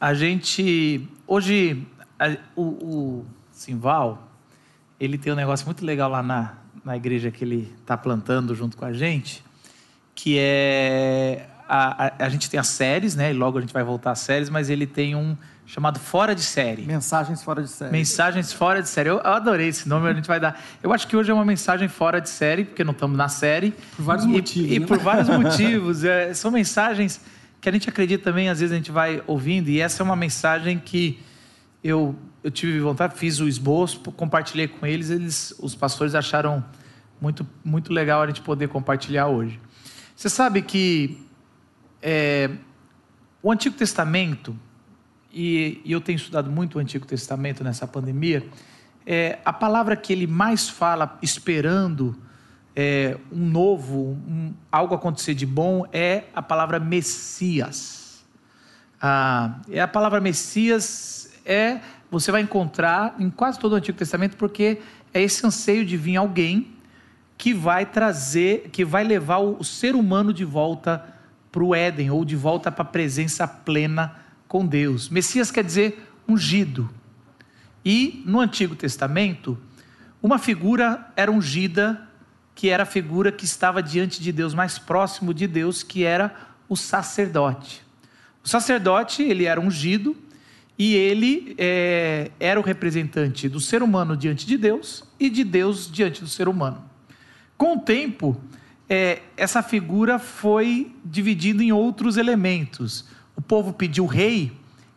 a 0.00 0.14
gente. 0.14 1.06
Hoje, 1.26 1.86
a, 2.18 2.36
o, 2.56 2.62
o 2.62 3.26
Simval, 3.52 4.30
ele 4.98 5.18
tem 5.18 5.32
um 5.32 5.36
negócio 5.36 5.66
muito 5.66 5.84
legal 5.84 6.10
lá 6.10 6.22
na, 6.22 6.54
na 6.84 6.96
igreja 6.96 7.30
que 7.30 7.44
ele 7.44 7.72
está 7.82 7.96
plantando 7.96 8.54
junto 8.54 8.76
com 8.76 8.84
a 8.86 8.92
gente, 8.92 9.44
que 10.14 10.36
é. 10.38 11.46
A, 11.68 12.06
a, 12.06 12.26
a, 12.26 12.28
gente 12.28 12.50
tem 12.50 12.58
as 12.58 12.66
séries, 12.66 13.14
né? 13.14 13.30
E 13.30 13.32
logo 13.32 13.56
a 13.56 13.60
gente 13.60 13.72
vai 13.72 13.84
voltar 13.84 14.10
às 14.10 14.18
séries, 14.18 14.50
mas 14.50 14.68
ele 14.68 14.88
tem 14.88 15.14
um 15.14 15.36
chamado 15.64 16.00
Fora 16.00 16.34
de 16.34 16.42
Série. 16.42 16.82
Mensagens 16.82 17.44
fora 17.44 17.62
de 17.62 17.68
série. 17.68 17.92
Mensagens 17.92 18.52
fora 18.52 18.82
de 18.82 18.88
série. 18.88 19.08
Eu, 19.08 19.18
eu 19.18 19.32
adorei 19.32 19.68
esse 19.68 19.88
nome, 19.88 20.08
a 20.08 20.12
gente 20.12 20.26
vai 20.26 20.40
dar. 20.40 20.60
Eu 20.82 20.92
acho 20.92 21.06
que 21.06 21.16
hoje 21.16 21.30
é 21.30 21.34
uma 21.34 21.44
mensagem 21.44 21.86
fora 21.86 22.20
de 22.20 22.28
série, 22.28 22.64
porque 22.64 22.82
não 22.82 22.90
estamos 22.90 23.16
na 23.16 23.28
série. 23.28 23.72
Por 23.94 24.02
vários 24.02 24.24
e, 24.24 24.28
motivos. 24.28 24.70
E 24.72 24.80
né? 24.80 24.86
por 24.86 24.98
vários 24.98 25.28
motivos. 25.28 26.02
É, 26.02 26.34
são 26.34 26.50
mensagens 26.50 27.20
que 27.60 27.68
a 27.68 27.72
gente 27.72 27.88
acredita 27.88 28.24
também, 28.24 28.48
às 28.48 28.60
vezes 28.60 28.72
a 28.72 28.76
gente 28.76 28.90
vai 28.90 29.22
ouvindo, 29.26 29.68
e 29.68 29.80
essa 29.80 30.02
é 30.02 30.04
uma 30.04 30.16
mensagem 30.16 30.78
que 30.78 31.20
eu, 31.84 32.14
eu 32.42 32.50
tive 32.50 32.80
vontade, 32.80 33.14
fiz 33.16 33.38
o 33.38 33.46
esboço, 33.46 34.00
compartilhei 34.12 34.66
com 34.66 34.86
eles, 34.86 35.10
eles, 35.10 35.54
os 35.58 35.74
pastores 35.74 36.14
acharam 36.14 36.64
muito, 37.20 37.46
muito 37.62 37.92
legal 37.92 38.22
a 38.22 38.26
gente 38.26 38.40
poder 38.40 38.68
compartilhar 38.68 39.26
hoje. 39.26 39.60
Você 40.16 40.28
sabe 40.28 40.62
que 40.62 41.22
é, 42.02 42.50
o 43.42 43.52
Antigo 43.52 43.76
Testamento, 43.76 44.56
e, 45.32 45.80
e, 45.84 45.92
eu 45.92 46.00
tenho 46.00 46.16
estudado 46.16 46.50
muito 46.50 46.76
o 46.76 46.80
Antigo 46.80 47.06
Testamento 47.06 47.62
nessa 47.62 47.86
pandemia, 47.86 48.46
é, 49.06 49.38
a 49.44 49.52
palavra 49.52 49.96
que 49.96 50.12
ele 50.12 50.26
mais 50.26 50.68
fala 50.68 51.18
esperando 51.22 52.16
é, 52.80 53.18
um 53.30 53.46
novo, 53.46 54.18
um, 54.26 54.54
algo 54.72 54.94
acontecer 54.94 55.34
de 55.34 55.44
bom, 55.44 55.84
é 55.92 56.24
a 56.34 56.40
palavra 56.40 56.80
Messias. 56.80 58.24
Ah, 58.98 59.60
é 59.68 59.82
a 59.82 59.86
palavra 59.86 60.18
Messias 60.18 61.30
é 61.44 61.80
você 62.10 62.32
vai 62.32 62.40
encontrar 62.40 63.14
em 63.18 63.28
quase 63.28 63.58
todo 63.58 63.72
o 63.72 63.74
Antigo 63.76 63.98
Testamento 63.98 64.34
porque 64.36 64.78
é 65.12 65.20
esse 65.20 65.46
anseio 65.46 65.84
de 65.84 65.96
vir 65.98 66.16
alguém 66.16 66.68
que 67.36 67.52
vai 67.52 67.84
trazer, 67.84 68.70
que 68.72 68.82
vai 68.82 69.04
levar 69.04 69.38
o, 69.38 69.58
o 69.58 69.64
ser 69.64 69.94
humano 69.94 70.32
de 70.32 70.44
volta 70.44 71.04
para 71.52 71.62
o 71.62 71.74
Éden 71.74 72.10
ou 72.10 72.24
de 72.24 72.34
volta 72.34 72.72
para 72.72 72.82
a 72.82 72.86
presença 72.86 73.46
plena 73.46 74.16
com 74.48 74.64
Deus. 74.64 75.10
Messias 75.10 75.50
quer 75.50 75.64
dizer 75.64 76.02
ungido. 76.26 76.88
E 77.84 78.22
no 78.24 78.40
Antigo 78.40 78.74
Testamento, 78.74 79.58
uma 80.22 80.38
figura 80.38 81.10
era 81.14 81.30
ungida, 81.30 82.09
que 82.54 82.68
era 82.68 82.82
a 82.82 82.86
figura 82.86 83.32
que 83.32 83.44
estava 83.44 83.82
diante 83.82 84.20
de 84.20 84.32
Deus, 84.32 84.54
mais 84.54 84.78
próximo 84.78 85.32
de 85.32 85.46
Deus, 85.46 85.82
que 85.82 86.04
era 86.04 86.34
o 86.68 86.76
sacerdote. 86.76 87.82
O 88.44 88.48
sacerdote, 88.48 89.22
ele 89.22 89.44
era 89.44 89.60
ungido 89.60 90.16
e 90.78 90.94
ele 90.94 91.54
é, 91.58 92.30
era 92.40 92.58
o 92.58 92.62
representante 92.62 93.48
do 93.48 93.60
ser 93.60 93.82
humano 93.82 94.16
diante 94.16 94.46
de 94.46 94.56
Deus 94.56 95.04
e 95.18 95.28
de 95.28 95.44
Deus 95.44 95.90
diante 95.90 96.22
do 96.22 96.28
ser 96.28 96.48
humano. 96.48 96.82
Com 97.56 97.76
o 97.76 97.80
tempo, 97.80 98.40
é, 98.88 99.20
essa 99.36 99.62
figura 99.62 100.18
foi 100.18 100.94
dividida 101.04 101.62
em 101.62 101.70
outros 101.70 102.16
elementos. 102.16 103.04
O 103.36 103.42
povo 103.42 103.72
pediu 103.72 104.06
rei, 104.06 104.52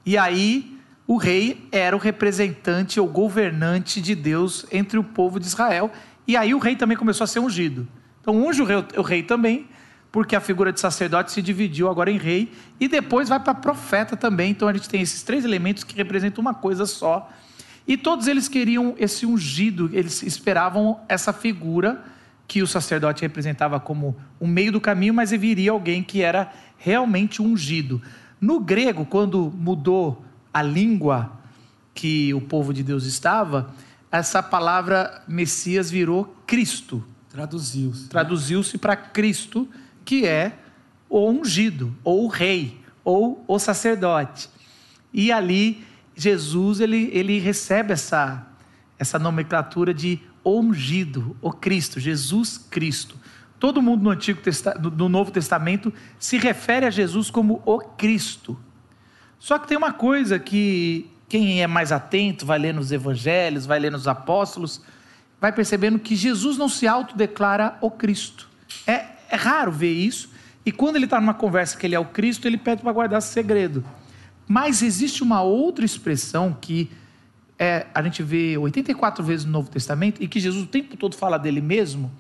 e 0.05 0.17
aí 0.17 0.79
o 1.05 1.17
rei 1.17 1.67
era 1.71 1.95
o 1.95 1.99
representante 1.99 2.99
ou 2.99 3.07
governante 3.07 3.99
de 3.99 4.15
Deus 4.15 4.65
entre 4.71 4.97
o 4.97 5.03
povo 5.03 5.39
de 5.39 5.47
Israel. 5.47 5.91
E 6.27 6.37
aí 6.37 6.53
o 6.53 6.59
rei 6.59 6.75
também 6.75 6.97
começou 6.97 7.25
a 7.25 7.27
ser 7.27 7.39
ungido. 7.39 7.87
Então 8.21 8.35
unge 8.35 8.61
o 8.61 8.65
rei, 8.65 8.85
o 8.97 9.01
rei 9.01 9.23
também, 9.23 9.67
porque 10.11 10.35
a 10.35 10.39
figura 10.39 10.71
de 10.71 10.79
sacerdote 10.79 11.31
se 11.31 11.41
dividiu 11.41 11.89
agora 11.89 12.11
em 12.11 12.17
rei, 12.17 12.51
e 12.79 12.87
depois 12.87 13.29
vai 13.29 13.39
para 13.39 13.53
profeta 13.53 14.15
também. 14.15 14.51
Então 14.51 14.67
a 14.67 14.73
gente 14.73 14.87
tem 14.87 15.01
esses 15.01 15.23
três 15.23 15.43
elementos 15.43 15.83
que 15.83 15.95
representam 15.95 16.41
uma 16.41 16.53
coisa 16.53 16.85
só. 16.85 17.29
E 17.87 17.97
todos 17.97 18.27
eles 18.27 18.47
queriam 18.47 18.95
esse 18.97 19.25
ungido, 19.25 19.89
eles 19.91 20.23
esperavam 20.23 21.01
essa 21.09 21.33
figura 21.33 22.01
que 22.47 22.61
o 22.61 22.67
sacerdote 22.67 23.21
representava 23.21 23.79
como 23.79 24.15
o 24.39 24.47
meio 24.47 24.71
do 24.71 24.79
caminho, 24.79 25.13
mas 25.13 25.31
viria 25.31 25.71
alguém 25.71 26.03
que 26.03 26.21
era 26.21 26.51
realmente 26.77 27.41
ungido. 27.41 28.01
No 28.39 28.59
grego, 28.59 29.05
quando 29.05 29.51
mudou 29.57 30.23
a 30.53 30.61
língua 30.61 31.31
que 31.93 32.33
o 32.33 32.41
povo 32.41 32.73
de 32.73 32.83
Deus 32.83 33.05
estava, 33.05 33.73
essa 34.19 34.43
palavra 34.43 35.23
Messias 35.27 35.89
virou 35.89 36.37
Cristo. 36.45 37.03
Traduziu-se. 37.29 38.09
Traduziu-se 38.09 38.77
para 38.77 38.95
Cristo, 38.95 39.67
que 40.05 40.27
é 40.27 40.59
o 41.09 41.27
ungido, 41.27 41.95
ou 42.03 42.25
o 42.25 42.27
rei, 42.27 42.79
ou 43.03 43.43
o 43.47 43.57
sacerdote. 43.57 44.51
E 45.11 45.31
ali 45.31 45.83
Jesus 46.15 46.79
ele, 46.79 47.09
ele 47.11 47.39
recebe 47.39 47.91
essa, 47.91 48.45
essa 48.99 49.17
nomenclatura 49.17 49.91
de 49.91 50.21
ungido, 50.45 51.35
o 51.41 51.51
Cristo, 51.51 51.99
Jesus 51.99 52.59
Cristo. 52.59 53.17
Todo 53.59 53.81
mundo 53.81 54.03
no 54.03 54.11
Antigo 54.11 54.41
no 54.95 55.09
Novo 55.09 55.31
Testamento 55.31 55.91
se 56.19 56.37
refere 56.37 56.85
a 56.85 56.91
Jesus 56.91 57.31
como 57.31 57.63
o 57.65 57.79
Cristo. 57.79 58.59
Só 59.39 59.57
que 59.57 59.67
tem 59.67 59.77
uma 59.77 59.91
coisa 59.91 60.37
que 60.37 61.09
quem 61.33 61.63
é 61.63 61.65
mais 61.65 61.91
atento, 61.91 62.45
vai 62.45 62.59
ler 62.59 62.75
nos 62.75 62.91
evangelhos, 62.91 63.65
vai 63.65 63.79
ler 63.79 63.91
nos 63.91 64.07
apóstolos, 64.07 64.79
vai 65.41 65.51
percebendo 65.51 65.97
que 65.97 66.15
Jesus 66.15 66.59
não 66.59 66.69
se 66.69 66.87
autodeclara 66.87 67.75
o 67.81 67.89
Cristo. 67.89 68.47
É, 68.85 69.05
é 69.31 69.35
raro 69.35 69.71
ver 69.71 69.91
isso. 69.91 70.29
E 70.63 70.71
quando 70.71 70.95
ele 70.97 71.05
está 71.05 71.19
numa 71.19 71.33
conversa 71.33 71.75
que 71.75 71.87
ele 71.87 71.95
é 71.95 71.99
o 71.99 72.05
Cristo, 72.05 72.47
ele 72.47 72.55
pede 72.55 72.83
para 72.83 72.91
guardar 72.91 73.17
esse 73.17 73.29
segredo. 73.29 73.83
Mas 74.47 74.83
existe 74.83 75.23
uma 75.23 75.41
outra 75.41 75.83
expressão 75.83 76.55
que 76.61 76.91
é, 77.57 77.87
a 77.95 78.03
gente 78.03 78.21
vê 78.21 78.55
84 78.55 79.23
vezes 79.23 79.43
no 79.43 79.53
Novo 79.53 79.71
Testamento 79.71 80.21
e 80.21 80.27
que 80.27 80.39
Jesus 80.39 80.65
o 80.65 80.67
tempo 80.67 80.95
todo 80.95 81.15
fala 81.15 81.39
dele 81.39 81.61
mesmo, 81.61 82.11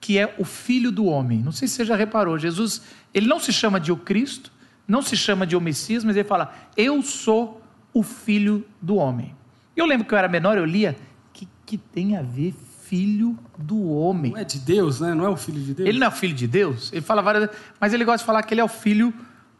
que 0.00 0.20
é 0.20 0.36
o 0.38 0.44
Filho 0.44 0.92
do 0.92 1.06
Homem. 1.06 1.40
Não 1.40 1.50
sei 1.50 1.66
se 1.66 1.74
você 1.74 1.84
já 1.84 1.96
reparou, 1.96 2.38
Jesus, 2.38 2.82
ele 3.12 3.26
não 3.26 3.40
se 3.40 3.52
chama 3.52 3.80
de 3.80 3.90
o 3.90 3.96
Cristo, 3.96 4.52
não 4.86 5.02
se 5.02 5.16
chama 5.16 5.44
de 5.44 5.56
o 5.56 5.60
Messias, 5.60 6.04
mas 6.04 6.14
ele 6.14 6.28
fala, 6.28 6.54
eu 6.76 7.02
sou 7.02 7.60
o 7.92 8.02
Filho 8.02 8.64
do 8.80 8.96
Homem. 8.96 9.34
Eu 9.76 9.86
lembro 9.86 10.06
que 10.06 10.14
eu 10.14 10.18
era 10.18 10.28
menor, 10.28 10.56
eu 10.58 10.64
lia, 10.64 10.96
que, 11.32 11.48
que 11.64 11.78
tem 11.78 12.16
a 12.16 12.22
ver 12.22 12.54
Filho 12.84 13.38
do 13.56 13.90
Homem? 13.90 14.32
Não 14.32 14.38
é 14.38 14.44
de 14.44 14.58
Deus, 14.58 15.00
né? 15.00 15.14
Não 15.14 15.24
é 15.24 15.28
o 15.28 15.36
Filho 15.36 15.60
de 15.60 15.72
Deus? 15.74 15.88
Ele 15.88 15.98
não 15.98 16.06
é 16.06 16.10
o 16.10 16.12
Filho 16.12 16.34
de 16.34 16.46
Deus? 16.46 16.92
Ele 16.92 17.00
fala 17.00 17.22
várias 17.22 17.48
mas 17.80 17.94
ele 17.94 18.04
gosta 18.04 18.18
de 18.18 18.24
falar 18.24 18.42
que 18.42 18.52
ele 18.52 18.60
é 18.60 18.64
o 18.64 18.68
Filho 18.68 19.14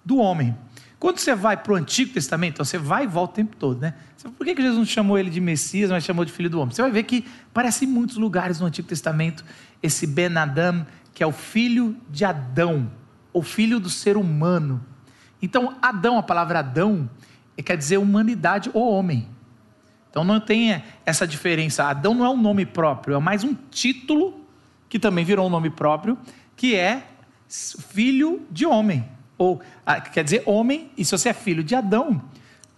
do 0.05 0.19
Homem. 0.19 0.55
Quando 0.99 1.19
você 1.19 1.35
vai 1.35 1.57
para 1.57 1.73
o 1.73 1.77
Antigo 1.77 2.13
Testamento, 2.13 2.65
você 2.65 2.79
vai 2.79 3.05
e 3.05 3.07
volta 3.07 3.33
o 3.33 3.35
tempo 3.35 3.57
todo, 3.57 3.81
né? 3.81 3.95
Por 4.37 4.47
que 4.47 4.55
Jesus 4.55 4.79
não 4.79 4.85
chamou 4.85 5.19
ele 5.19 5.31
de 5.31 5.41
Messias, 5.41 5.91
mas 5.91 6.05
chamou 6.05 6.25
de 6.25 6.31
Filho 6.31 6.49
do 6.49 6.61
Homem? 6.61 6.75
Você 6.75 6.83
vai 6.83 6.93
ver 6.93 7.03
que 7.03 7.25
parece 7.53 7.87
em 7.87 7.89
muitos 7.89 8.17
lugares 8.17 8.61
no 8.61 8.67
Antigo 8.67 8.87
Testamento 8.87 9.45
esse 9.83 10.07
Ben 10.07 10.37
Adam, 10.37 10.87
que 11.13 11.23
é 11.23 11.27
o 11.27 11.33
filho 11.33 11.97
de 12.09 12.25
Adão, 12.25 12.89
o 13.33 13.43
filho 13.43 13.81
do 13.81 13.91
ser 13.91 14.17
humano. 14.17 14.85
Então, 15.41 15.77
Adão, 15.83 16.19
a 16.19 16.23
palavra 16.23 16.61
Adão, 16.61 17.11
quer 17.63 17.77
dizer 17.77 17.99
humanidade 17.99 18.71
ou 18.75 18.93
homem. 18.93 19.29
Então 20.11 20.25
não 20.25 20.41
tem 20.41 20.83
essa 21.07 21.27
diferença. 21.27 21.85
Adão 21.85 22.15
não 22.15 22.25
é 22.25 22.31
um 22.31 22.37
nome 22.37 22.67
próprio, 22.67 23.17
é 23.17 23.19
mais 23.19 23.45
um 23.45 23.55
título 23.71 24.41
que 24.89 24.99
também 24.99 25.25
virou 25.25 25.47
um 25.47 25.51
nome 25.51 25.71
próprio, 25.71 26.19
que 26.57 26.75
é 26.75 27.07
filho 27.49 28.43
de 28.51 28.67
homem 28.67 29.05
ou 29.43 29.61
ah, 29.85 30.01
quer 30.01 30.23
dizer 30.23 30.43
homem, 30.47 30.91
e 30.97 31.05
se 31.05 31.11
você 31.11 31.31
é 31.31 31.33
filho 31.33 31.65
de 31.65 31.75
Adão, 31.75 32.23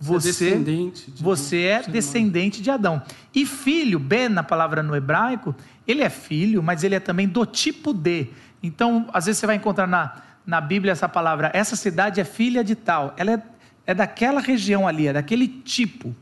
você, 0.01 0.33
você 0.33 0.47
é 0.47 0.49
descendente 0.49 1.11
de, 1.11 1.23
você 1.23 1.63
é 1.63 1.83
descendente 1.83 2.63
de 2.63 2.71
Adão. 2.71 3.03
E 3.35 3.45
filho, 3.45 3.99
Ben, 3.99 4.29
na 4.29 4.43
palavra 4.43 4.83
no 4.83 4.97
hebraico, 4.97 5.55
ele 5.87 6.03
é 6.03 6.09
filho, 6.09 6.63
mas 6.63 6.83
ele 6.83 6.95
é 6.95 7.01
também 7.01 7.29
do 7.29 7.45
tipo 7.45 7.93
de. 7.93 8.29
Então, 8.63 9.07
às 9.13 9.27
vezes 9.27 9.39
você 9.39 9.47
vai 9.47 9.57
encontrar 9.57 9.87
na, 9.87 10.23
na 10.47 10.61
Bíblia 10.61 10.93
essa 10.93 11.09
palavra, 11.09 11.51
essa 11.53 11.77
cidade 11.77 12.21
é 12.21 12.25
filha 12.25 12.65
de 12.65 12.75
tal, 12.75 13.15
ela 13.19 13.33
é, 13.33 13.43
é 13.87 13.95
daquela 13.95 14.41
região 14.41 14.87
ali, 14.87 15.09
é 15.09 15.13
daquele 15.13 15.49
tipo. 15.49 16.15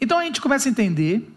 Então 0.00 0.18
a 0.18 0.24
gente 0.24 0.40
começa 0.40 0.68
a 0.68 0.70
entender, 0.70 1.30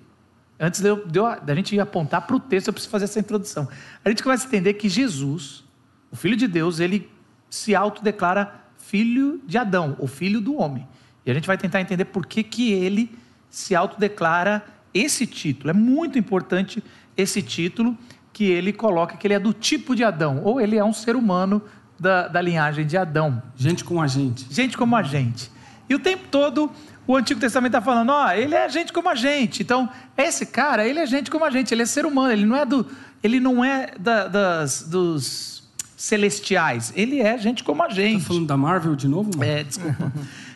antes 0.59 0.81
de, 0.81 0.88
eu, 0.88 1.06
de 1.07 1.19
eu, 1.19 1.41
da 1.41 1.56
gente 1.56 1.79
apontar 1.79 2.21
para 2.25 2.35
o 2.35 2.39
texto, 2.39 2.68
eu 2.68 2.73
preciso 2.73 2.91
fazer 2.91 3.06
essa 3.06 3.19
introdução. 3.19 3.68
A 4.03 4.09
gente 4.09 4.21
começa 4.21 4.45
a 4.45 4.47
entender 4.47 4.73
que 4.73 4.88
Jesus, 4.89 5.63
o 6.12 6.15
Filho 6.15 6.35
de 6.35 6.47
Deus, 6.47 6.79
ele 6.79 7.09
se 7.50 7.75
autodeclara 7.75 8.62
filho 8.77 9.41
de 9.45 9.57
Adão, 9.57 9.95
ou 10.00 10.07
filho 10.07 10.41
do 10.41 10.57
homem. 10.57 10.88
E 11.25 11.31
a 11.31 11.33
gente 11.33 11.47
vai 11.47 11.57
tentar 11.57 11.81
entender 11.81 12.06
por 12.06 12.25
que, 12.25 12.44
que 12.44 12.71
ele 12.71 13.12
se 13.50 13.75
autodeclara 13.75 14.63
esse 14.94 15.25
título. 15.27 15.69
É 15.69 15.74
muito 15.74 16.17
importante 16.17 16.83
esse 17.15 17.41
título 17.41 17.97
que 18.33 18.45
ele 18.45 18.74
coloca 18.74 19.17
que 19.17 19.27
ele 19.27 19.33
é 19.33 19.39
do 19.39 19.53
tipo 19.53 19.95
de 19.95 20.03
Adão, 20.03 20.41
ou 20.44 20.59
ele 20.59 20.77
é 20.77 20.83
um 20.83 20.94
ser 20.94 21.15
humano 21.15 21.62
da, 22.00 22.27
da 22.27 22.41
linhagem 22.41 22.85
de 22.85 22.97
Adão. 22.97 23.41
Gente 23.56 23.83
como 23.83 24.01
a 24.01 24.07
gente. 24.07 24.47
Gente 24.50 24.77
como 24.77 24.95
a 24.95 25.03
gente. 25.03 25.51
E 25.91 25.95
o 25.95 25.99
tempo 25.99 26.23
todo 26.31 26.71
o 27.05 27.17
Antigo 27.17 27.38
Testamento 27.38 27.75
está 27.75 27.81
falando, 27.81 28.11
ó, 28.11 28.31
ele 28.31 28.55
é 28.55 28.69
gente 28.69 28.93
como 28.93 29.09
a 29.09 29.15
gente. 29.15 29.61
Então, 29.61 29.89
esse 30.17 30.45
cara, 30.45 30.88
ele 30.88 30.99
é 30.99 31.05
gente 31.05 31.29
como 31.29 31.43
a 31.43 31.49
gente, 31.49 31.73
ele 31.73 31.81
é 31.81 31.85
ser 31.85 32.05
humano, 32.05 32.31
ele 32.31 32.45
não 32.45 32.55
é 32.55 32.65
do. 32.65 32.88
Ele 33.21 33.41
não 33.41 33.61
é 33.61 33.91
da, 33.99 34.29
das, 34.29 34.83
dos 34.83 35.69
celestiais. 35.97 36.93
Ele 36.95 37.19
é 37.19 37.38
gente 37.38 37.61
como 37.61 37.83
a 37.83 37.89
gente. 37.89 38.21
Tá 38.21 38.27
falando 38.29 38.47
da 38.47 38.55
Marvel 38.55 38.95
de 38.95 39.05
novo? 39.05 39.31
Mano? 39.38 39.51
É, 39.51 39.63
desculpa. 39.63 40.13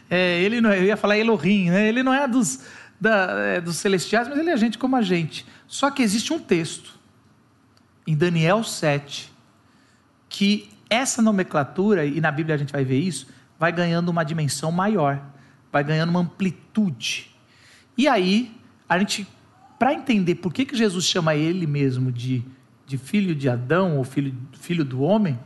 É, 0.08 0.40
ele 0.44 0.62
não, 0.62 0.70
é, 0.70 0.78
eu 0.78 0.84
ia 0.84 0.96
falar 0.96 1.18
Elohim, 1.18 1.72
né? 1.72 1.90
Ele 1.90 2.04
não 2.04 2.14
é 2.14 2.28
dos, 2.28 2.60
da, 3.02 3.32
é, 3.40 3.60
dos 3.60 3.76
celestiais, 3.76 4.30
mas 4.30 4.38
ele 4.38 4.52
é 4.52 4.56
gente 4.56 4.78
como 4.78 4.96
a 4.96 5.02
gente. 5.02 5.46
Só 5.68 5.90
que 5.90 6.04
existe 6.04 6.32
um 6.32 6.38
texto, 6.38 6.98
em 8.06 8.16
Daniel 8.16 8.64
7, 8.64 9.34
que 10.30 10.70
essa 10.90 11.24
nomenclatura, 11.24 12.06
e 12.06 12.22
na 12.22 12.32
Bíblia 12.32 12.54
a 12.54 12.58
gente 12.58 12.72
vai 12.72 12.86
ver 12.86 13.00
isso, 13.00 13.26
vai 13.60 13.72
ganhando 13.72 14.10
uma 14.10 14.24
dimensão 14.24 14.72
maior, 14.72 15.22
vai 15.72 15.84
ganhando 15.84 16.10
uma 16.10 16.20
amplitude. 16.20 17.32
E 17.98 18.08
aí, 18.08 18.56
a 18.88 19.00
gente, 19.00 19.28
para 19.80 19.94
entender 19.94 20.36
por 20.36 20.54
que, 20.54 20.66
que 20.66 20.76
Jesus 20.76 21.06
chama 21.06 21.36
ele 21.36 21.66
mesmo 21.66 22.12
de, 22.12 22.44
de 22.86 22.98
filho 22.98 23.34
de 23.34 23.50
Adão, 23.50 23.98
ou 23.98 24.04
filho, 24.04 24.36
filho 24.54 24.84
do 24.84 25.02
homem, 25.02 25.40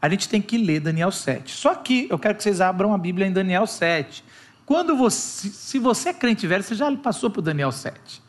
a 0.00 0.08
gente 0.08 0.28
tem 0.28 0.40
que 0.40 0.56
ler 0.56 0.80
Daniel 0.80 1.10
7. 1.10 1.50
Só 1.50 1.74
que 1.74 2.06
eu 2.10 2.18
quero 2.18 2.34
que 2.34 2.42
vocês 2.42 2.60
abram 2.60 2.94
a 2.94 2.98
Bíblia 2.98 3.26
em 3.26 3.32
Daniel 3.32 3.66
7. 3.66 4.24
Quando 4.64 4.96
você, 4.96 5.48
se 5.48 5.78
você 5.78 6.10
é 6.10 6.14
crente 6.14 6.46
velho, 6.46 6.62
você 6.62 6.74
já 6.74 6.90
passou 6.96 7.28
por 7.28 7.42
Daniel 7.42 7.72
7. 7.72 8.22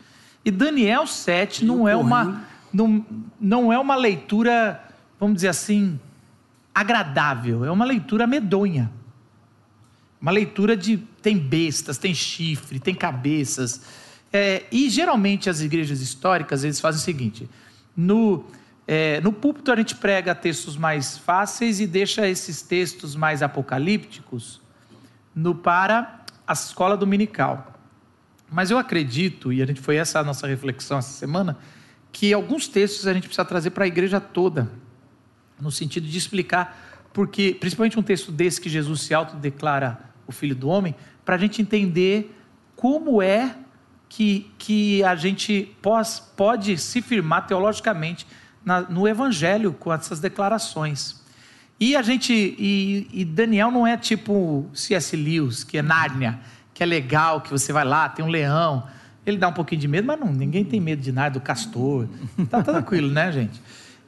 E 0.44 0.52
Daniel 0.52 1.06
7 1.08 1.64
não 1.64 1.88
é 1.88 1.96
uma 1.96 2.44
não, 2.74 3.06
não 3.40 3.74
é 3.74 3.78
uma 3.78 3.96
leitura, 3.96 4.82
vamos 5.20 5.36
dizer 5.36 5.50
assim, 5.50 6.00
agradável, 6.74 7.66
é 7.66 7.72
uma 7.72 7.86
leitura 7.86 8.26
medonha. 8.26 8.92
Uma 10.22 10.32
leitura 10.32 10.78
de 10.78 10.98
tem 11.22 11.38
bestas, 11.38 11.98
tem 11.98 12.14
chifre, 12.14 12.80
tem 12.80 12.94
cabeças. 12.94 13.82
É, 14.32 14.64
e 14.72 14.90
geralmente 14.90 15.50
as 15.50 15.62
igrejas 15.62 16.00
históricas 16.00 16.64
eles 16.64 16.80
fazem 16.80 17.02
o 17.02 17.04
seguinte: 17.04 17.50
no 17.98 18.46
é, 18.88 19.22
no 19.22 19.32
púlpito 19.32 19.72
a 19.72 19.76
gente 19.76 19.96
prega 19.96 20.36
textos 20.36 20.76
mais 20.76 21.18
fáceis 21.18 21.80
e 21.80 21.88
deixa 21.88 22.28
esses 22.28 22.62
textos 22.62 23.16
mais 23.16 23.42
apocalípticos 23.42 24.62
no 25.34 25.56
para 25.56 26.26
a 26.46 26.54
escola 26.54 26.98
dominical. 26.98 27.80
Mas 28.52 28.70
eu 28.70 28.78
acredito, 28.78 29.54
e 29.54 29.62
a 29.62 29.66
gente 29.66 29.80
foi 29.80 29.96
essa 29.96 30.20
a 30.20 30.24
nossa 30.24 30.46
reflexão 30.46 30.98
essa 30.98 31.12
semana, 31.12 31.58
que 32.12 32.34
alguns 32.34 32.68
textos 32.68 33.08
a 33.08 33.14
gente 33.14 33.28
precisa 33.28 33.46
trazer 33.46 33.70
para 33.70 33.86
a 33.86 33.88
igreja 33.88 34.20
toda, 34.20 34.70
no 35.60 35.72
sentido 35.72 36.06
de 36.06 36.18
explicar, 36.18 37.08
porque, 37.14 37.56
principalmente 37.58 37.98
um 37.98 38.04
texto 38.04 38.32
desse 38.32 38.60
que 38.60 38.70
Jesus 38.70 39.02
se 39.02 39.14
autodeclara 39.14 40.11
o 40.32 40.34
Filho 40.34 40.56
do 40.56 40.68
Homem, 40.68 40.96
para 41.24 41.36
a 41.36 41.38
gente 41.38 41.62
entender 41.62 42.36
como 42.76 43.22
é 43.22 43.56
que, 44.10 44.52
que 44.58 45.04
a 45.04 45.16
gente 45.16 45.76
pós, 45.82 46.20
pode 46.20 46.78
se 46.78 47.02
firmar 47.02 47.48
teologicamente 47.48 48.26
na, 48.66 48.82
no 48.82 49.08
Evangelho 49.08 49.72
com 49.72 49.94
essas 49.94 50.20
declarações. 50.20 51.22
E 51.80 51.96
a 51.96 52.02
gente 52.02 52.34
e, 52.34 53.08
e, 53.12 53.26
Daniel 53.26 53.72
não 53.72 53.88
é 53.88 53.98
tipo 53.98 54.70
C.S. 54.74 55.16
Lewis, 55.16 55.64
que 55.64 55.78
é 55.78 55.82
Nárnia, 55.82 56.40
que 56.74 56.84
é 56.84 56.86
legal, 56.86 57.42
que 57.42 57.50
você 57.50 57.74
vai 57.74 57.86
lá, 57.86 58.10
tem 58.10 58.24
um 58.24 58.28
leão. 58.28 58.86
Ele 59.26 59.38
dá 59.38 59.48
um 59.48 59.54
pouquinho 59.54 59.82
de 59.82 59.88
medo, 59.88 60.06
mas 60.06 60.20
não, 60.20 60.32
ninguém 60.32 60.64
tem 60.66 60.80
medo 60.80 61.02
de 61.02 61.12
nada 61.12 61.40
do 61.40 61.42
castor. 61.42 62.08
Tá 62.50 62.62
tranquilo, 62.62 63.10
né, 63.10 63.32
gente? 63.32 63.62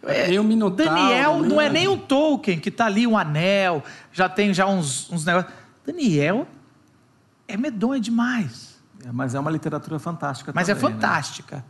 É, 0.06 0.38
o 0.40 0.44
Minotauro, 0.44 0.92
Daniel 0.92 1.42
não 1.42 1.62
é 1.62 1.70
nem 1.70 1.88
o 1.88 1.96
Tolkien, 1.96 2.60
que 2.60 2.70
tá 2.70 2.88
ali 2.88 3.08
um 3.08 3.18
anel, 3.18 3.82
já 4.12 4.28
tem 4.28 4.54
já 4.54 4.68
uns, 4.68 5.10
uns 5.10 5.24
negócios. 5.24 5.54
Daniel 5.86 6.48
é 7.48 7.58
medonho 7.58 8.00
demais. 8.00 8.82
É, 9.06 9.12
mas 9.12 9.36
é 9.36 9.40
uma 9.40 9.52
literatura 9.52 10.00
fantástica 10.00 10.52
Mas 10.56 10.70
é 10.70 10.76
também, 10.76 10.90
é 10.90 10.94
fantástica. 10.94 11.58
Né? 11.58 11.64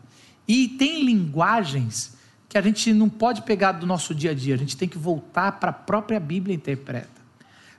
E 0.48 0.68
tem 0.68 1.04
linguagens 1.04 2.16
que 2.48 2.58
a 2.58 2.62
gente 2.62 2.94
não 2.94 3.10
pode 3.10 3.42
pegar 3.42 3.72
do 3.72 3.88
nosso 3.88 4.14
dia 4.14 4.32
a 4.32 4.34
dia, 4.34 4.54
a 4.54 4.58
gente 4.58 4.78
tem 4.78 4.88
que 4.88 4.98
voltar 4.98 5.54
para 5.54 5.72
a 5.72 5.74
própria 5.74 6.20
Bíblia 6.20 6.54
e 6.54 6.58
interpreta. 6.58 7.10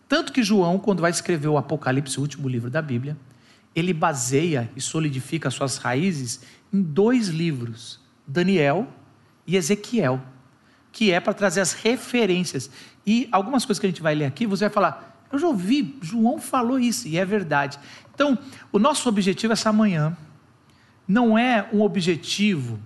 Tanto 0.08 0.32
que 0.32 0.42
João, 0.42 0.78
quando 0.78 1.00
vai 1.00 1.10
escrever 1.10 1.48
o 1.48 1.56
Apocalipse, 1.56 2.18
o 2.18 2.22
último 2.22 2.48
livro 2.48 2.68
da 2.68 2.82
Bíblia, 2.82 3.16
ele 3.74 3.92
baseia 3.92 4.70
e 4.74 4.80
solidifica 4.80 5.50
suas 5.50 5.76
raízes 5.76 6.40
em 6.72 6.82
dois 6.82 7.28
livros, 7.28 8.00
Daniel 8.26 8.88
e 9.46 9.56
Ezequiel, 9.56 10.20
que 10.90 11.12
é 11.12 11.20
para 11.20 11.34
trazer 11.34 11.60
as 11.60 11.72
referências. 11.72 12.70
E 13.06 13.28
algumas 13.30 13.64
coisas 13.64 13.80
que 13.80 13.86
a 13.86 13.90
gente 13.90 14.02
vai 14.02 14.14
ler 14.14 14.24
aqui, 14.24 14.46
você 14.46 14.64
vai 14.64 14.74
falar, 14.74 15.13
eu 15.34 15.38
já 15.38 15.46
ouvi, 15.46 15.98
João 16.00 16.38
falou 16.38 16.78
isso, 16.78 17.06
e 17.08 17.18
é 17.18 17.24
verdade. 17.24 17.78
Então, 18.14 18.38
o 18.72 18.78
nosso 18.78 19.08
objetivo 19.08 19.52
essa 19.52 19.72
manhã 19.72 20.16
não 21.06 21.38
é 21.38 21.68
um 21.72 21.82
objetivo 21.82 22.78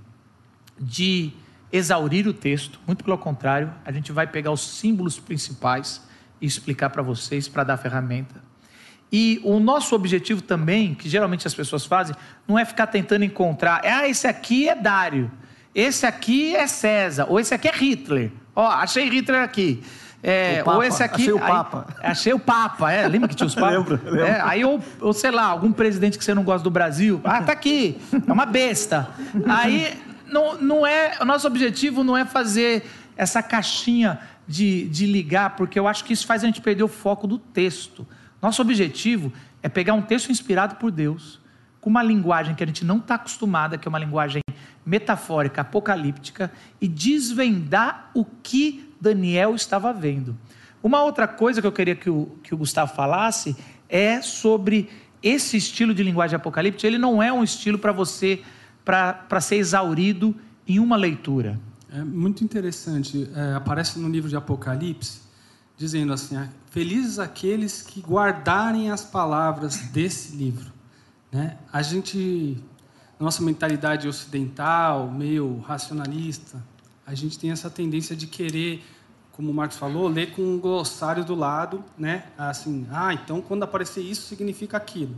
de 0.79 1.33
exaurir 1.73 2.27
o 2.27 2.33
texto, 2.33 2.81
muito 2.87 3.05
pelo 3.05 3.19
contrário, 3.19 3.73
a 3.85 3.93
gente 3.93 4.11
vai 4.11 4.27
pegar 4.27 4.51
os 4.51 4.61
símbolos 4.61 5.19
principais 5.19 6.03
e 6.41 6.47
explicar 6.47 6.91
para 6.91 7.03
vocês, 7.03 7.47
para 7.49 7.65
dar 7.65 7.77
ferramenta. 7.77 8.43
E 9.11 9.41
o 9.43 9.59
nosso 9.59 9.95
objetivo 9.95 10.43
também, 10.43 10.95
que 10.95 11.09
geralmente 11.09 11.47
as 11.47 11.55
pessoas 11.55 11.85
fazem, 11.87 12.15
não 12.47 12.59
é 12.59 12.65
ficar 12.65 12.87
tentando 12.87 13.25
encontrar, 13.25 13.81
ah, 13.85 14.09
esse 14.09 14.27
aqui 14.27 14.69
é 14.69 14.75
Dário, 14.75 15.31
esse 15.75 16.07
aqui 16.07 16.55
é 16.55 16.67
César, 16.67 17.27
ou 17.29 17.39
esse 17.39 17.55
aqui 17.55 17.69
é 17.69 17.73
Hitler. 17.73 18.33
Ó, 18.55 18.67
achei 18.67 19.09
Hitler 19.09 19.43
aqui. 19.43 19.83
É, 20.23 20.63
ou 20.67 20.83
esse 20.83 21.03
aqui. 21.03 21.23
Achei 21.23 21.33
o 21.33 21.39
Papa. 21.39 21.87
Aí, 22.01 22.11
achei 22.11 22.33
o 22.33 22.39
Papa, 22.39 22.93
é. 22.93 23.07
Lembra 23.07 23.29
que 23.29 23.37
tinha 23.37 23.47
os 23.47 23.55
Papas? 23.57 23.73
lembro, 23.73 24.01
lembro. 24.05 24.25
É, 24.25 24.41
aí, 24.41 24.65
ou, 24.65 24.83
ou 25.01 25.13
sei 25.13 25.31
lá, 25.31 25.45
algum 25.45 25.73
presidente 25.73 26.19
que 26.19 26.25
você 26.25 26.35
não 26.35 26.43
gosta 26.43 26.65
do 26.65 26.71
Brasil. 26.71 27.21
Ah, 27.25 27.43
tá 27.43 27.53
aqui. 27.53 28.01
É 28.27 28.33
uma 28.33 28.47
besta. 28.47 29.09
Aí 29.47 29.97
não, 30.27 30.61
não 30.61 30.87
é, 30.87 31.19
o 31.21 31.25
nosso 31.25 31.47
objetivo 31.47 32.03
não 32.05 32.17
é 32.17 32.25
fazer 32.25 32.85
essa 33.17 33.43
caixinha 33.43 34.19
de, 34.47 34.89
de 34.89 35.07
ligar, 35.07 35.57
porque 35.57 35.79
eu 35.79 35.87
acho 35.87 36.05
que 36.05 36.13
isso 36.13 36.27
faz 36.27 36.43
a 36.43 36.47
gente 36.47 36.61
perder 36.61 36.83
o 36.83 36.89
foco 36.89 37.27
do 37.27 37.39
texto. 37.39 38.07
Nosso 38.41 38.63
objetivo 38.63 39.33
é 39.63 39.69
pegar 39.69 39.95
um 39.95 40.03
texto 40.03 40.31
inspirado 40.31 40.77
por 40.77 40.91
Deus, 40.91 41.41
com 41.81 41.91
uma 41.91 42.03
linguagem 42.03 42.55
que 42.55 42.63
a 42.63 42.67
gente 42.67 42.85
não 42.85 42.99
está 42.99 43.17
acostumada, 43.17 43.77
que 43.77 43.87
é 43.87 43.91
uma 43.91 43.99
linguagem 43.99 44.43
metafórica, 44.85 45.61
apocalíptica, 45.61 46.51
e 46.81 46.89
desvendar 46.89 48.11
o 48.15 48.25
que 48.25 48.88
Daniel 49.01 49.55
estava 49.55 49.93
vendo. 49.93 50.37
Uma 50.83 51.03
outra 51.03 51.27
coisa 51.27 51.61
que 51.61 51.67
eu 51.67 51.73
queria 51.73 51.97
que 51.97 52.09
o, 52.09 52.27
que 52.43 52.55
o 52.55 52.59
Gustavo 52.59 52.95
falasse 52.95 53.57
é 53.89 54.23
sobre 54.23 54.89
esse 55.23 55.57
estilo 55.57 55.95
de 55.95 56.03
linguagem 56.03 56.37
apocalíptica. 56.37 56.87
Ele 56.87 56.99
não 56.99 57.23
é 57.23 57.33
um 57.33 57.43
estilo 57.43 57.79
para 57.79 57.93
você 57.93 58.43
para 58.85 59.41
ser 59.41 59.57
exaurido 59.57 60.35
em 60.67 60.79
uma 60.79 60.97
leitura. 60.97 61.61
É 61.91 62.03
muito 62.03 62.45
interessante. 62.45 63.29
É, 63.35 63.55
aparece 63.55 63.99
no 63.99 64.09
livro 64.09 64.29
de 64.29 64.37
Apocalipse, 64.37 65.21
dizendo 65.77 66.13
assim: 66.13 66.37
ah, 66.37 66.49
Felizes 66.71 67.19
aqueles 67.19 67.83
que 67.83 68.01
guardarem 68.01 68.91
as 68.91 69.05
palavras 69.05 69.77
desse 69.91 70.37
livro. 70.37 70.73
Né? 71.33 71.57
A 71.73 71.83
gente, 71.83 72.63
nossa 73.19 73.43
mentalidade 73.43 74.07
ocidental, 74.07 75.11
meio 75.11 75.59
racionalista, 75.61 76.63
a 77.09 77.15
gente 77.15 77.39
tem 77.39 77.51
essa 77.51 77.71
tendência 77.71 78.15
de 78.15 78.27
querer, 78.27 78.85
como 79.33 79.51
o 79.51 79.55
Marcos 79.55 79.79
falou, 79.79 80.09
ler 80.09 80.33
com 80.33 80.43
um 80.43 80.59
glossário 80.59 81.25
do 81.25 81.35
lado, 81.35 81.83
né? 81.97 82.25
Assim, 82.37 82.87
ah, 82.93 83.15
então 83.15 83.41
quando 83.41 83.63
aparecer 83.63 84.03
isso 84.03 84.27
significa 84.27 84.77
aquilo. 84.77 85.17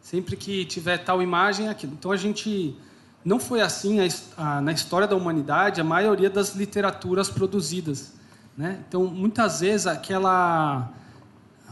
Sempre 0.00 0.36
que 0.36 0.64
tiver 0.64 0.98
tal 0.98 1.20
imagem, 1.20 1.66
é 1.66 1.70
aquilo. 1.70 1.94
Então 1.94 2.12
a 2.12 2.16
gente 2.16 2.76
não 3.24 3.40
foi 3.40 3.60
assim 3.60 3.98
a, 3.98 4.06
a, 4.36 4.60
na 4.60 4.70
história 4.70 5.08
da 5.08 5.16
humanidade 5.16 5.80
a 5.80 5.84
maioria 5.84 6.30
das 6.30 6.54
literaturas 6.54 7.28
produzidas. 7.28 8.12
Né? 8.56 8.78
Então, 8.86 9.04
muitas 9.06 9.60
vezes, 9.60 9.88
aquela. 9.88 10.92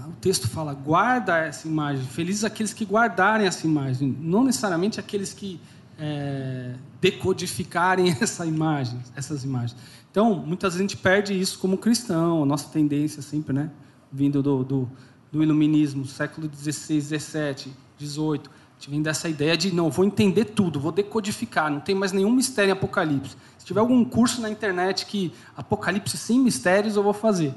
O 0.05 0.13
texto 0.21 0.49
fala, 0.49 0.75
guarda 0.75 1.39
essa 1.39 1.69
imagem. 1.69 2.05
Felizes 2.07 2.43
aqueles 2.43 2.73
que 2.73 2.85
guardarem 2.85 3.47
essa 3.47 3.65
imagem. 3.69 4.17
Não 4.21 4.43
necessariamente 4.43 4.99
aqueles 4.99 5.33
que 5.33 5.61
é, 6.01 6.73
decodificarem 7.01 8.17
essa 8.21 8.47
imagem, 8.47 8.99
essas 9.15 9.45
imagens. 9.45 9.77
Então, 10.11 10.35
muitas 10.35 10.73
vezes 10.73 10.81
a 10.81 10.89
gente 10.89 10.97
perde 10.97 11.39
isso 11.39 11.59
como 11.59 11.77
cristão, 11.77 12.43
a 12.43 12.47
nossa 12.47 12.69
tendência 12.71 13.23
sempre, 13.23 13.53
né? 13.53 13.71
Vindo 14.11 14.43
do, 14.43 14.65
do, 14.65 14.91
do 15.31 15.43
iluminismo, 15.43 16.07
século 16.07 16.51
XVI, 16.53 17.01
XVII, 17.01 17.73
XVIII 17.99 18.41
vem 18.89 19.03
dessa 19.03 19.29
ideia 19.29 19.57
de, 19.57 19.73
não, 19.75 19.91
vou 19.91 20.05
entender 20.05 20.47
tudo, 20.47 20.81
vou 20.81 20.91
decodificar, 20.91 21.71
não 21.71 21.81
tem 21.81 21.95
mais 21.95 22.13
nenhum 22.13 22.31
mistério 22.33 22.71
em 22.71 22.73
Apocalipse. 22.73 23.37
Se 23.59 23.67
tiver 23.67 23.81
algum 23.81 24.03
curso 24.05 24.41
na 24.41 24.49
internet 24.49 25.05
que 25.05 25.33
Apocalipse 25.55 26.17
sem 26.17 26.41
mistérios, 26.41 26.97
eu 26.97 27.03
vou 27.03 27.13
fazer. 27.13 27.55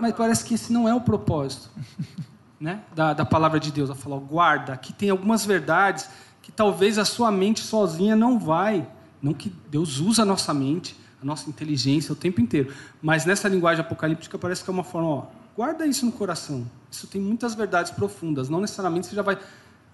Mas 0.00 0.14
parece 0.14 0.44
que 0.44 0.54
esse 0.54 0.72
não 0.72 0.88
é 0.88 0.94
o 0.94 1.00
propósito 1.00 1.70
né, 2.58 2.80
da, 2.94 3.14
da 3.14 3.24
palavra 3.24 3.60
de 3.60 3.70
Deus. 3.70 3.88
Ela 3.88 3.98
falou, 3.98 4.20
guarda, 4.20 4.72
aqui 4.72 4.92
tem 4.92 5.10
algumas 5.10 5.46
verdades 5.46 6.08
que 6.44 6.52
talvez 6.52 6.98
a 6.98 7.06
sua 7.06 7.32
mente 7.32 7.60
sozinha 7.60 8.14
não 8.14 8.38
vai. 8.38 8.86
Não 9.22 9.32
que 9.32 9.50
Deus 9.70 9.98
usa 9.98 10.22
a 10.22 10.24
nossa 10.26 10.52
mente, 10.52 10.94
a 11.22 11.24
nossa 11.24 11.48
inteligência 11.48 12.12
o 12.12 12.16
tempo 12.16 12.38
inteiro. 12.38 12.70
Mas 13.00 13.24
nessa 13.24 13.48
linguagem 13.48 13.80
apocalíptica 13.80 14.38
parece 14.38 14.62
que 14.62 14.68
é 14.68 14.72
uma 14.72 14.84
forma, 14.84 15.08
ó, 15.08 15.26
guarda 15.56 15.86
isso 15.86 16.04
no 16.04 16.12
coração. 16.12 16.66
Isso 16.90 17.06
tem 17.06 17.18
muitas 17.18 17.54
verdades 17.54 17.90
profundas. 17.90 18.50
Não 18.50 18.60
necessariamente 18.60 19.06
você 19.06 19.16
já 19.16 19.22
vai 19.22 19.38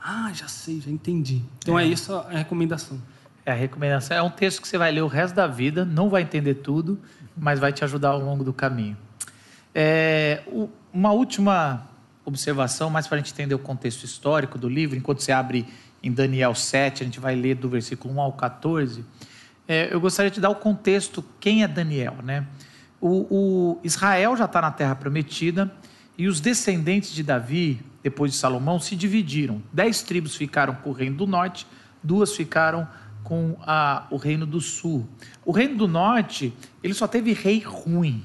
ah, 0.02 0.32
já 0.34 0.48
sei, 0.48 0.80
já 0.80 0.90
entendi. 0.90 1.42
Então 1.58 1.78
é, 1.78 1.84
é 1.84 1.86
isso 1.86 2.12
a 2.12 2.30
recomendação. 2.30 3.00
É 3.46 3.52
a 3.52 3.54
recomendação. 3.54 4.16
É 4.16 4.22
um 4.22 4.30
texto 4.30 4.60
que 4.60 4.66
você 4.66 4.76
vai 4.76 4.90
ler 4.90 5.02
o 5.02 5.06
resto 5.06 5.34
da 5.34 5.46
vida, 5.46 5.84
não 5.84 6.08
vai 6.08 6.22
entender 6.22 6.54
tudo, 6.54 6.98
mas 7.36 7.60
vai 7.60 7.72
te 7.72 7.84
ajudar 7.84 8.08
ao 8.08 8.20
longo 8.20 8.42
do 8.42 8.52
caminho. 8.52 8.96
É, 9.72 10.42
uma 10.92 11.12
última 11.12 11.86
observação, 12.24 12.90
mais 12.90 13.06
para 13.06 13.16
a 13.16 13.20
gente 13.20 13.32
entender 13.32 13.54
o 13.54 13.58
contexto 13.58 14.04
histórico 14.04 14.58
do 14.58 14.68
livro. 14.68 14.96
Enquanto 14.96 15.20
você 15.20 15.32
abre 15.32 15.66
em 16.02 16.12
Daniel 16.12 16.54
7, 16.54 17.02
a 17.02 17.06
gente 17.06 17.20
vai 17.20 17.34
ler 17.34 17.56
do 17.56 17.68
versículo 17.68 18.14
1 18.14 18.20
ao 18.20 18.32
14. 18.32 19.04
É, 19.68 19.92
eu 19.92 20.00
gostaria 20.00 20.30
de 20.30 20.40
dar 20.40 20.50
o 20.50 20.56
contexto, 20.56 21.24
quem 21.38 21.62
é 21.62 21.68
Daniel, 21.68 22.16
né? 22.22 22.46
O, 23.00 23.26
o 23.30 23.80
Israel 23.82 24.36
já 24.36 24.44
está 24.44 24.60
na 24.60 24.70
terra 24.70 24.94
prometida 24.94 25.72
e 26.18 26.26
os 26.28 26.40
descendentes 26.40 27.12
de 27.12 27.22
Davi, 27.22 27.80
depois 28.02 28.32
de 28.32 28.38
Salomão, 28.38 28.78
se 28.78 28.94
dividiram. 28.96 29.62
Dez 29.72 30.02
tribos 30.02 30.36
ficaram 30.36 30.74
com 30.74 30.90
o 30.90 30.92
reino 30.92 31.16
do 31.16 31.26
norte, 31.26 31.66
duas 32.02 32.34
ficaram 32.34 32.86
com 33.22 33.56
a, 33.62 34.06
o 34.10 34.16
reino 34.16 34.46
do 34.46 34.60
sul. 34.60 35.06
O 35.44 35.52
reino 35.52 35.76
do 35.76 35.88
norte, 35.88 36.52
ele 36.82 36.94
só 36.94 37.06
teve 37.06 37.32
rei 37.32 37.60
ruim. 37.60 38.24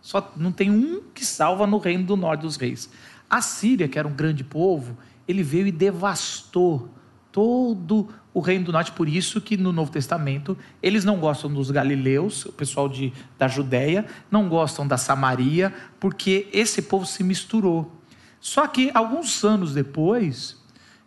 Só 0.00 0.32
não 0.36 0.52
tem 0.52 0.70
um 0.70 1.02
que 1.14 1.24
salva 1.24 1.66
no 1.66 1.78
reino 1.78 2.04
do 2.04 2.16
norte 2.16 2.42
dos 2.42 2.56
reis. 2.56 2.88
A 3.28 3.42
Síria, 3.42 3.88
que 3.88 3.98
era 3.98 4.06
um 4.06 4.14
grande 4.14 4.44
povo, 4.44 4.96
ele 5.26 5.42
veio 5.42 5.66
e 5.66 5.72
devastou 5.72 6.88
todo 7.36 8.08
o 8.32 8.40
reino 8.40 8.64
do 8.64 8.72
norte. 8.72 8.92
Por 8.92 9.06
isso 9.06 9.42
que 9.42 9.58
no 9.58 9.70
Novo 9.70 9.92
Testamento 9.92 10.56
eles 10.82 11.04
não 11.04 11.18
gostam 11.18 11.52
dos 11.52 11.70
galileus, 11.70 12.46
o 12.46 12.52
pessoal 12.52 12.88
de, 12.88 13.12
da 13.38 13.46
Judéia, 13.46 14.06
não 14.30 14.48
gostam 14.48 14.88
da 14.88 14.96
Samaria, 14.96 15.70
porque 16.00 16.48
esse 16.50 16.80
povo 16.80 17.04
se 17.04 17.22
misturou. 17.22 17.92
Só 18.40 18.66
que 18.66 18.90
alguns 18.94 19.44
anos 19.44 19.74
depois, 19.74 20.56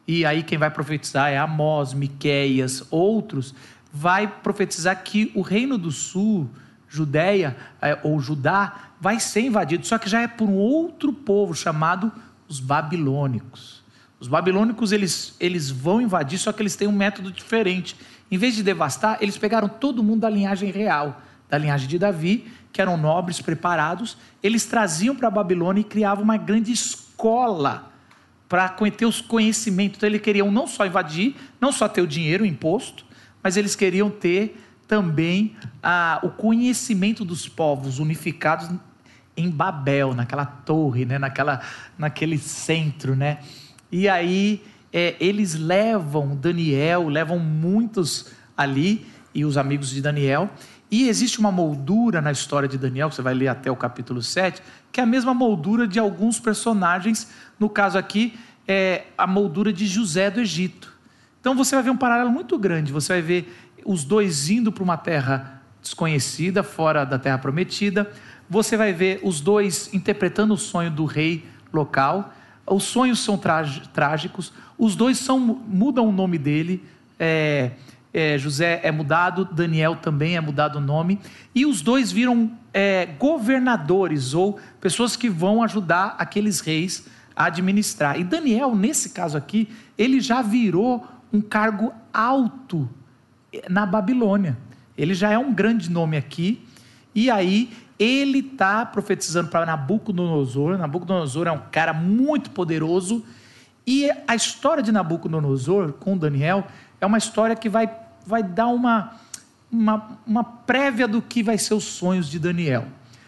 e 0.07 0.23
aí 0.23 0.43
quem 0.43 0.59
vai 0.59 0.69
profetizar 0.69 1.31
é 1.31 1.37
Amós, 1.39 1.95
Miqueias, 1.95 2.83
outros, 2.91 3.55
vai 3.91 4.27
profetizar 4.27 5.03
que 5.03 5.31
o 5.33 5.41
reino 5.41 5.79
do 5.79 5.91
sul, 5.91 6.47
Judéia 6.87 7.57
é, 7.81 7.97
ou 8.03 8.19
Judá, 8.19 8.91
vai 9.01 9.19
ser 9.19 9.41
invadido, 9.41 9.83
só 9.83 9.97
que 9.97 10.07
já 10.07 10.21
é 10.21 10.27
por 10.27 10.47
um 10.47 10.57
outro 10.57 11.11
povo 11.11 11.55
chamado 11.55 12.11
os 12.47 12.59
babilônicos. 12.59 13.78
Os 14.19 14.27
babilônicos 14.27 14.91
eles, 14.91 15.35
eles 15.39 15.69
vão 15.69 16.01
invadir, 16.01 16.37
só 16.37 16.51
que 16.51 16.61
eles 16.61 16.75
têm 16.75 16.87
um 16.87 16.91
método 16.91 17.31
diferente. 17.31 17.95
Em 18.29 18.37
vez 18.37 18.55
de 18.55 18.63
devastar, 18.63 19.17
eles 19.21 19.37
pegaram 19.37 19.69
todo 19.69 20.03
mundo 20.03 20.21
da 20.21 20.29
linhagem 20.29 20.71
real, 20.71 21.21
da 21.49 21.57
linhagem 21.57 21.87
de 21.87 21.97
Davi, 21.97 22.51
que 22.71 22.81
eram 22.81 22.97
nobres 22.97 23.41
preparados, 23.41 24.17
eles 24.43 24.65
traziam 24.65 25.15
para 25.15 25.27
a 25.27 25.31
Babilônia 25.31 25.81
e 25.81 25.83
criavam 25.83 26.23
uma 26.23 26.37
grande 26.37 26.71
escola 26.71 27.91
para 28.47 28.69
ter 28.69 29.05
os 29.05 29.21
conhecimentos. 29.21 29.97
Então, 29.97 30.09
eles 30.09 30.21
queriam 30.21 30.51
não 30.51 30.67
só 30.67 30.85
invadir, 30.85 31.35
não 31.59 31.71
só 31.71 31.87
ter 31.87 32.01
o 32.01 32.07
dinheiro, 32.07 32.43
o 32.43 32.47
imposto, 32.47 33.05
mas 33.41 33.57
eles 33.57 33.75
queriam 33.75 34.09
ter 34.09 34.59
também 34.87 35.55
ah, 35.81 36.19
o 36.23 36.29
conhecimento 36.29 37.23
dos 37.23 37.47
povos 37.47 37.99
unificados 37.99 38.69
em 39.37 39.49
Babel, 39.49 40.13
naquela 40.13 40.45
torre, 40.45 41.05
né? 41.05 41.17
naquela, 41.17 41.61
naquele 41.97 42.37
centro. 42.37 43.15
Né? 43.15 43.39
E 43.91 44.07
aí 44.07 44.63
é, 44.91 45.15
eles 45.19 45.55
levam 45.55 46.35
Daniel, 46.35 47.07
levam 47.07 47.39
muitos 47.39 48.31
ali, 48.55 49.05
e 49.33 49.45
os 49.45 49.57
amigos 49.57 49.89
de 49.89 50.01
Daniel, 50.01 50.49
e 50.91 51.07
existe 51.07 51.39
uma 51.39 51.51
moldura 51.51 52.19
na 52.19 52.31
história 52.31 52.67
de 52.67 52.77
Daniel, 52.77 53.09
que 53.09 53.15
você 53.15 53.21
vai 53.21 53.33
ler 53.33 53.47
até 53.47 53.69
o 53.69 53.75
capítulo 53.75 54.23
7, 54.23 54.61
que 54.91 54.99
é 54.99 55.03
a 55.03 55.05
mesma 55.05 55.33
moldura 55.33 55.87
de 55.87 55.99
alguns 55.99 56.39
personagens, 56.39 57.29
no 57.59 57.69
caso 57.69 57.97
aqui, 57.97 58.33
é 58.67 59.03
a 59.17 59.27
moldura 59.27 59.71
de 59.71 59.85
José 59.85 60.31
do 60.31 60.39
Egito. 60.39 60.97
Então 61.39 61.55
você 61.55 61.75
vai 61.75 61.83
ver 61.83 61.89
um 61.91 61.97
paralelo 61.97 62.31
muito 62.31 62.57
grande. 62.57 62.91
Você 62.91 63.13
vai 63.13 63.21
ver 63.21 63.55
os 63.85 64.03
dois 64.03 64.49
indo 64.49 64.71
para 64.71 64.83
uma 64.83 64.97
terra 64.97 65.61
desconhecida, 65.81 66.63
fora 66.63 67.05
da 67.05 67.17
terra 67.17 67.37
prometida. 67.37 68.11
Você 68.49 68.75
vai 68.75 68.91
ver 68.91 69.19
os 69.23 69.39
dois 69.39 69.93
interpretando 69.93 70.53
o 70.53 70.57
sonho 70.57 70.91
do 70.91 71.05
rei 71.05 71.45
local. 71.71 72.33
Os 72.69 72.83
sonhos 72.83 73.19
são 73.19 73.37
trágicos. 73.37 74.53
Os 74.77 74.95
dois 74.95 75.17
são, 75.17 75.39
mudam 75.39 76.07
o 76.07 76.11
nome 76.11 76.37
dele. 76.37 76.83
É, 77.19 77.71
é, 78.13 78.37
José 78.37 78.79
é 78.83 78.91
mudado, 78.91 79.45
Daniel 79.45 79.95
também 79.95 80.35
é 80.35 80.41
mudado 80.41 80.77
o 80.77 80.81
nome. 80.81 81.19
E 81.53 81.65
os 81.65 81.81
dois 81.81 82.11
viram 82.11 82.51
é, 82.73 83.05
governadores 83.05 84.33
ou 84.33 84.59
pessoas 84.79 85.15
que 85.15 85.29
vão 85.29 85.61
ajudar 85.63 86.15
aqueles 86.17 86.59
reis 86.59 87.07
a 87.35 87.45
administrar. 87.45 88.19
E 88.19 88.23
Daniel, 88.23 88.75
nesse 88.75 89.09
caso 89.09 89.37
aqui, 89.37 89.69
ele 89.97 90.19
já 90.19 90.41
virou 90.41 91.05
um 91.31 91.41
cargo 91.41 91.93
alto 92.13 92.89
na 93.69 93.85
Babilônia. 93.85 94.57
Ele 94.97 95.13
já 95.13 95.31
é 95.31 95.37
um 95.37 95.53
grande 95.53 95.89
nome 95.89 96.17
aqui. 96.17 96.65
E 97.13 97.29
aí 97.29 97.71
ele 97.99 98.39
está 98.39 98.85
profetizando 98.85 99.49
para 99.49 99.65
Nabucodonosor. 99.65 100.77
Nabucodonosor 100.77 101.47
é 101.47 101.51
um 101.51 101.61
cara 101.69 101.91
muito 101.91 102.49
poderoso. 102.51 103.25
E 103.85 104.09
a 104.25 104.35
história 104.35 104.81
de 104.81 104.91
Nabucodonosor 104.91 105.91
com 105.93 106.17
Daniel 106.17 106.65
é 107.01 107.05
uma 107.05 107.17
história 107.17 107.55
que 107.55 107.67
vai, 107.67 107.93
vai 108.25 108.41
dar 108.41 108.67
uma, 108.67 109.19
uma, 109.69 110.19
uma 110.25 110.43
prévia 110.43 111.07
do 111.07 111.21
que 111.21 111.43
vai 111.43 111.57
ser 111.57 111.73
os 111.73 111.83
sonhos 111.83 112.29
de 112.29 112.39
Daniel. 112.39 112.87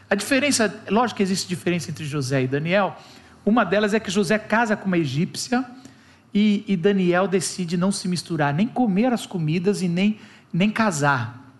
A 0.09 0.15
diferença, 0.15 0.73
lógico 0.89 1.17
que 1.17 1.23
existe 1.23 1.49
diferença 1.49 1.91
entre 1.91 2.05
José 2.05 2.43
e 2.43 2.47
Daniel. 2.47 2.95
Uma 3.45 3.65
delas 3.65 3.93
é 3.93 3.99
que 3.99 4.09
José 4.09 4.37
casa 4.37 4.77
com 4.77 4.85
uma 4.85 4.97
egípcia 4.97 5.65
e, 6.33 6.63
e, 6.65 6.77
Daniel 6.77 7.27
decide 7.27 7.75
não 7.75 7.91
se 7.91 8.07
misturar, 8.07 8.53
nem 8.53 8.67
comer 8.67 9.11
as 9.11 9.25
comidas 9.25 9.81
e 9.81 9.89
nem, 9.89 10.17
nem 10.53 10.69
casar. 10.69 11.53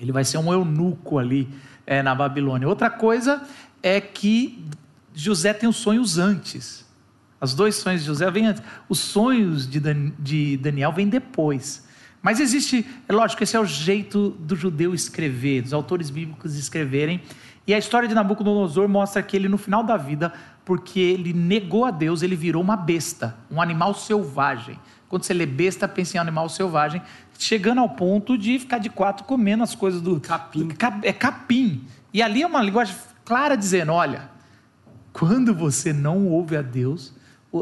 Ele 0.00 0.10
vai 0.10 0.24
ser 0.24 0.38
um 0.38 0.52
eunuco 0.52 1.18
ali 1.18 1.48
é, 1.90 2.04
na 2.04 2.14
Babilônia. 2.14 2.68
Outra 2.68 2.88
coisa 2.88 3.42
é 3.82 4.00
que 4.00 4.64
José 5.12 5.52
tem 5.52 5.68
os 5.68 5.74
sonhos 5.74 6.18
antes. 6.18 6.88
Os 7.40 7.52
dois 7.52 7.74
sonhos 7.74 8.02
de 8.02 8.06
José 8.06 8.30
vêm 8.30 8.46
antes. 8.46 8.62
Os 8.88 9.00
sonhos 9.00 9.68
de, 9.68 9.80
Dan, 9.80 10.12
de 10.16 10.56
Daniel 10.56 10.92
vêm 10.92 11.08
depois. 11.08 11.84
Mas 12.22 12.38
existe, 12.38 12.86
é 13.08 13.12
lógico, 13.12 13.42
esse 13.42 13.56
é 13.56 13.60
o 13.60 13.64
jeito 13.64 14.30
do 14.38 14.54
judeu 14.54 14.94
escrever, 14.94 15.62
dos 15.62 15.72
autores 15.72 16.10
bíblicos 16.10 16.54
escreverem. 16.56 17.22
E 17.66 17.74
a 17.74 17.78
história 17.78 18.08
de 18.08 18.14
Nabucodonosor 18.14 18.88
mostra 18.88 19.20
que 19.20 19.36
ele, 19.36 19.48
no 19.48 19.58
final 19.58 19.82
da 19.82 19.96
vida, 19.96 20.32
porque 20.64 21.00
ele 21.00 21.32
negou 21.32 21.84
a 21.84 21.90
Deus, 21.90 22.22
ele 22.22 22.36
virou 22.36 22.62
uma 22.62 22.76
besta, 22.76 23.36
um 23.50 23.60
animal 23.60 23.94
selvagem. 23.94 24.78
Quando 25.08 25.24
você 25.24 25.34
lê 25.34 25.44
besta, 25.44 25.88
pensa 25.88 26.18
em 26.18 26.20
animal 26.20 26.48
selvagem, 26.48 27.02
chegando 27.40 27.80
ao 27.80 27.88
ponto 27.88 28.36
de 28.36 28.58
ficar 28.58 28.78
de 28.78 28.90
quatro 28.90 29.24
comendo 29.24 29.62
as 29.62 29.74
coisas 29.74 30.00
do 30.00 30.20
capim. 30.20 30.68
Do, 30.68 30.76
é 31.02 31.12
capim. 31.12 31.84
E 32.12 32.22
ali 32.22 32.42
é 32.42 32.46
uma 32.46 32.62
linguagem 32.62 32.94
clara 33.24 33.56
dizendo: 33.56 33.92
olha, 33.92 34.30
quando 35.12 35.54
você 35.54 35.92
não 35.92 36.28
ouve 36.28 36.56
a 36.56 36.62
Deus, 36.62 37.14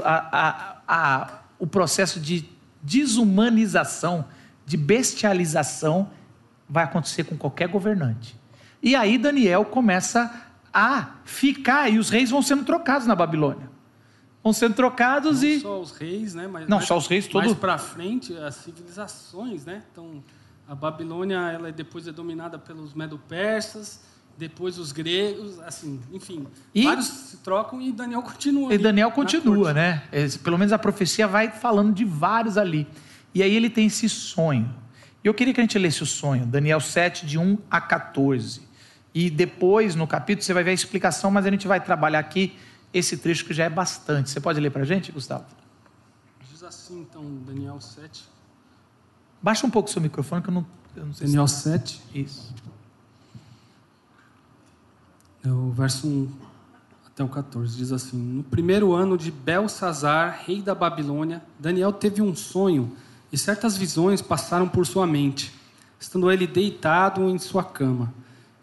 a, 0.03 0.39
a, 0.39 0.77
a, 0.87 1.39
o 1.59 1.67
processo 1.67 2.19
de 2.19 2.49
desumanização, 2.83 4.25
de 4.67 4.77
bestialização, 4.77 6.11
vai 6.69 6.85
acontecer 6.85 7.25
com 7.25 7.37
qualquer 7.37 7.69
governante. 7.69 8.37
E 8.83 8.95
aí 8.97 9.17
Daniel 9.17 9.65
começa 9.65 10.45
a 10.73 11.15
ficar, 11.25 11.89
e 11.89 11.99
os 11.99 12.11
reis 12.11 12.31
vão 12.31 12.43
sendo 12.43 12.65
trocados 12.65 13.07
na 13.07 13.15
Babilônia. 13.15 13.71
Vão 14.49 14.53
sendo 14.55 14.75
trocados 14.75 15.43
não 15.43 15.49
e. 15.49 15.55
Não 15.57 15.61
só 15.61 15.81
os 15.81 15.91
reis, 15.93 16.35
né? 16.35 16.49
Mas 16.51 16.67
não, 16.67 16.79
mais, 16.79 16.89
só 16.89 16.97
os 16.97 17.07
reis, 17.07 17.27
todo. 17.27 17.45
Mais 17.45 17.55
para 17.55 17.77
frente, 17.77 18.35
as 18.39 18.55
civilizações, 18.55 19.67
né? 19.67 19.83
Então, 19.93 20.25
a 20.67 20.75
Babilônia, 20.75 21.37
ela 21.37 21.71
depois 21.71 22.09
é 22.09 22.13
dominada 22.13 22.59
pelos 22.59 22.95
medo-persas, 22.95 24.01
depois 24.39 24.79
os 24.79 24.91
gregos, 24.91 25.61
assim, 25.61 26.01
enfim. 26.11 26.47
E, 26.75 26.85
vários 26.85 27.09
se 27.09 27.37
trocam 27.39 27.79
e 27.79 27.93
Daniel 27.93 28.23
continua. 28.23 28.73
E 28.73 28.79
Daniel 28.79 29.11
continua, 29.11 29.75
né? 29.75 30.05
Pelo 30.43 30.57
menos 30.57 30.73
a 30.73 30.79
profecia 30.79 31.29
vai 31.29 31.51
falando 31.51 31.93
de 31.93 32.07
vários 32.07 32.57
ali. 32.57 32.87
E 33.35 33.43
aí 33.43 33.55
ele 33.55 33.69
tem 33.69 33.85
esse 33.85 34.09
sonho. 34.09 34.75
E 35.23 35.27
eu 35.27 35.35
queria 35.35 35.53
que 35.53 35.61
a 35.61 35.63
gente 35.63 35.79
lesse 35.79 36.03
o 36.03 36.07
sonho, 36.07 36.47
Daniel 36.47 36.81
7, 36.81 37.27
de 37.27 37.37
1 37.37 37.59
a 37.71 37.83
14. 37.83 38.63
E 39.15 39.29
depois, 39.29 39.95
no 39.95 40.07
capítulo, 40.07 40.43
você 40.43 40.55
vai 40.55 40.65
ver 40.65 40.71
a 40.71 40.75
explicação, 40.75 41.31
mas 41.31 41.45
a 41.45 41.51
gente 41.51 41.69
vai 41.69 41.81
trabalhar 41.81 42.21
aqui 42.21 42.57
esse 42.93 43.17
trecho 43.17 43.45
que 43.45 43.55
já 43.55 43.65
é 43.65 43.71
bastante. 43.71 44.31
Você 44.31 44.41
pode 44.41 44.61
ler 44.61 44.71
para 44.71 44.83
a 44.83 44.85
gente, 44.85 45.13
Gustavo? 45.13 45.45
Diz 46.51 46.63
assim, 46.63 47.01
então, 47.01 47.25
Daniel 47.47 47.81
7. 47.81 48.25
Baixa 49.43 49.67
um 49.67 49.71
pouco 49.71 49.89
o 49.89 49.93
seu 49.93 50.03
microfone, 50.03 50.43
que 50.43 50.49
eu 50.49 50.55
não, 50.55 50.67
eu 50.97 51.07
não 51.07 51.15
sei 51.15 51.27
Daniel 51.27 51.49
se... 51.49 51.63
7. 51.63 52.03
Isso. 52.15 52.55
É 55.45 55.51
o 55.51 55.71
verso 55.71 56.07
1 56.07 56.49
até 57.19 57.25
o 57.25 57.29
14 57.29 57.77
diz 57.77 57.91
assim: 57.91 58.17
No 58.17 58.45
primeiro 58.45 58.93
ano 58.93 59.19
de 59.19 59.33
Belsazar, 59.33 60.45
rei 60.47 60.63
da 60.63 60.73
Babilônia, 60.73 61.43
Daniel 61.59 61.93
teve 61.93 62.23
um 62.23 62.33
sonho 62.33 62.97
e 63.33 63.37
certas 63.37 63.77
visões 63.77 64.23
passaram 64.23 64.69
por 64.69 64.87
sua 64.87 65.05
mente, 65.05 65.53
estando 65.99 66.31
ele 66.31 66.47
deitado 66.47 67.29
em 67.29 67.37
sua 67.37 67.65
cama. 67.65 68.15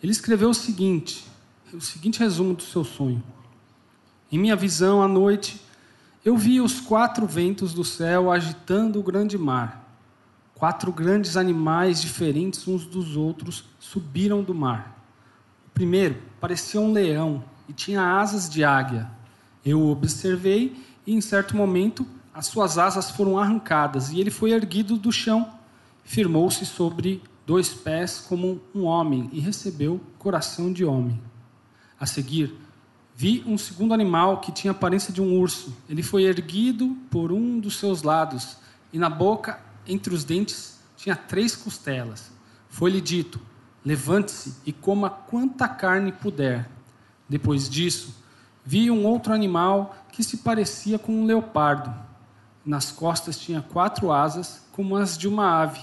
Ele 0.01 0.13
escreveu 0.13 0.50
o 0.50 0.53
seguinte, 0.53 1.27
o 1.74 1.82
seguinte 1.82 2.20
resumo 2.20 2.53
do 2.53 2.63
seu 2.63 2.86
sonho. 2.86 3.22
Em 4.36 4.38
minha 4.38 4.56
visão 4.58 5.01
à 5.01 5.08
noite, 5.08 5.62
eu 6.25 6.36
vi 6.36 6.60
os 6.60 6.82
quatro 6.82 7.25
ventos 7.25 7.74
do 7.74 7.86
céu 7.86 8.30
agitando 8.30 9.00
o 9.00 9.01
grande 9.01 9.38
mar. 9.38 9.98
Quatro 10.54 10.92
grandes 10.92 11.38
animais 11.38 12.01
diferentes 12.01 12.68
uns 12.68 12.86
dos 12.86 13.15
outros 13.15 13.63
subiram 13.80 14.44
do 14.44 14.54
mar. 14.54 15.08
O 15.68 15.70
primeiro 15.70 16.18
parecia 16.38 16.82
um 16.82 16.92
leão 16.92 17.46
e 17.70 17.72
tinha 17.72 18.01
asas 18.01 18.50
de 18.50 18.62
águia. 18.62 19.10
Eu 19.65 19.80
o 19.80 19.89
observei 19.89 20.84
e, 21.08 21.13
em 21.13 21.22
certo 21.22 21.56
momento, 21.56 22.06
as 22.34 22.48
suas 22.48 22.77
asas 22.77 23.10
foram 23.10 23.39
arrancadas 23.39 24.12
e 24.12 24.20
ele 24.20 24.32
foi 24.32 24.51
erguido 24.51 24.98
do 24.98 25.13
chão. 25.13 25.50
Firmou-se 26.04 26.65
sobre 26.65 27.24
dois 27.48 27.74
pés 27.74 28.20
como 28.20 28.60
um 28.75 28.84
homem 28.84 29.30
e 29.32 29.39
recebeu 29.39 30.01
coração 30.20 30.74
de 30.74 30.84
homem. 30.84 31.22
A 31.98 32.06
seguir, 32.06 32.64
vi 33.15 33.43
um 33.48 33.57
segundo 33.57 33.93
animal 33.93 34.41
que 34.41 34.51
tinha 34.51 34.72
aparência 34.72 35.13
de 35.13 35.22
um 35.22 35.39
urso. 35.39 35.74
Ele 35.89 36.03
foi 36.03 36.24
erguido 36.24 36.98
por 37.10 37.31
um 37.31 37.60
dos 37.60 37.77
seus 37.77 38.03
lados 38.03 38.57
e 38.91 39.00
na 39.00 39.10
boca, 39.10 39.60
entre 39.88 40.13
os 40.13 40.24
dentes, 40.24 40.79
tinha 40.98 41.15
três 41.15 41.55
costelas. 41.55 42.31
Foi-lhe 42.69 43.00
dito: 43.00 43.39
Levante-se 43.84 44.55
e 44.65 44.74
coma 44.74 45.10
quanta 45.10 45.67
carne 45.67 46.12
puder. 46.12 46.69
Depois 47.27 47.69
disso, 47.69 48.15
vi 48.63 48.91
um 48.91 49.05
outro 49.05 49.34
animal 49.34 49.95
que 50.12 50.24
se 50.24 50.38
parecia 50.38 51.00
com 51.00 51.12
um 51.12 51.25
leopardo. 51.25 51.93
Nas 52.65 52.91
costas 52.91 53.38
tinha 53.38 53.62
quatro 53.62 54.12
asas, 54.12 54.65
como 54.72 54.95
as 54.95 55.17
de 55.17 55.27
uma 55.27 55.62
ave. 55.62 55.81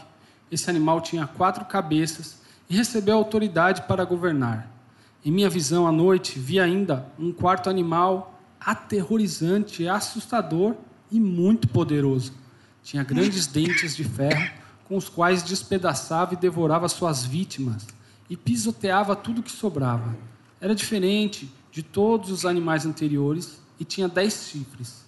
Esse 0.51 0.69
animal 0.69 1.01
tinha 1.01 1.27
quatro 1.27 1.65
cabeças 1.65 2.43
e 2.69 2.77
recebeu 2.77 3.17
autoridade 3.17 3.83
para 3.83 4.05
governar. 4.05 4.72
Em 5.25 5.31
minha 5.31 5.49
visão 5.49 5.87
à 5.87 5.93
noite, 5.93 6.37
vi 6.37 6.59
ainda 6.59 7.07
um 7.17 7.33
quarto 7.33 7.71
animal 7.71 8.41
aterrorizante, 8.59 9.87
assustador 9.87 10.75
e 11.13 11.21
muito 11.21 11.69
poderoso. 11.69 12.33
Tinha 12.83 13.05
grandes 13.05 13.47
dentes 13.47 13.95
de 13.95 14.03
ferro, 14.03 14.51
com 14.85 14.97
os 14.97 15.09
quais 15.09 15.45
despedaçava 15.45 16.35
e 16.35 16.37
devorava 16.37 16.89
suas 16.89 17.25
vítimas 17.25 17.87
e 18.29 18.37
pisoteava 18.37 19.15
tudo 19.15 19.45
que 19.45 19.53
sobrava. 19.53 20.17
Era 20.61 20.75
diferente 20.75 21.49
de 21.71 21.85
todos 21.85 22.31
os 22.31 22.45
animais 22.45 22.85
anteriores 22.85 23.61
e 23.79 23.85
tinha 23.85 24.09
dez 24.09 24.49
chifres. 24.51 25.05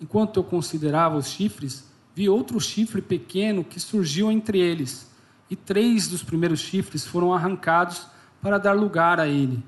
Enquanto 0.00 0.38
eu 0.38 0.44
considerava 0.44 1.16
os 1.16 1.28
chifres, 1.28 1.84
vi 2.16 2.28
outro 2.28 2.60
chifre 2.60 3.00
pequeno 3.00 3.62
que 3.62 3.78
surgiu 3.78 4.28
entre 4.28 4.58
eles, 4.58 5.08
e 5.48 5.54
três 5.54 6.08
dos 6.08 6.22
primeiros 6.22 6.58
chifres 6.58 7.06
foram 7.06 7.32
arrancados 7.32 8.06
para 8.42 8.58
dar 8.58 8.72
lugar 8.72 9.20
a 9.20 9.28
ele. 9.28 9.64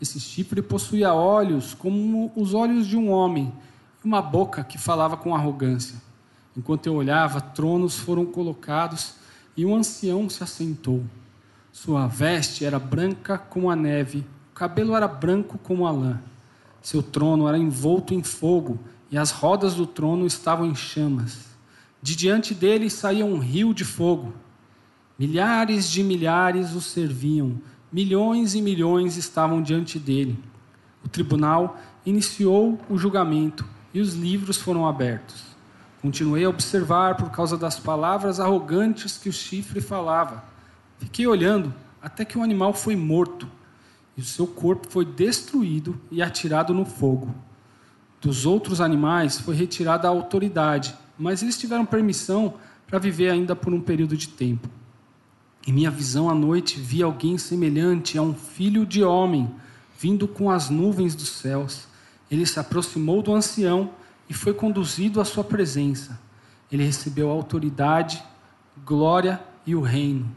Esse 0.00 0.20
chifre 0.20 0.62
possuía 0.62 1.12
olhos 1.12 1.74
como 1.74 2.30
os 2.36 2.54
olhos 2.54 2.86
de 2.86 2.96
um 2.96 3.10
homem 3.10 3.52
e 4.04 4.06
uma 4.06 4.22
boca 4.22 4.62
que 4.62 4.78
falava 4.78 5.16
com 5.16 5.34
arrogância. 5.34 6.00
Enquanto 6.56 6.86
eu 6.86 6.94
olhava, 6.94 7.40
tronos 7.40 7.96
foram 7.96 8.26
colocados 8.26 9.14
e 9.56 9.64
um 9.64 9.74
ancião 9.74 10.28
se 10.28 10.44
assentou. 10.44 11.02
Sua 11.72 12.06
veste 12.06 12.64
era 12.64 12.78
branca 12.78 13.38
como 13.38 13.70
a 13.70 13.76
neve, 13.76 14.26
o 14.50 14.54
cabelo 14.54 14.94
era 14.94 15.08
branco 15.08 15.58
como 15.58 15.86
a 15.86 15.90
lã. 15.90 16.20
Seu 16.82 17.02
trono 17.02 17.48
era 17.48 17.58
envolto 17.58 18.14
em 18.14 18.22
fogo 18.22 18.78
e 19.10 19.18
as 19.18 19.30
rodas 19.30 19.74
do 19.74 19.86
trono 19.86 20.26
estavam 20.26 20.66
em 20.66 20.74
chamas. 20.74 21.38
De 22.00 22.14
diante 22.14 22.54
dele 22.54 22.88
saía 22.88 23.24
um 23.24 23.38
rio 23.38 23.74
de 23.74 23.84
fogo. 23.84 24.32
Milhares 25.18 25.90
de 25.90 26.02
milhares 26.02 26.74
o 26.74 26.80
serviam, 26.80 27.60
milhões 27.92 28.54
e 28.54 28.62
milhões 28.62 29.16
estavam 29.16 29.62
diante 29.62 29.98
dele. 29.98 30.38
O 31.04 31.08
tribunal 31.08 31.78
iniciou 32.04 32.78
o 32.88 32.98
julgamento 32.98 33.64
e 33.92 34.00
os 34.00 34.14
livros 34.14 34.58
foram 34.58 34.86
abertos. 34.86 35.44
Continuei 36.00 36.44
a 36.44 36.50
observar 36.50 37.16
por 37.16 37.30
causa 37.30 37.56
das 37.56 37.78
palavras 37.78 38.38
arrogantes 38.38 39.18
que 39.18 39.28
o 39.28 39.32
chifre 39.32 39.80
falava. 39.80 40.44
Fiquei 40.98 41.26
olhando 41.26 41.74
até 42.00 42.24
que 42.24 42.38
o 42.38 42.42
animal 42.42 42.72
foi 42.72 42.94
morto 42.94 43.48
e 44.16 44.20
o 44.20 44.24
seu 44.24 44.46
corpo 44.46 44.88
foi 44.88 45.04
destruído 45.04 46.00
e 46.10 46.22
atirado 46.22 46.72
no 46.72 46.84
fogo. 46.84 47.34
Dos 48.20 48.46
outros 48.46 48.80
animais 48.80 49.40
foi 49.40 49.54
retirada 49.54 50.06
a 50.06 50.10
autoridade, 50.10 50.94
mas 51.18 51.42
eles 51.42 51.58
tiveram 51.58 51.86
permissão 51.86 52.54
para 52.86 52.98
viver 52.98 53.30
ainda 53.30 53.54
por 53.54 53.72
um 53.72 53.80
período 53.80 54.16
de 54.16 54.28
tempo. 54.28 54.68
Em 55.68 55.72
minha 55.72 55.90
visão 55.90 56.30
à 56.30 56.34
noite 56.34 56.80
vi 56.80 57.02
alguém 57.02 57.36
semelhante 57.36 58.16
a 58.16 58.22
um 58.22 58.32
filho 58.32 58.86
de 58.86 59.04
homem 59.04 59.54
vindo 59.98 60.26
com 60.26 60.50
as 60.50 60.70
nuvens 60.70 61.14
dos 61.14 61.28
céus. 61.28 61.86
Ele 62.30 62.46
se 62.46 62.58
aproximou 62.58 63.20
do 63.20 63.34
ancião 63.34 63.90
e 64.30 64.32
foi 64.32 64.54
conduzido 64.54 65.20
à 65.20 65.26
sua 65.26 65.44
presença. 65.44 66.18
Ele 66.72 66.84
recebeu 66.84 67.28
autoridade, 67.28 68.24
glória 68.82 69.42
e 69.66 69.74
o 69.74 69.82
reino. 69.82 70.34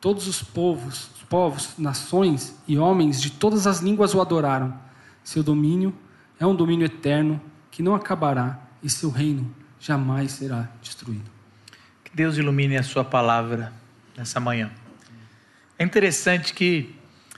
Todos 0.00 0.26
os 0.26 0.42
povos, 0.42 1.10
os 1.16 1.22
povos, 1.24 1.74
nações 1.76 2.56
e 2.66 2.78
homens 2.78 3.20
de 3.20 3.30
todas 3.30 3.66
as 3.66 3.80
línguas 3.80 4.14
o 4.14 4.22
adoraram. 4.22 4.72
Seu 5.22 5.42
domínio 5.42 5.94
é 6.40 6.46
um 6.46 6.56
domínio 6.56 6.86
eterno 6.86 7.38
que 7.70 7.82
não 7.82 7.94
acabará 7.94 8.58
e 8.82 8.88
seu 8.88 9.10
reino 9.10 9.54
jamais 9.78 10.32
será 10.32 10.70
destruído. 10.80 11.30
Que 12.02 12.16
Deus 12.16 12.38
ilumine 12.38 12.78
a 12.78 12.82
sua 12.82 13.04
palavra 13.04 13.81
nessa 14.16 14.40
manhã. 14.40 14.70
É 15.78 15.84
interessante 15.84 16.54
que 16.54 16.94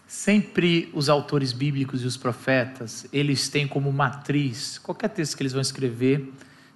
sempre 0.07 0.91
os 0.93 1.09
autores 1.09 1.53
bíblicos 1.53 2.03
e 2.03 2.07
os 2.07 2.17
profetas, 2.17 3.07
eles 3.13 3.49
têm 3.49 3.67
como 3.67 3.93
matriz, 3.93 4.79
qualquer 4.79 5.09
texto 5.09 5.37
que 5.37 5.43
eles 5.43 5.53
vão 5.53 5.63
escrever, 5.63 6.33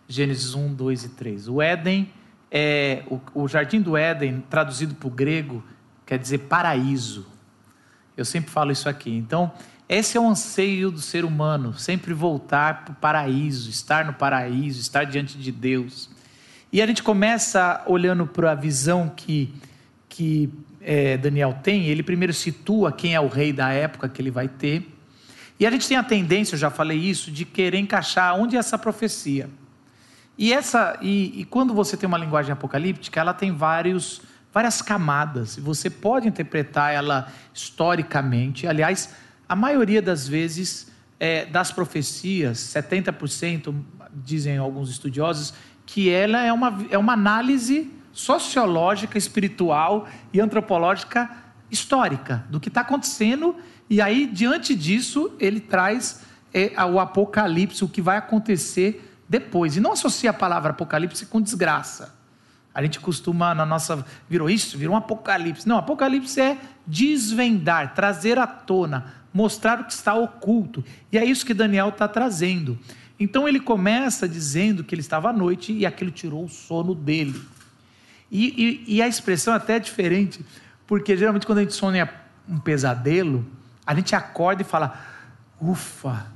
Gênesis 0.08 0.54
1, 0.54 0.74
2 0.74 1.04
e 1.04 1.08
3. 1.10 1.48
O 1.48 1.60
Éden 1.60 2.10
é 2.50 3.02
o, 3.08 3.20
o 3.42 3.48
jardim 3.48 3.80
do 3.80 3.96
Éden, 3.96 4.42
traduzido 4.48 4.94
para 4.94 5.06
o 5.06 5.10
grego, 5.10 5.62
quer 6.06 6.18
dizer 6.18 6.38
paraíso. 6.38 7.26
Eu 8.16 8.24
sempre 8.24 8.50
falo 8.50 8.72
isso 8.72 8.88
aqui. 8.88 9.10
Então, 9.10 9.52
esse 9.88 10.16
é 10.16 10.20
o 10.20 10.26
anseio 10.28 10.90
do 10.90 11.00
ser 11.00 11.24
humano, 11.24 11.74
sempre 11.78 12.12
voltar 12.12 12.84
para 12.84 12.92
o 12.92 12.96
paraíso, 12.96 13.70
estar 13.70 14.04
no 14.04 14.14
paraíso, 14.14 14.80
estar 14.80 15.04
diante 15.04 15.38
de 15.38 15.52
Deus. 15.52 16.10
E 16.72 16.82
a 16.82 16.86
gente 16.86 17.02
começa 17.02 17.82
olhando 17.86 18.26
para 18.26 18.52
a 18.52 18.54
visão 18.54 19.08
que 19.08 19.54
que 20.18 20.52
é, 20.80 21.16
Daniel 21.16 21.60
tem, 21.62 21.86
ele 21.86 22.02
primeiro 22.02 22.34
situa 22.34 22.90
quem 22.90 23.14
é 23.14 23.20
o 23.20 23.28
rei 23.28 23.52
da 23.52 23.70
época 23.70 24.08
que 24.08 24.20
ele 24.20 24.32
vai 24.32 24.48
ter. 24.48 24.84
E 25.60 25.64
a 25.64 25.70
gente 25.70 25.86
tem 25.86 25.96
a 25.96 26.02
tendência, 26.02 26.56
eu 26.56 26.58
já 26.58 26.70
falei 26.70 26.98
isso, 26.98 27.30
de 27.30 27.44
querer 27.44 27.78
encaixar 27.78 28.34
onde 28.34 28.56
é 28.56 28.58
essa 28.58 28.76
profecia. 28.76 29.48
E 30.36 30.52
essa 30.52 30.98
e, 31.00 31.40
e 31.40 31.44
quando 31.44 31.72
você 31.72 31.96
tem 31.96 32.08
uma 32.08 32.18
linguagem 32.18 32.50
apocalíptica, 32.50 33.20
ela 33.20 33.32
tem 33.32 33.52
vários, 33.52 34.20
várias 34.52 34.82
camadas. 34.82 35.56
E 35.56 35.60
você 35.60 35.88
pode 35.88 36.26
interpretar 36.26 36.92
ela 36.92 37.32
historicamente. 37.54 38.66
Aliás, 38.66 39.14
a 39.48 39.54
maioria 39.54 40.02
das 40.02 40.26
vezes 40.26 40.90
é, 41.20 41.46
das 41.46 41.70
profecias, 41.70 42.58
70%, 42.58 43.72
dizem 44.12 44.58
alguns 44.58 44.90
estudiosos, 44.90 45.54
que 45.86 46.10
ela 46.10 46.42
é 46.42 46.52
uma, 46.52 46.84
é 46.90 46.98
uma 46.98 47.12
análise 47.12 47.88
sociológica, 48.18 49.16
espiritual 49.16 50.08
e 50.32 50.40
antropológica 50.40 51.30
histórica 51.70 52.44
do 52.50 52.58
que 52.58 52.66
está 52.66 52.80
acontecendo. 52.80 53.54
E 53.88 54.00
aí, 54.00 54.26
diante 54.26 54.74
disso, 54.74 55.32
ele 55.38 55.60
traz 55.60 56.22
é, 56.52 56.72
o 56.84 56.98
apocalipse, 56.98 57.84
o 57.84 57.88
que 57.88 58.02
vai 58.02 58.16
acontecer 58.16 59.16
depois. 59.28 59.76
E 59.76 59.80
não 59.80 59.92
associa 59.92 60.30
a 60.30 60.32
palavra 60.32 60.70
apocalipse 60.70 61.26
com 61.26 61.40
desgraça. 61.40 62.18
A 62.74 62.82
gente 62.82 62.98
costuma, 62.98 63.54
na 63.54 63.64
nossa. 63.64 64.04
Virou 64.28 64.50
isso? 64.50 64.76
Virou 64.76 64.96
um 64.96 64.98
apocalipse. 64.98 65.68
Não, 65.68 65.78
apocalipse 65.78 66.40
é 66.40 66.58
desvendar, 66.84 67.94
trazer 67.94 68.36
à 68.36 68.48
tona, 68.48 69.14
mostrar 69.32 69.80
o 69.80 69.84
que 69.84 69.92
está 69.92 70.14
oculto. 70.14 70.84
E 71.12 71.18
é 71.18 71.24
isso 71.24 71.46
que 71.46 71.54
Daniel 71.54 71.90
está 71.90 72.08
trazendo. 72.08 72.76
Então 73.18 73.46
ele 73.46 73.60
começa 73.60 74.28
dizendo 74.28 74.82
que 74.82 74.92
ele 74.92 75.02
estava 75.02 75.30
à 75.30 75.32
noite 75.32 75.72
e 75.72 75.86
aquilo 75.86 76.10
tirou 76.10 76.44
o 76.44 76.48
sono 76.48 76.96
dele. 76.96 77.40
E, 78.30 78.84
e, 78.86 78.96
e, 78.96 79.02
a 79.02 79.08
expressão 79.08 79.54
até 79.54 79.76
é 79.76 79.78
diferente, 79.78 80.44
porque 80.86 81.16
geralmente 81.16 81.46
quando 81.46 81.58
a 81.58 81.62
gente 81.62 81.74
sonha 81.74 82.08
um 82.48 82.58
pesadelo, 82.58 83.46
a 83.86 83.94
gente 83.94 84.14
acorda 84.14 84.62
e 84.62 84.64
fala: 84.64 84.98
ufa, 85.60 86.26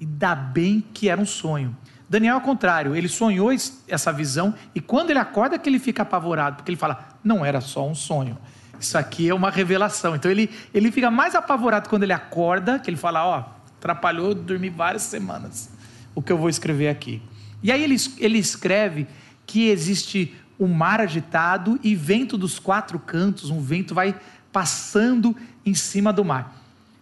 ainda 0.00 0.34
bem 0.34 0.84
que 0.92 1.08
era 1.08 1.20
um 1.20 1.26
sonho. 1.26 1.76
Daniel 2.08 2.34
é 2.34 2.38
o 2.38 2.40
contrário, 2.40 2.94
ele 2.94 3.08
sonhou 3.08 3.50
essa 3.88 4.12
visão 4.12 4.54
e 4.74 4.80
quando 4.80 5.10
ele 5.10 5.18
acorda 5.18 5.58
que 5.58 5.68
ele 5.68 5.78
fica 5.78 6.02
apavorado, 6.02 6.56
porque 6.56 6.70
ele 6.70 6.78
fala: 6.78 7.08
não 7.24 7.44
era 7.44 7.60
só 7.60 7.88
um 7.88 7.94
sonho. 7.94 8.36
Isso 8.78 8.96
aqui 8.96 9.28
é 9.28 9.34
uma 9.34 9.50
revelação. 9.50 10.16
Então 10.16 10.30
ele, 10.30 10.50
ele 10.72 10.90
fica 10.90 11.10
mais 11.10 11.34
apavorado 11.34 11.88
quando 11.88 12.02
ele 12.02 12.12
acorda, 12.12 12.78
que 12.78 12.90
ele 12.90 12.96
fala: 12.96 13.24
ó, 13.24 13.40
oh, 13.40 13.70
atrapalhou 13.78 14.34
dormir 14.34 14.70
várias 14.70 15.02
semanas 15.02 15.70
o 16.14 16.22
que 16.22 16.32
eu 16.32 16.38
vou 16.38 16.48
escrever 16.48 16.88
aqui. 16.88 17.22
E 17.62 17.70
aí 17.70 17.82
ele, 17.82 17.96
ele 18.18 18.38
escreve 18.38 19.06
que 19.46 19.68
existe 19.68 20.34
o 20.60 20.68
mar 20.68 21.00
agitado 21.00 21.80
e 21.82 21.96
vento 21.96 22.36
dos 22.36 22.58
quatro 22.58 22.98
cantos, 22.98 23.48
um 23.48 23.62
vento 23.62 23.94
vai 23.94 24.14
passando 24.52 25.34
em 25.64 25.72
cima 25.72 26.12
do 26.12 26.22
mar. 26.22 26.54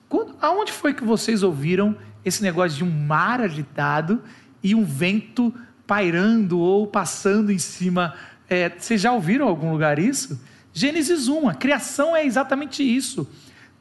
Quando, 0.09 0.37
aonde 0.41 0.71
foi 0.71 0.95
que 0.95 1.03
vocês 1.03 1.43
ouviram 1.43 1.97
esse 2.25 2.41
negócio 2.41 2.79
de 2.79 2.85
um 2.85 2.91
mar 2.91 3.41
agitado 3.41 4.23
e 4.63 4.77
um 4.77 4.85
vento 4.85 5.53
pairando 5.89 6.61
ou 6.61 6.87
passando 6.87 7.51
em 7.51 7.59
cima? 7.59 8.15
É, 8.49 8.69
vocês 8.69 9.01
já 9.01 9.11
ouviram 9.11 9.47
em 9.47 9.49
algum 9.49 9.73
lugar 9.73 9.99
isso? 9.99 10.41
Gênesis 10.73 11.27
1, 11.27 11.49
a 11.49 11.55
criação 11.55 12.15
é 12.15 12.25
exatamente 12.25 12.85
isso. 12.85 13.29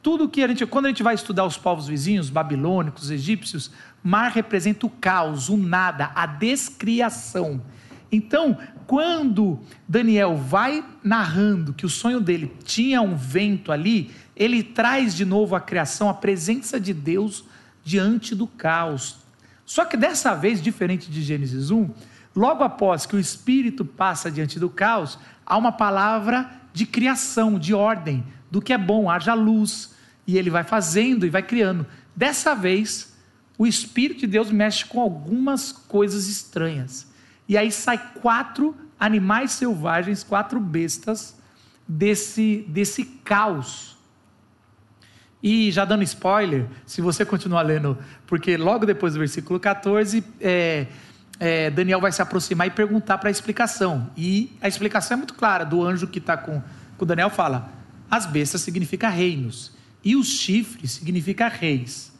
tudo 0.02 0.28
que 0.28 0.42
a 0.42 0.48
gente, 0.48 0.66
quando 0.66 0.86
a 0.86 0.88
gente 0.88 1.04
vai 1.04 1.14
estudar 1.14 1.44
os 1.44 1.56
povos 1.56 1.86
vizinhos, 1.86 2.30
babilônicos, 2.30 3.12
egípcios, 3.12 3.70
mar 4.02 4.32
representa 4.32 4.86
o 4.86 4.90
caos, 4.90 5.48
o 5.48 5.56
nada, 5.56 6.10
a 6.16 6.26
descriação. 6.26 7.60
Então, 8.10 8.56
quando 8.86 9.60
Daniel 9.86 10.36
vai 10.36 10.84
narrando 11.04 11.74
que 11.74 11.84
o 11.84 11.90
sonho 11.90 12.20
dele 12.20 12.52
tinha 12.64 13.02
um 13.02 13.14
vento 13.14 13.70
ali, 13.70 14.10
ele 14.34 14.62
traz 14.62 15.14
de 15.14 15.24
novo 15.24 15.54
a 15.54 15.60
criação, 15.60 16.08
a 16.08 16.14
presença 16.14 16.80
de 16.80 16.94
Deus 16.94 17.44
diante 17.84 18.34
do 18.34 18.46
caos. 18.46 19.16
Só 19.66 19.84
que 19.84 19.96
dessa 19.96 20.34
vez, 20.34 20.62
diferente 20.62 21.10
de 21.10 21.22
Gênesis 21.22 21.70
1, 21.70 21.90
logo 22.34 22.64
após 22.64 23.04
que 23.04 23.14
o 23.14 23.20
espírito 23.20 23.84
passa 23.84 24.30
diante 24.30 24.58
do 24.58 24.70
caos, 24.70 25.18
há 25.44 25.56
uma 25.58 25.72
palavra 25.72 26.50
de 26.72 26.86
criação, 26.86 27.58
de 27.58 27.74
ordem, 27.74 28.24
do 28.50 28.62
que 28.62 28.72
é 28.72 28.78
bom, 28.78 29.10
haja 29.10 29.34
luz. 29.34 29.94
E 30.26 30.38
ele 30.38 30.48
vai 30.48 30.64
fazendo 30.64 31.26
e 31.26 31.30
vai 31.30 31.42
criando. 31.42 31.86
Dessa 32.16 32.54
vez, 32.54 33.14
o 33.58 33.66
Espírito 33.66 34.20
de 34.20 34.26
Deus 34.26 34.50
mexe 34.50 34.84
com 34.84 35.00
algumas 35.00 35.72
coisas 35.72 36.28
estranhas. 36.28 37.06
E 37.48 37.56
aí 37.56 37.72
sai 37.72 37.98
quatro 38.20 38.76
animais 39.00 39.52
selvagens, 39.52 40.22
quatro 40.22 40.60
bestas 40.60 41.36
desse, 41.86 42.64
desse 42.68 43.04
caos. 43.04 43.96
E 45.42 45.70
já 45.70 45.84
dando 45.84 46.02
spoiler, 46.02 46.66
se 46.84 47.00
você 47.00 47.24
continuar 47.24 47.62
lendo, 47.62 47.96
porque 48.26 48.56
logo 48.56 48.84
depois 48.84 49.14
do 49.14 49.20
versículo 49.20 49.58
14, 49.60 50.22
é, 50.40 50.86
é, 51.38 51.70
Daniel 51.70 52.00
vai 52.00 52.10
se 52.10 52.20
aproximar 52.20 52.66
e 52.66 52.70
perguntar 52.70 53.18
para 53.18 53.28
a 53.28 53.30
explicação. 53.30 54.10
E 54.16 54.52
a 54.60 54.66
explicação 54.66 55.14
é 55.14 55.18
muito 55.18 55.34
clara 55.34 55.64
do 55.64 55.82
anjo 55.84 56.08
que 56.08 56.18
está 56.18 56.36
com, 56.36 56.60
com 56.96 57.06
Daniel: 57.06 57.30
fala, 57.30 57.72
as 58.10 58.26
bestas 58.26 58.62
significa 58.62 59.08
reinos, 59.08 59.72
e 60.04 60.16
os 60.16 60.26
chifres 60.26 60.92
significa 60.92 61.46
reis. 61.46 62.12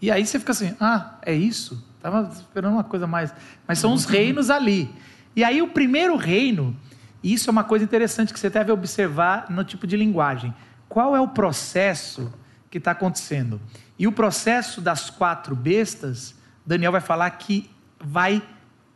E 0.00 0.10
aí 0.10 0.24
você 0.24 0.38
fica 0.38 0.52
assim: 0.52 0.74
ah, 0.80 1.18
é 1.22 1.34
isso? 1.34 1.84
Estava 2.00 2.30
esperando 2.32 2.72
uma 2.72 2.84
coisa 2.84 3.06
mais. 3.06 3.32
Mas 3.68 3.78
são 3.78 3.92
os 3.92 4.06
reinos 4.06 4.48
ali. 4.48 4.90
E 5.36 5.44
aí 5.44 5.60
o 5.60 5.68
primeiro 5.68 6.16
reino, 6.16 6.74
e 7.22 7.34
isso 7.34 7.50
é 7.50 7.52
uma 7.52 7.62
coisa 7.62 7.84
interessante 7.84 8.32
que 8.32 8.40
você 8.40 8.48
deve 8.48 8.72
observar 8.72 9.50
no 9.50 9.62
tipo 9.62 9.86
de 9.86 9.98
linguagem. 9.98 10.54
Qual 10.88 11.14
é 11.14 11.20
o 11.20 11.28
processo 11.28 12.32
que 12.70 12.78
está 12.78 12.92
acontecendo? 12.92 13.60
E 13.98 14.06
o 14.06 14.12
processo 14.12 14.80
das 14.80 15.10
quatro 15.10 15.54
bestas, 15.54 16.34
Daniel 16.64 16.92
vai 16.92 17.02
falar 17.02 17.28
que 17.32 17.70
vai 18.02 18.42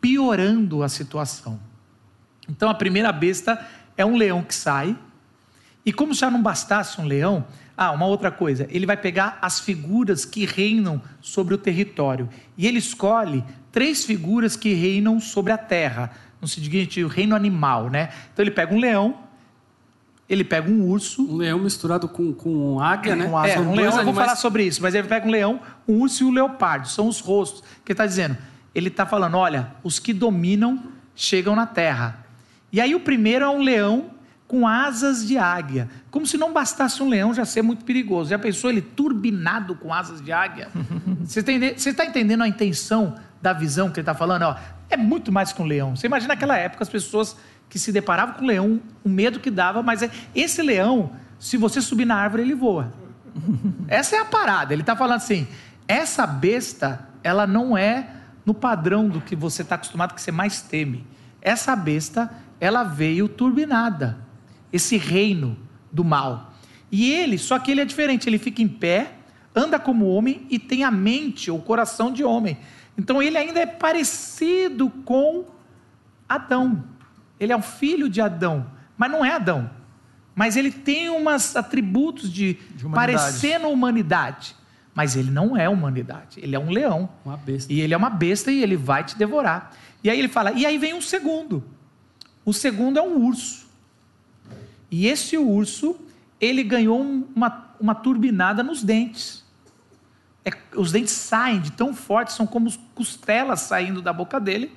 piorando 0.01 0.83
a 0.83 0.89
situação. 0.89 1.61
Então 2.49 2.71
a 2.71 2.75
primeira 2.75 3.13
besta 3.13 3.63
é 3.99 4.05
um 4.05 4.17
leão 4.17 4.43
que 4.43 4.55
sai, 4.55 4.99
e 5.85 5.93
como 5.93 6.15
já 6.15 6.31
não 6.31 6.43
bastasse 6.43 6.99
um 7.01 7.05
leão, 7.05 7.47
ah, 7.77 7.91
uma 7.91 8.07
outra 8.07 8.31
coisa, 8.31 8.69
ele 8.71 8.87
vai 8.87 8.97
pegar 8.97 9.39
as 9.43 9.59
figuras 9.59 10.25
que 10.25 10.47
reinam 10.47 11.03
sobre 11.21 11.55
o 11.55 11.59
território. 11.59 12.29
E 12.57 12.67
ele 12.67 12.79
escolhe 12.79 13.43
três 13.73 14.05
figuras 14.05 14.55
que 14.55 14.73
reinam 14.75 15.19
sobre 15.19 15.53
a 15.53 15.59
terra. 15.59 16.13
No 16.41 16.47
seguinte, 16.47 17.03
o 17.03 17.09
reino 17.09 17.35
animal, 17.35 17.91
né? 17.91 18.11
Então 18.33 18.45
ele 18.45 18.53
pega 18.53 18.73
um 18.73 18.79
leão, 18.79 19.19
ele 20.29 20.45
pega 20.45 20.71
um 20.71 20.89
urso. 20.89 21.23
Um 21.29 21.37
leão 21.37 21.59
misturado 21.59 22.09
com, 22.09 22.33
com 22.33 22.79
águia, 22.81 23.17
né? 23.17 23.27
Com 23.27 23.45
é, 23.45 23.59
um 23.59 23.75
leão, 23.75 23.99
eu 23.99 24.05
vou 24.05 24.15
falar 24.15 24.37
sobre 24.37 24.65
isso, 24.65 24.81
mas 24.81 24.95
ele 24.95 25.09
pega 25.09 25.27
um 25.27 25.31
leão, 25.31 25.61
um 25.89 26.01
urso 26.01 26.23
e 26.23 26.27
um 26.27 26.31
leopardo. 26.31 26.89
São 26.89 27.09
os 27.09 27.19
rostos. 27.19 27.63
que 27.85 27.91
ele 27.91 27.95
está 27.95 28.07
dizendo? 28.07 28.37
Ele 28.73 28.89
está 28.89 29.05
falando: 29.05 29.37
olha, 29.37 29.73
os 29.83 29.99
que 29.99 30.13
dominam 30.13 30.81
chegam 31.15 31.57
na 31.57 31.67
terra. 31.67 32.25
E 32.73 32.81
aí 32.81 32.95
o 32.95 33.01
primeiro 33.01 33.45
é 33.45 33.49
um 33.49 33.63
leão 33.63 34.11
com 34.55 34.69
asas 34.69 35.27
de 35.27 35.37
águia. 35.37 35.89
Como 36.13 36.25
se 36.25 36.39
não 36.39 36.53
bastasse 36.53 37.03
um 37.03 37.09
leão 37.09 37.35
já 37.35 37.45
ser 37.45 37.61
muito 37.61 37.85
perigoso. 37.85 38.31
Já 38.31 38.39
pensou 38.39 38.71
ele 38.71 38.81
turbinado 38.81 39.75
com 39.75 39.93
asas 39.93 40.21
de 40.21 40.31
águia? 40.31 40.69
Você 41.27 41.41
está 41.91 42.05
entendendo 42.05 42.45
a 42.45 42.47
intenção 42.47 43.17
da 43.43 43.53
visão 43.53 43.91
que 43.91 43.99
ele 43.99 44.03
está 44.03 44.15
falando? 44.15 44.43
Ó, 44.43 44.57
é 44.89 44.97
muito 44.97 45.33
mais 45.33 45.53
que 45.53 45.61
um 45.61 45.65
leão. 45.65 45.97
Você 45.97 46.07
imagina 46.07 46.35
naquela 46.35 46.57
época 46.57 46.85
as 46.85 46.89
pessoas 46.89 47.37
que 47.69 47.81
se 47.81 47.91
deparavam 47.91 48.37
com 48.37 48.45
o 48.45 48.47
leão, 48.47 48.81
o 49.03 49.09
medo 49.09 49.41
que 49.41 49.51
dava, 49.51 49.83
mas 49.83 50.05
é, 50.05 50.11
esse 50.33 50.63
leão, 50.63 51.11
se 51.37 51.57
você 51.57 51.81
subir 51.81 52.05
na 52.05 52.15
árvore, 52.15 52.45
ele 52.45 52.55
voa. 52.55 52.93
Essa 53.89 54.15
é 54.15 54.19
a 54.21 54.25
parada. 54.25 54.73
Ele 54.73 54.83
está 54.83 54.95
falando 54.95 55.17
assim: 55.17 55.49
essa 55.89 56.29
besta, 56.29 57.09
ela 57.25 57.45
não 57.45 57.77
é 57.77 58.07
no 58.47 58.55
padrão 58.55 59.09
do 59.09 59.21
que 59.21 59.35
você 59.35 59.63
está 59.63 59.75
acostumado, 59.75 60.15
que 60.15 60.23
você 60.23 60.31
mais 60.31 60.63
teme. 60.63 61.05
Essa 61.43 61.75
besta, 61.75 62.31
ela 62.61 62.85
veio 62.85 63.27
turbinada 63.27 64.23
esse 64.75 64.97
reino 64.97 65.57
do 65.93 66.03
mal. 66.03 66.53
E 66.91 67.13
ele, 67.13 67.39
só 67.39 67.61
que 67.61 67.71
ele 67.71 67.81
é 67.81 67.85
diferente, 67.85 68.29
ele 68.29 68.39
fica 68.39 68.61
em 68.61 68.67
pé, 68.67 69.13
anda 69.55 69.79
como 69.79 70.09
homem 70.09 70.45
e 70.51 70.59
tem 70.59 70.83
a 70.83 70.91
mente, 70.91 71.49
o 71.49 71.59
coração 71.61 72.13
de 72.13 72.25
homem. 72.25 72.59
Então 72.99 73.23
ele 73.23 73.39
ainda 73.39 73.61
é 73.61 73.67
parecido 73.67 74.91
com 75.05 75.45
Adão. 76.29 76.83
Ele 77.39 77.53
é 77.53 77.57
um 77.57 77.63
filho 77.63 78.09
de 78.09 78.21
Adão, 78.21 78.67
mas 78.99 79.11
não 79.13 79.25
é 79.25 79.33
Adão. 79.33 79.71
Mas 80.35 80.57
ele 80.57 80.73
tem 80.73 81.09
uns 81.09 81.55
atributos 81.55 82.33
de, 82.33 82.55
de 82.75 82.89
parecendo 82.89 83.69
humanidade. 83.69 84.57
Mas 84.93 85.15
ele 85.15 85.31
não 85.31 85.57
é 85.57 85.69
humanidade. 85.69 86.41
Ele 86.41 86.57
é 86.57 86.59
um 86.59 86.71
leão. 86.71 87.09
Uma 87.25 87.37
besta. 87.37 87.73
E 87.73 87.81
ele 87.81 87.95
é 87.95 87.97
uma 87.97 88.11
besta 88.11 88.51
e 88.51 88.61
ele 88.61 88.77
vai 88.77 89.05
te 89.05 89.17
devorar. 89.17 89.73
E 90.03 90.11
aí 90.11 90.19
ele 90.19 90.29
fala, 90.29 90.51
e 90.53 90.67
aí 90.67 90.79
vem 90.79 90.95
um 90.95 91.01
segundo. 91.01 91.63
O 92.45 92.53
segundo 92.53 92.99
é 92.99 93.03
um 93.03 93.25
urso. 93.25 93.64
E 94.97 95.09
esse 95.09 95.37
urso, 95.37 95.97
ele 96.41 96.63
ganhou 96.63 97.01
uma, 97.35 97.75
uma 97.81 97.97
turbinada 97.97 98.63
nos 98.63 98.81
dentes. 98.81 99.45
É, 100.45 100.53
os 100.77 100.93
dentes 100.93 101.13
saem 101.13 101.61
de 101.61 101.73
tão 101.73 101.93
fortes, 101.93 102.37
são 102.37 102.47
como 102.47 102.73
costelas 102.95 103.63
saindo 103.63 104.01
da 104.01 104.13
boca 104.13 104.39
dele, 104.39 104.71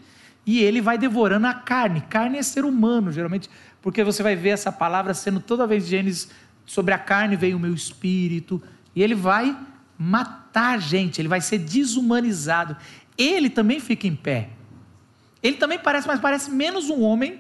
e 0.44 0.64
ele 0.64 0.82
vai 0.82 0.98
devorando 0.98 1.46
a 1.46 1.54
carne. 1.54 2.02
Carne 2.02 2.40
é 2.40 2.42
ser 2.42 2.66
humano, 2.66 3.12
geralmente, 3.12 3.48
porque 3.80 4.04
você 4.04 4.24
vai 4.24 4.36
ver 4.36 4.50
essa 4.50 4.72
palavra 4.72 5.14
sendo 5.14 5.40
toda 5.40 5.68
vez 5.68 5.86
Gênesis 5.86 6.30
sobre 6.66 6.96
a 6.96 6.98
carne 6.98 7.36
vem 7.36 7.54
o 7.54 7.60
meu 7.60 7.76
espírito, 7.76 8.60
e 8.96 9.04
ele 9.04 9.14
vai 9.14 9.56
matar 10.00 10.82
gente, 10.82 11.22
ele 11.22 11.28
vai 11.28 11.42
ser 11.42 11.60
desumanizado. 11.60 12.76
Ele 13.16 13.52
também 13.52 13.80
fica 13.80 14.08
em 14.08 14.16
pé. 14.16 14.50
Ele 15.44 15.58
também 15.58 15.78
parece, 15.78 16.08
mas 16.08 16.20
parece 16.20 16.50
menos 16.50 16.90
um 16.90 17.04
homem 17.04 17.40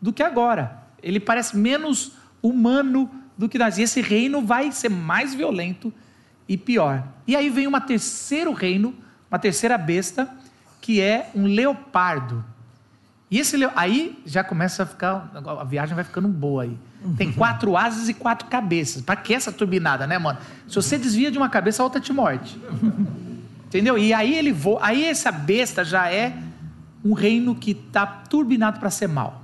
do 0.00 0.12
que 0.12 0.22
agora 0.22 0.83
ele 1.04 1.20
parece 1.20 1.56
menos 1.56 2.12
humano 2.42 3.10
do 3.36 3.48
que 3.48 3.58
nós. 3.58 3.78
E 3.78 3.82
esse 3.82 4.00
reino 4.00 4.40
vai 4.40 4.72
ser 4.72 4.88
mais 4.88 5.34
violento 5.34 5.92
e 6.48 6.56
pior. 6.56 7.06
E 7.26 7.36
aí 7.36 7.50
vem 7.50 7.66
um 7.68 7.80
terceiro 7.80 8.52
reino, 8.52 8.94
uma 9.30 9.38
terceira 9.38 9.76
besta, 9.76 10.28
que 10.80 11.00
é 11.00 11.30
um 11.34 11.46
leopardo. 11.46 12.44
E 13.30 13.38
esse 13.38 13.56
aí 13.74 14.18
já 14.24 14.42
começa 14.42 14.82
a 14.82 14.86
ficar, 14.86 15.30
a 15.34 15.64
viagem 15.64 15.94
vai 15.94 16.04
ficando 16.04 16.28
boa 16.28 16.64
aí. 16.64 16.78
Tem 17.16 17.32
quatro 17.34 17.76
asas 17.76 18.08
e 18.08 18.14
quatro 18.14 18.48
cabeças. 18.48 19.02
Para 19.02 19.16
que 19.16 19.34
essa 19.34 19.52
turbinada, 19.52 20.06
né, 20.06 20.18
mano? 20.18 20.38
Se 20.68 20.74
você 20.74 20.96
desvia 20.96 21.30
de 21.30 21.38
uma 21.38 21.48
cabeça, 21.48 21.82
a 21.82 21.84
outra 21.84 22.00
te 22.00 22.12
morde. 22.12 22.58
Entendeu? 23.66 23.98
E 23.98 24.14
aí 24.14 24.34
ele 24.34 24.52
voa, 24.52 24.78
aí 24.82 25.04
essa 25.04 25.32
besta 25.32 25.84
já 25.84 26.10
é 26.10 26.36
um 27.04 27.12
reino 27.12 27.54
que 27.54 27.72
está 27.72 28.06
turbinado 28.06 28.78
para 28.78 28.88
ser 28.88 29.08
mal. 29.08 29.43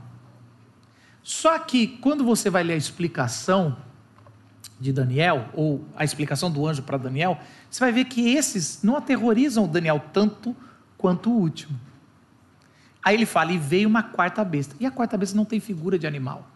Só 1.23 1.59
que 1.59 1.87
quando 1.87 2.25
você 2.25 2.49
vai 2.51 2.63
ler 2.63 2.75
a 2.75 2.77
explicação 2.77 3.77
de 4.81 4.93
Daniel, 4.93 5.49
ou 5.53 5.85
a 5.95 6.05
explicação 6.05 6.51
do 6.51 6.67
anjo 6.67 6.83
para 6.83 6.97
Daniel, 6.97 7.39
você 7.71 7.81
vai 7.81 7.93
ver 7.93 8.07
que 8.07 8.35
esses 8.35 8.83
não 8.83 8.97
aterrorizam 8.97 9.69
Daniel 9.69 10.03
tanto 10.13 10.57
quanto 10.97 11.31
o 11.31 11.35
último. 11.35 11.79
Aí 13.03 13.15
ele 13.15 13.27
fala: 13.27 13.53
e 13.53 13.59
veio 13.59 13.89
uma 13.89 14.03
quarta 14.03 14.45
besta. 14.45 14.75
E 14.81 14.87
a 14.87 14.91
quarta 14.91 15.17
besta 15.19 15.37
não 15.37 15.45
tem 15.45 15.61
figura 15.61 15.99
de 15.99 16.07
animal. 16.07 16.49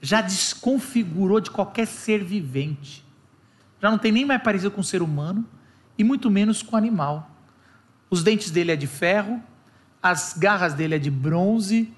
Já 0.00 0.20
desconfigurou 0.20 1.40
de 1.40 1.50
qualquer 1.50 1.86
ser 1.86 2.22
vivente. 2.22 3.04
Já 3.80 3.90
não 3.90 3.98
tem 3.98 4.12
nem 4.12 4.24
mais 4.24 4.42
parecido 4.42 4.70
com 4.70 4.82
ser 4.82 5.02
humano, 5.02 5.46
e 5.96 6.04
muito 6.04 6.30
menos 6.30 6.62
com 6.62 6.76
animal. 6.76 7.30
Os 8.10 8.22
dentes 8.22 8.50
dele 8.50 8.72
é 8.72 8.76
de 8.76 8.86
ferro, 8.86 9.42
as 10.02 10.34
garras 10.36 10.74
dele 10.74 10.94
é 10.94 10.98
de 10.98 11.10
bronze, 11.10 11.92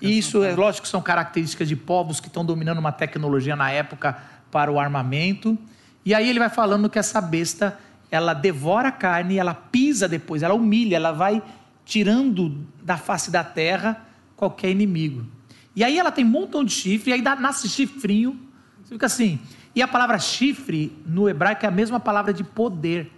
isso 0.00 0.42
é 0.42 0.54
lógico 0.54 0.86
são 0.86 1.00
características 1.00 1.68
de 1.68 1.76
povos 1.76 2.20
que 2.20 2.28
estão 2.28 2.44
dominando 2.44 2.78
uma 2.78 2.92
tecnologia 2.92 3.56
na 3.56 3.70
época 3.70 4.16
para 4.50 4.70
o 4.70 4.78
armamento. 4.78 5.58
E 6.04 6.14
aí 6.14 6.28
ele 6.28 6.38
vai 6.38 6.50
falando 6.50 6.90
que 6.90 6.98
essa 6.98 7.20
besta, 7.20 7.78
ela 8.10 8.34
devora 8.34 8.88
a 8.88 8.92
carne, 8.92 9.38
ela 9.38 9.54
pisa 9.54 10.08
depois, 10.08 10.42
ela 10.42 10.54
humilha, 10.54 10.96
ela 10.96 11.12
vai 11.12 11.42
tirando 11.84 12.66
da 12.82 12.96
face 12.96 13.30
da 13.30 13.42
terra 13.42 14.04
qualquer 14.36 14.70
inimigo. 14.70 15.26
E 15.74 15.82
aí 15.82 15.98
ela 15.98 16.10
tem 16.10 16.24
um 16.24 16.28
montão 16.28 16.64
de 16.64 16.72
chifre, 16.72 17.10
e 17.10 17.14
aí 17.14 17.22
nasce 17.22 17.68
chifrinho. 17.68 18.38
Você 18.82 18.94
fica 18.94 19.06
assim. 19.06 19.40
E 19.74 19.80
a 19.80 19.88
palavra 19.88 20.18
chifre 20.18 20.96
no 21.06 21.28
hebraico 21.28 21.64
é 21.64 21.68
a 21.68 21.72
mesma 21.72 21.98
palavra 21.98 22.32
de 22.32 22.44
poder. 22.44 23.10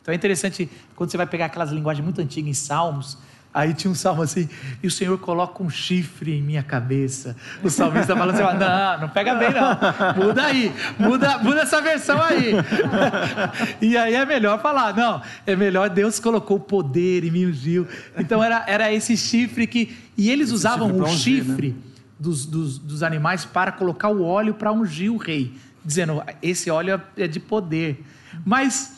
Então 0.00 0.12
é 0.12 0.14
interessante 0.14 0.70
quando 0.94 1.10
você 1.10 1.16
vai 1.16 1.26
pegar 1.26 1.46
aquelas 1.46 1.70
linguagens 1.70 2.04
muito 2.04 2.20
antigas 2.20 2.48
em 2.48 2.54
Salmos, 2.54 3.18
Aí 3.52 3.74
tinha 3.74 3.90
um 3.90 3.96
salmo 3.96 4.22
assim, 4.22 4.48
e 4.80 4.86
o 4.86 4.90
Senhor 4.90 5.18
coloca 5.18 5.60
um 5.60 5.68
chifre 5.68 6.38
em 6.38 6.42
minha 6.42 6.62
cabeça. 6.62 7.36
O 7.64 7.68
salmista 7.68 8.16
falando 8.16 8.40
assim, 8.40 8.58
não, 8.58 9.00
não 9.00 9.08
pega 9.08 9.34
bem 9.34 9.48
não, 9.52 10.24
muda 10.24 10.44
aí, 10.44 10.72
muda, 10.96 11.38
muda 11.38 11.62
essa 11.62 11.80
versão 11.80 12.22
aí. 12.22 12.52
E 13.80 13.96
aí 13.96 14.14
é 14.14 14.24
melhor 14.24 14.60
falar, 14.60 14.94
não, 14.94 15.20
é 15.44 15.56
melhor 15.56 15.90
Deus 15.90 16.20
colocou 16.20 16.60
poder 16.60 17.24
e 17.24 17.30
me 17.30 17.44
ungiu. 17.44 17.88
Então 18.16 18.42
era, 18.42 18.64
era 18.68 18.92
esse 18.92 19.16
chifre 19.16 19.66
que, 19.66 19.96
e 20.16 20.30
eles 20.30 20.48
esse 20.48 20.54
usavam 20.54 20.88
chifre 20.88 21.00
o 21.00 21.04
ungir, 21.04 21.44
chifre 21.44 21.68
né? 21.70 21.74
dos, 22.20 22.46
dos, 22.46 22.78
dos 22.78 23.02
animais 23.02 23.44
para 23.44 23.72
colocar 23.72 24.10
o 24.10 24.22
óleo 24.22 24.54
para 24.54 24.70
ungir 24.70 25.12
o 25.12 25.16
rei, 25.16 25.54
dizendo, 25.84 26.22
esse 26.40 26.70
óleo 26.70 27.02
é 27.16 27.26
de 27.26 27.40
poder. 27.40 28.04
Mas 28.44 28.92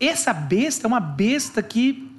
essa 0.00 0.32
besta 0.32 0.86
é 0.86 0.88
uma 0.88 1.00
besta 1.00 1.62
que 1.62 2.09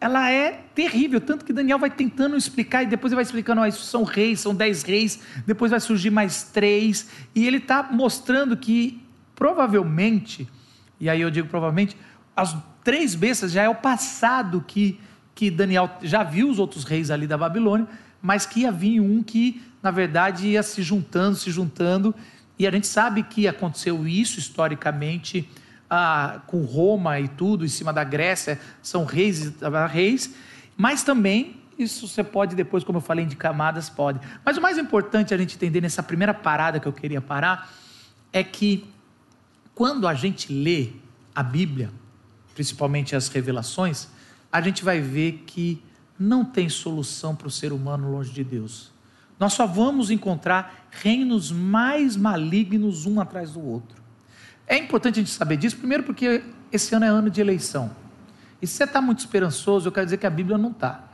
ela 0.00 0.30
é 0.30 0.64
terrível, 0.74 1.20
tanto 1.20 1.44
que 1.44 1.52
Daniel 1.52 1.78
vai 1.78 1.90
tentando 1.90 2.36
explicar 2.36 2.84
e 2.84 2.86
depois 2.86 3.12
ele 3.12 3.16
vai 3.16 3.24
explicando, 3.24 3.60
oh, 3.60 3.66
isso 3.66 3.84
são 3.84 4.04
reis, 4.04 4.40
são 4.40 4.54
dez 4.54 4.82
reis, 4.82 5.20
depois 5.44 5.70
vai 5.70 5.80
surgir 5.80 6.10
mais 6.10 6.44
três, 6.44 7.08
e 7.34 7.46
ele 7.46 7.56
está 7.56 7.82
mostrando 7.82 8.56
que 8.56 9.02
provavelmente, 9.34 10.48
e 11.00 11.08
aí 11.08 11.20
eu 11.20 11.30
digo 11.30 11.48
provavelmente, 11.48 11.96
as 12.36 12.56
três 12.84 13.14
bestas 13.14 13.50
já 13.50 13.62
é 13.62 13.68
o 13.68 13.74
passado 13.74 14.64
que, 14.66 15.00
que 15.34 15.50
Daniel 15.50 15.90
já 16.02 16.22
viu 16.22 16.48
os 16.48 16.60
outros 16.60 16.84
reis 16.84 17.10
ali 17.10 17.26
da 17.26 17.36
Babilônia, 17.36 17.88
mas 18.22 18.46
que 18.46 18.60
ia 18.60 18.72
vir 18.72 19.00
um 19.00 19.22
que, 19.22 19.62
na 19.82 19.90
verdade, 19.90 20.48
ia 20.48 20.62
se 20.62 20.80
juntando, 20.82 21.36
se 21.36 21.50
juntando, 21.50 22.14
e 22.56 22.66
a 22.66 22.70
gente 22.70 22.86
sabe 22.86 23.24
que 23.24 23.48
aconteceu 23.48 24.06
isso 24.06 24.38
historicamente 24.38 25.48
ah, 25.88 26.40
com 26.46 26.62
Roma 26.62 27.18
e 27.20 27.28
tudo, 27.28 27.64
em 27.64 27.68
cima 27.68 27.92
da 27.92 28.04
Grécia, 28.04 28.60
são 28.82 29.04
reis, 29.04 29.52
reis, 29.90 30.34
mas 30.76 31.02
também, 31.02 31.56
isso 31.78 32.06
você 32.06 32.22
pode 32.22 32.54
depois, 32.54 32.84
como 32.84 32.98
eu 32.98 33.02
falei, 33.02 33.24
de 33.24 33.36
camadas, 33.36 33.88
pode. 33.88 34.20
Mas 34.44 34.56
o 34.56 34.60
mais 34.60 34.78
importante 34.78 35.32
a 35.32 35.38
gente 35.38 35.56
entender 35.56 35.80
nessa 35.80 36.02
primeira 36.02 36.34
parada 36.34 36.78
que 36.78 36.86
eu 36.86 36.92
queria 36.92 37.20
parar, 37.20 37.72
é 38.32 38.44
que 38.44 38.86
quando 39.74 40.06
a 40.06 40.14
gente 40.14 40.52
lê 40.52 40.90
a 41.34 41.42
Bíblia, 41.42 41.90
principalmente 42.54 43.14
as 43.14 43.28
revelações, 43.28 44.08
a 44.50 44.60
gente 44.60 44.84
vai 44.84 45.00
ver 45.00 45.44
que 45.46 45.82
não 46.18 46.44
tem 46.44 46.68
solução 46.68 47.36
para 47.36 47.46
o 47.46 47.50
ser 47.50 47.72
humano 47.72 48.10
longe 48.10 48.32
de 48.32 48.42
Deus. 48.42 48.90
Nós 49.38 49.52
só 49.52 49.66
vamos 49.66 50.10
encontrar 50.10 50.88
reinos 50.90 51.52
mais 51.52 52.16
malignos 52.16 53.06
um 53.06 53.20
atrás 53.20 53.52
do 53.52 53.64
outro. 53.64 54.02
É 54.68 54.76
importante 54.76 55.18
a 55.18 55.22
gente 55.22 55.30
saber 55.30 55.56
disso, 55.56 55.78
primeiro 55.78 56.02
porque 56.02 56.42
esse 56.70 56.94
ano 56.94 57.06
é 57.06 57.08
ano 57.08 57.30
de 57.30 57.40
eleição. 57.40 57.90
E 58.60 58.66
se 58.66 58.74
você 58.74 58.84
está 58.84 59.00
muito 59.00 59.20
esperançoso, 59.20 59.88
eu 59.88 59.92
quero 59.92 60.04
dizer 60.04 60.18
que 60.18 60.26
a 60.26 60.30
Bíblia 60.30 60.58
não 60.58 60.70
está. 60.70 61.04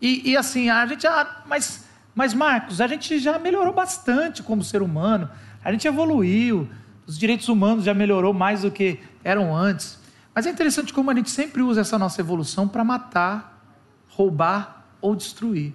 E, 0.00 0.30
e, 0.30 0.36
assim, 0.36 0.70
a 0.70 0.86
gente, 0.86 1.06
ah, 1.06 1.42
mas, 1.46 1.84
mas 2.14 2.32
Marcos, 2.32 2.80
a 2.80 2.86
gente 2.86 3.18
já 3.18 3.38
melhorou 3.38 3.74
bastante 3.74 4.42
como 4.42 4.64
ser 4.64 4.80
humano, 4.80 5.28
a 5.62 5.70
gente 5.70 5.86
evoluiu, 5.86 6.68
os 7.06 7.18
direitos 7.18 7.48
humanos 7.48 7.84
já 7.84 7.92
melhorou 7.92 8.32
mais 8.32 8.62
do 8.62 8.70
que 8.70 9.00
eram 9.22 9.54
antes. 9.54 9.98
Mas 10.34 10.46
é 10.46 10.50
interessante 10.50 10.92
como 10.92 11.10
a 11.10 11.14
gente 11.14 11.30
sempre 11.30 11.62
usa 11.62 11.80
essa 11.80 11.98
nossa 11.98 12.20
evolução 12.20 12.68
para 12.68 12.84
matar, 12.84 13.60
roubar 14.08 14.86
ou 15.00 15.14
destruir. 15.16 15.74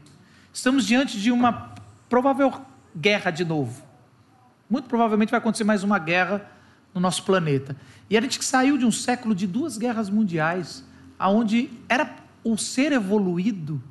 Estamos 0.53 0.85
diante 0.85 1.19
de 1.19 1.31
uma 1.31 1.73
provável 2.07 2.51
guerra 2.95 3.29
de 3.29 3.43
novo. 3.43 3.83
Muito 4.69 4.87
provavelmente 4.87 5.31
vai 5.31 5.39
acontecer 5.39 5.65
mais 5.65 5.83
uma 5.83 5.99
guerra 5.99 6.49
no 6.93 7.01
nosso 7.01 7.23
planeta. 7.23 7.75
E 8.09 8.17
a 8.17 8.21
gente 8.21 8.43
saiu 8.43 8.77
de 8.77 8.85
um 8.85 8.91
século 8.91 9.33
de 9.33 9.47
duas 9.47 9.77
guerras 9.77 10.09
mundiais, 10.09 10.83
aonde 11.17 11.69
era 11.89 12.15
o 12.43 12.57
ser 12.57 12.91
evoluído 12.91 13.81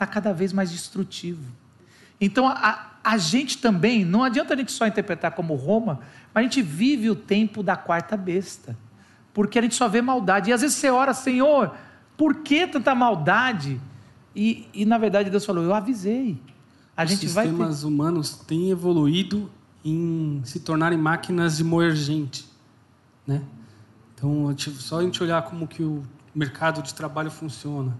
está 0.00 0.06
cada 0.06 0.32
vez 0.32 0.50
mais 0.50 0.70
destrutivo. 0.70 1.44
Então 2.18 2.48
a, 2.48 2.92
a 3.04 3.18
gente 3.18 3.58
também, 3.58 4.02
não 4.02 4.24
adianta 4.24 4.54
a 4.54 4.56
gente 4.56 4.72
só 4.72 4.86
interpretar 4.86 5.32
como 5.32 5.54
Roma, 5.54 6.00
mas 6.32 6.40
a 6.40 6.42
gente 6.42 6.62
vive 6.62 7.10
o 7.10 7.14
tempo 7.14 7.62
da 7.62 7.76
quarta 7.76 8.16
besta, 8.16 8.76
porque 9.34 9.58
a 9.58 9.62
gente 9.62 9.74
só 9.74 9.88
vê 9.88 10.00
maldade. 10.00 10.48
E 10.48 10.52
às 10.54 10.62
vezes 10.62 10.78
você 10.78 10.88
ora, 10.88 11.12
Senhor, 11.12 11.74
por 12.16 12.36
que 12.36 12.66
tanta 12.66 12.94
maldade? 12.94 13.78
E, 14.34 14.66
e 14.72 14.86
na 14.86 14.96
verdade 14.96 15.28
Deus 15.28 15.44
falou, 15.44 15.62
eu 15.62 15.74
avisei. 15.74 16.40
A 16.96 17.04
Os 17.04 17.10
gente 17.10 17.20
sistemas 17.26 17.58
vai 17.58 17.68
ter... 17.68 17.86
humanos 17.86 18.30
têm 18.30 18.70
evoluído 18.70 19.50
em 19.84 20.42
se 20.44 20.60
tornarem 20.60 20.98
máquinas 20.98 21.56
de 21.56 21.64
moer 21.64 21.94
gente, 21.94 22.48
né? 23.26 23.42
Então, 24.14 24.54
só 24.58 24.98
a 24.98 25.02
gente 25.02 25.22
olhar 25.22 25.42
como 25.42 25.66
que 25.66 25.82
o 25.82 26.02
mercado 26.34 26.82
de 26.82 26.94
trabalho 26.94 27.30
funciona, 27.30 27.96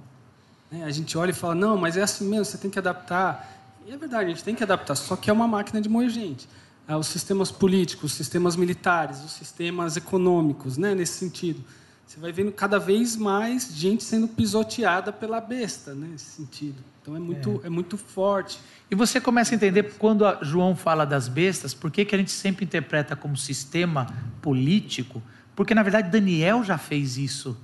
né? 0.70 0.84
a 0.84 0.90
gente 0.90 1.16
olha 1.16 1.30
e 1.30 1.34
fala, 1.34 1.54
não, 1.54 1.76
mas 1.76 1.96
é 1.96 2.02
assim 2.02 2.28
mesmo, 2.28 2.44
você 2.44 2.58
tem 2.58 2.70
que 2.70 2.78
adaptar. 2.78 3.80
E 3.86 3.92
é 3.92 3.96
verdade, 3.96 4.26
a 4.26 4.28
gente 4.28 4.44
tem 4.44 4.54
que 4.54 4.62
adaptar, 4.62 4.94
só 4.94 5.16
que 5.16 5.30
é 5.30 5.32
uma 5.32 5.48
máquina 5.48 5.80
de 5.80 5.88
moer 5.88 6.10
gente. 6.10 6.46
Ah, 6.86 6.98
os 6.98 7.06
sistemas 7.06 7.50
políticos, 7.50 8.10
os 8.10 8.16
sistemas 8.16 8.56
militares, 8.56 9.24
os 9.24 9.32
sistemas 9.32 9.96
econômicos, 9.96 10.76
né? 10.76 10.94
nesse 10.94 11.14
sentido. 11.14 11.62
Você 12.06 12.18
vai 12.18 12.32
vendo 12.32 12.50
cada 12.50 12.78
vez 12.78 13.16
mais 13.16 13.72
gente 13.72 14.02
sendo 14.02 14.26
pisoteada 14.26 15.12
pela 15.12 15.40
besta, 15.40 15.94
né? 15.94 16.08
nesse 16.10 16.24
sentido. 16.24 16.82
Então 17.10 17.16
é 17.16 17.18
muito, 17.18 17.60
é. 17.64 17.66
é 17.66 17.70
muito 17.70 17.96
forte. 17.96 18.60
E 18.90 18.94
você 18.94 19.20
começa 19.20 19.54
a 19.54 19.56
entender 19.56 19.94
quando 19.98 20.24
a 20.24 20.38
João 20.42 20.76
fala 20.76 21.04
das 21.04 21.26
bestas, 21.28 21.74
por 21.74 21.90
que, 21.90 22.04
que 22.04 22.14
a 22.14 22.18
gente 22.18 22.30
sempre 22.30 22.64
interpreta 22.64 23.16
como 23.16 23.36
sistema 23.36 24.06
político? 24.40 25.22
Porque 25.56 25.74
na 25.74 25.82
verdade 25.82 26.10
Daniel 26.10 26.62
já 26.62 26.78
fez 26.78 27.16
isso 27.16 27.58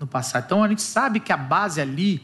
no 0.00 0.06
passado. 0.06 0.44
Então 0.46 0.64
a 0.64 0.68
gente 0.68 0.82
sabe 0.82 1.20
que 1.20 1.32
a 1.32 1.36
base 1.36 1.80
ali 1.80 2.22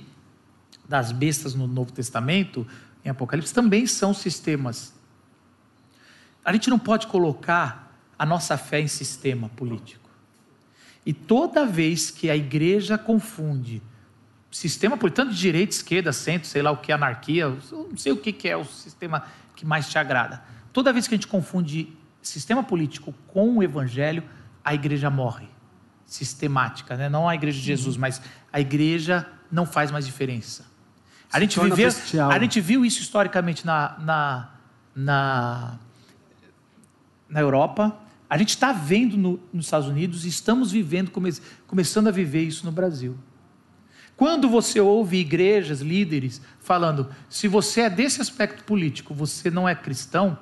das 0.89 1.13
bestas 1.13 1.55
no 1.55 1.67
Novo 1.67 1.93
Testamento, 1.93 2.67
em 3.05 3.09
Apocalipse, 3.09 3.53
também 3.53 3.87
são 3.87 4.15
sistemas. 4.15 4.95
A 6.45 6.53
gente 6.53 6.71
não 6.71 6.79
pode 6.79 7.07
colocar 7.07 7.95
a 8.19 8.25
nossa 8.25 8.57
fé 8.57 8.81
em 8.81 8.89
sistema 8.89 9.49
político. 9.51 10.09
E 11.05 11.13
toda 11.13 11.67
vez 11.67 12.11
que 12.11 12.31
a 12.31 12.37
igreja 12.37 12.97
confunde 12.97 13.83
sistema, 14.53 14.97
portanto, 14.97 15.31
de 15.31 15.39
direita, 15.39 15.75
esquerda, 15.75 16.13
centro, 16.13 16.47
sei 16.47 16.63
lá 16.63 16.71
o 16.71 16.77
que, 16.77 16.93
anarquia, 16.93 17.49
não 17.49 17.97
sei 17.97 18.13
o 18.13 18.17
que, 18.17 18.33
que 18.33 18.49
é 18.49 18.57
o 18.57 18.65
sistema 18.65 19.25
que 19.57 19.65
mais 19.65 19.89
te 19.89 19.99
agrada. 19.99 20.43
Toda 20.73 20.93
vez 20.93 21.09
que 21.09 21.15
a 21.15 21.17
gente 21.17 21.27
confunde 21.27 21.93
sistema 22.21 22.63
político 22.63 23.15
com 23.27 23.59
o 23.59 23.63
evangelho, 23.63 24.23
a 24.65 24.75
igreja 24.75 25.11
morre. 25.11 25.49
Sistemática, 26.07 26.97
né? 26.97 27.09
não 27.09 27.29
a 27.29 27.35
igreja 27.35 27.59
de 27.59 27.65
Jesus, 27.65 27.97
mas 27.97 28.21
a 28.53 28.61
igreja 28.61 29.27
não 29.51 29.65
faz 29.65 29.91
mais 29.91 30.05
diferença. 30.05 30.71
A 31.33 31.41
gente, 31.41 31.59
viveu, 31.59 31.89
a 32.31 32.39
gente 32.39 32.61
viu 32.61 32.85
isso 32.85 33.01
historicamente 33.01 33.65
na, 33.65 33.97
na, 33.99 34.51
na, 34.95 35.79
na 37.27 37.41
Europa, 37.41 37.99
a 38.29 38.37
gente 38.37 38.51
está 38.51 38.71
vendo 38.73 39.17
no, 39.17 39.41
nos 39.51 39.65
Estados 39.65 39.89
Unidos 39.89 40.27
e 40.27 40.29
estamos 40.29 40.71
vivendo, 40.71 41.11
come, 41.11 41.33
começando 41.67 42.09
a 42.09 42.11
viver 42.11 42.43
isso 42.43 42.67
no 42.67 42.73
Brasil. 42.73 43.17
Quando 44.23 44.49
você 44.49 44.79
ouve 44.79 45.17
igrejas, 45.17 45.81
líderes, 45.81 46.41
falando, 46.61 47.09
se 47.29 47.49
você 47.49 47.81
é 47.81 47.91
desse 47.91 48.21
aspecto 48.21 48.63
político, 48.63 49.13
você 49.13 49.51
não 49.51 49.69
é 49.69 49.75
cristão, 49.75 50.39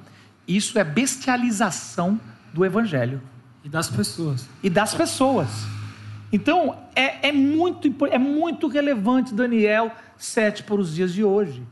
isso 0.47 0.79
é 0.79 0.85
bestialização 0.85 2.21
do 2.53 2.63
evangelho. 2.63 3.23
E 3.65 3.71
das 3.71 3.89
pessoas. 3.89 4.47
E 4.63 4.69
das 4.69 4.93
pessoas. 4.93 5.49
Então, 6.31 6.77
é, 6.95 7.29
é, 7.29 7.33
muito, 7.33 7.89
é 8.11 8.19
muito 8.19 8.69
relevante 8.69 9.33
Daniel 9.33 9.91
7 10.19 10.65
para 10.65 10.79
os 10.79 10.95
dias 10.95 11.15
de 11.15 11.25
hoje. 11.25 11.63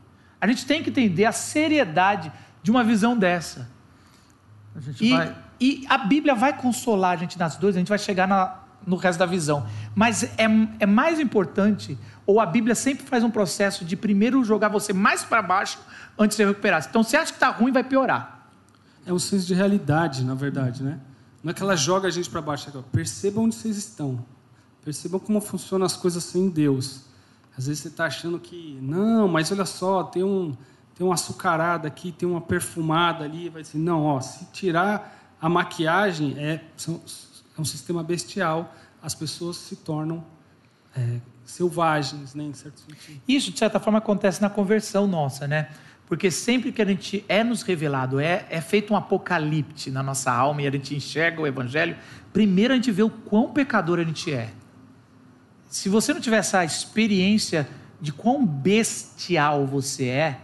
A 0.41 0.47
gente 0.47 0.65
tem 0.65 0.81
que 0.81 0.89
entender 0.89 1.25
a 1.25 1.31
seriedade 1.31 2.31
de 2.63 2.71
uma 2.71 2.83
visão 2.83 3.15
dessa. 3.15 3.69
E, 4.99 5.11
vai... 5.11 5.35
e 5.61 5.85
a 5.87 5.99
Bíblia 5.99 6.33
vai 6.33 6.57
consolar 6.57 7.11
a 7.11 7.17
gente 7.17 7.37
nas 7.37 7.55
duas, 7.55 7.75
a 7.75 7.77
gente 7.77 7.89
vai 7.89 7.99
chegar 7.99 8.27
na, 8.27 8.58
no 8.85 8.95
resto 8.95 9.19
da 9.19 9.25
visão. 9.25 9.65
Mas 9.95 10.23
é, 10.23 10.47
é 10.79 10.85
mais 10.85 11.19
importante, 11.19 11.97
ou 12.25 12.39
a 12.39 12.45
Bíblia 12.45 12.75
sempre 12.75 13.05
faz 13.05 13.23
um 13.23 13.31
processo 13.31 13.83
de 13.83 13.95
primeiro 13.95 14.43
jogar 14.43 14.69
você 14.69 14.93
mais 14.93 15.23
para 15.23 15.41
baixo 15.41 15.79
antes 16.17 16.37
de 16.37 16.43
recuperar. 16.43 16.85
Então, 16.89 17.03
você 17.03 17.17
acha 17.17 17.31
que 17.31 17.37
está 17.37 17.49
ruim, 17.49 17.71
vai 17.71 17.83
piorar. 17.83 18.49
É 19.05 19.13
um 19.13 19.19
senso 19.19 19.47
de 19.47 19.53
realidade, 19.53 20.23
na 20.23 20.35
verdade, 20.35 20.83
né? 20.83 20.99
Não 21.43 21.51
é 21.51 21.53
que 21.53 21.63
ela 21.63 21.75
joga 21.75 22.07
a 22.07 22.11
gente 22.11 22.29
para 22.29 22.41
baixo. 22.41 22.69
É 22.69 22.81
percebam 22.91 23.45
onde 23.45 23.55
vocês 23.55 23.77
estão. 23.77 24.23
Percebam 24.83 25.19
como 25.19 25.39
funcionam 25.39 25.85
as 25.85 25.95
coisas 25.95 26.23
sem 26.23 26.49
Deus. 26.49 27.01
Às 27.57 27.67
vezes 27.67 27.81
você 27.81 27.87
está 27.87 28.05
achando 28.05 28.39
que, 28.39 28.77
não, 28.81 29.27
mas 29.27 29.51
olha 29.51 29.65
só, 29.65 30.03
tem 30.03 30.23
um, 30.23 30.55
tem 30.95 31.05
uma 31.05 31.13
açucarada 31.13 31.87
aqui, 31.87 32.11
tem 32.11 32.27
uma 32.27 32.41
perfumada 32.41 33.23
ali. 33.23 33.49
Vai 33.49 33.61
dizer, 33.61 33.77
não, 33.77 34.03
ó, 34.03 34.21
se 34.21 34.45
tirar 34.51 35.35
a 35.41 35.49
maquiagem, 35.49 36.35
é, 36.37 36.63
são, 36.75 37.01
um 37.59 37.65
sistema 37.65 38.03
bestial, 38.03 38.73
as 39.01 39.13
pessoas 39.13 39.57
se 39.57 39.75
tornam 39.75 40.23
é, 40.95 41.19
selvagens, 41.43 42.33
né, 42.35 42.43
em 42.43 42.53
certo 42.53 42.79
sentido. 42.79 43.21
Isso, 43.27 43.51
de 43.51 43.59
certa 43.59 43.79
forma, 43.79 43.99
acontece 43.99 44.41
na 44.41 44.49
conversão 44.49 45.07
nossa, 45.07 45.47
né? 45.47 45.69
Porque 46.07 46.31
sempre 46.31 46.71
que 46.71 46.81
a 46.81 46.85
gente 46.85 47.23
é 47.29 47.43
nos 47.43 47.61
revelado, 47.61 48.19
é, 48.19 48.45
é 48.49 48.59
feito 48.59 48.93
um 48.93 48.97
apocalipse 48.97 49.91
na 49.91 50.01
nossa 50.01 50.31
alma 50.31 50.63
e 50.63 50.67
a 50.67 50.71
gente 50.71 50.95
enxerga 50.95 51.41
o 51.41 51.45
evangelho, 51.45 51.95
primeiro 52.33 52.73
a 52.73 52.75
gente 52.75 52.91
vê 52.91 53.03
o 53.03 53.09
quão 53.09 53.53
pecador 53.53 53.99
a 53.99 54.03
gente 54.03 54.33
é. 54.33 54.49
Se 55.69 55.87
você 55.87 56.11
não 56.11 56.19
tiver 56.19 56.37
essa 56.37 56.65
experiência 56.65 57.69
de 58.01 58.11
quão 58.11 58.43
bestial 58.43 59.67
você 59.67 60.05
é, 60.05 60.39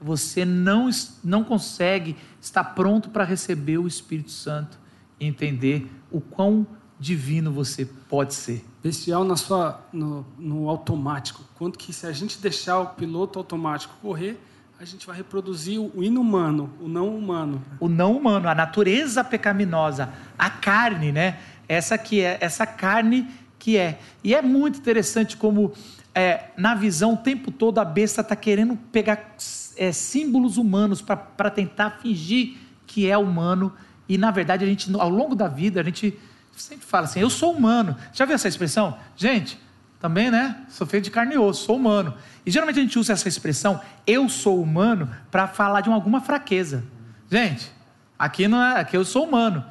você 0.00 0.44
não, 0.44 0.88
não 1.22 1.42
consegue 1.42 2.16
estar 2.40 2.62
pronto 2.62 3.10
para 3.10 3.24
receber 3.24 3.78
o 3.78 3.86
Espírito 3.86 4.30
Santo 4.30 4.78
e 5.18 5.26
entender 5.26 5.90
o 6.10 6.20
quão 6.20 6.66
divino 6.98 7.50
você 7.50 7.84
pode 7.84 8.34
ser. 8.34 8.64
Bestial 8.82 9.24
na 9.24 9.36
sua, 9.36 9.80
no, 9.92 10.26
no 10.38 10.68
automático. 10.68 11.42
Quanto 11.56 11.78
que 11.78 11.92
se 11.92 12.06
a 12.06 12.12
gente 12.12 12.38
deixar 12.38 12.78
o 12.80 12.86
piloto 12.88 13.38
automático 13.38 13.94
correr, 14.02 14.38
a 14.78 14.84
gente 14.84 15.06
vai 15.06 15.14
reproduzir 15.14 15.78
o 15.78 16.02
inumano, 16.02 16.70
o 16.80 16.88
não 16.88 17.14
humano. 17.14 17.62
O 17.78 17.88
não 17.88 18.16
humano, 18.16 18.48
a 18.48 18.54
natureza 18.54 19.22
pecaminosa, 19.22 20.10
a 20.38 20.48
carne, 20.48 21.12
né? 21.12 21.38
Essa 21.68 21.98
que 21.98 22.22
é, 22.22 22.38
essa 22.40 22.66
carne 22.66 23.28
que 23.58 23.76
é. 23.76 24.00
E 24.24 24.34
é 24.34 24.40
muito 24.40 24.78
interessante 24.78 25.36
como 25.36 25.72
é, 26.14 26.46
na 26.56 26.74
visão 26.74 27.12
o 27.12 27.16
tempo 27.18 27.50
todo 27.50 27.78
a 27.78 27.84
besta 27.84 28.22
está 28.22 28.34
querendo 28.34 28.74
pegar 28.90 29.36
é, 29.76 29.92
símbolos 29.92 30.56
humanos 30.56 31.02
para 31.02 31.50
tentar 31.50 31.98
fingir 32.02 32.56
que 32.86 33.06
é 33.08 33.16
humano. 33.16 33.72
E 34.10 34.18
na 34.18 34.32
verdade 34.32 34.64
a 34.64 34.66
gente, 34.66 34.92
ao 34.96 35.08
longo 35.08 35.36
da 35.36 35.46
vida, 35.46 35.80
a 35.80 35.84
gente 35.84 36.18
sempre 36.56 36.84
fala 36.84 37.04
assim: 37.04 37.20
eu 37.20 37.30
sou 37.30 37.52
humano. 37.52 37.96
Já 38.12 38.24
viu 38.24 38.34
essa 38.34 38.48
expressão? 38.48 38.98
Gente, 39.16 39.56
também, 40.00 40.32
né? 40.32 40.64
Sou 40.68 40.84
feito 40.84 41.04
de 41.04 41.12
carne 41.12 41.36
e 41.36 41.38
osso, 41.38 41.66
sou 41.66 41.76
humano. 41.76 42.12
E 42.44 42.50
geralmente 42.50 42.80
a 42.80 42.82
gente 42.82 42.98
usa 42.98 43.12
essa 43.12 43.28
expressão, 43.28 43.80
eu 44.04 44.28
sou 44.28 44.60
humano, 44.60 45.08
para 45.30 45.46
falar 45.46 45.80
de 45.80 45.88
alguma 45.88 46.20
fraqueza. 46.20 46.82
Gente, 47.30 47.70
aqui 48.18 48.48
não 48.48 48.60
é, 48.60 48.80
aqui 48.80 48.96
eu 48.96 49.04
sou 49.04 49.24
humano. 49.24 49.64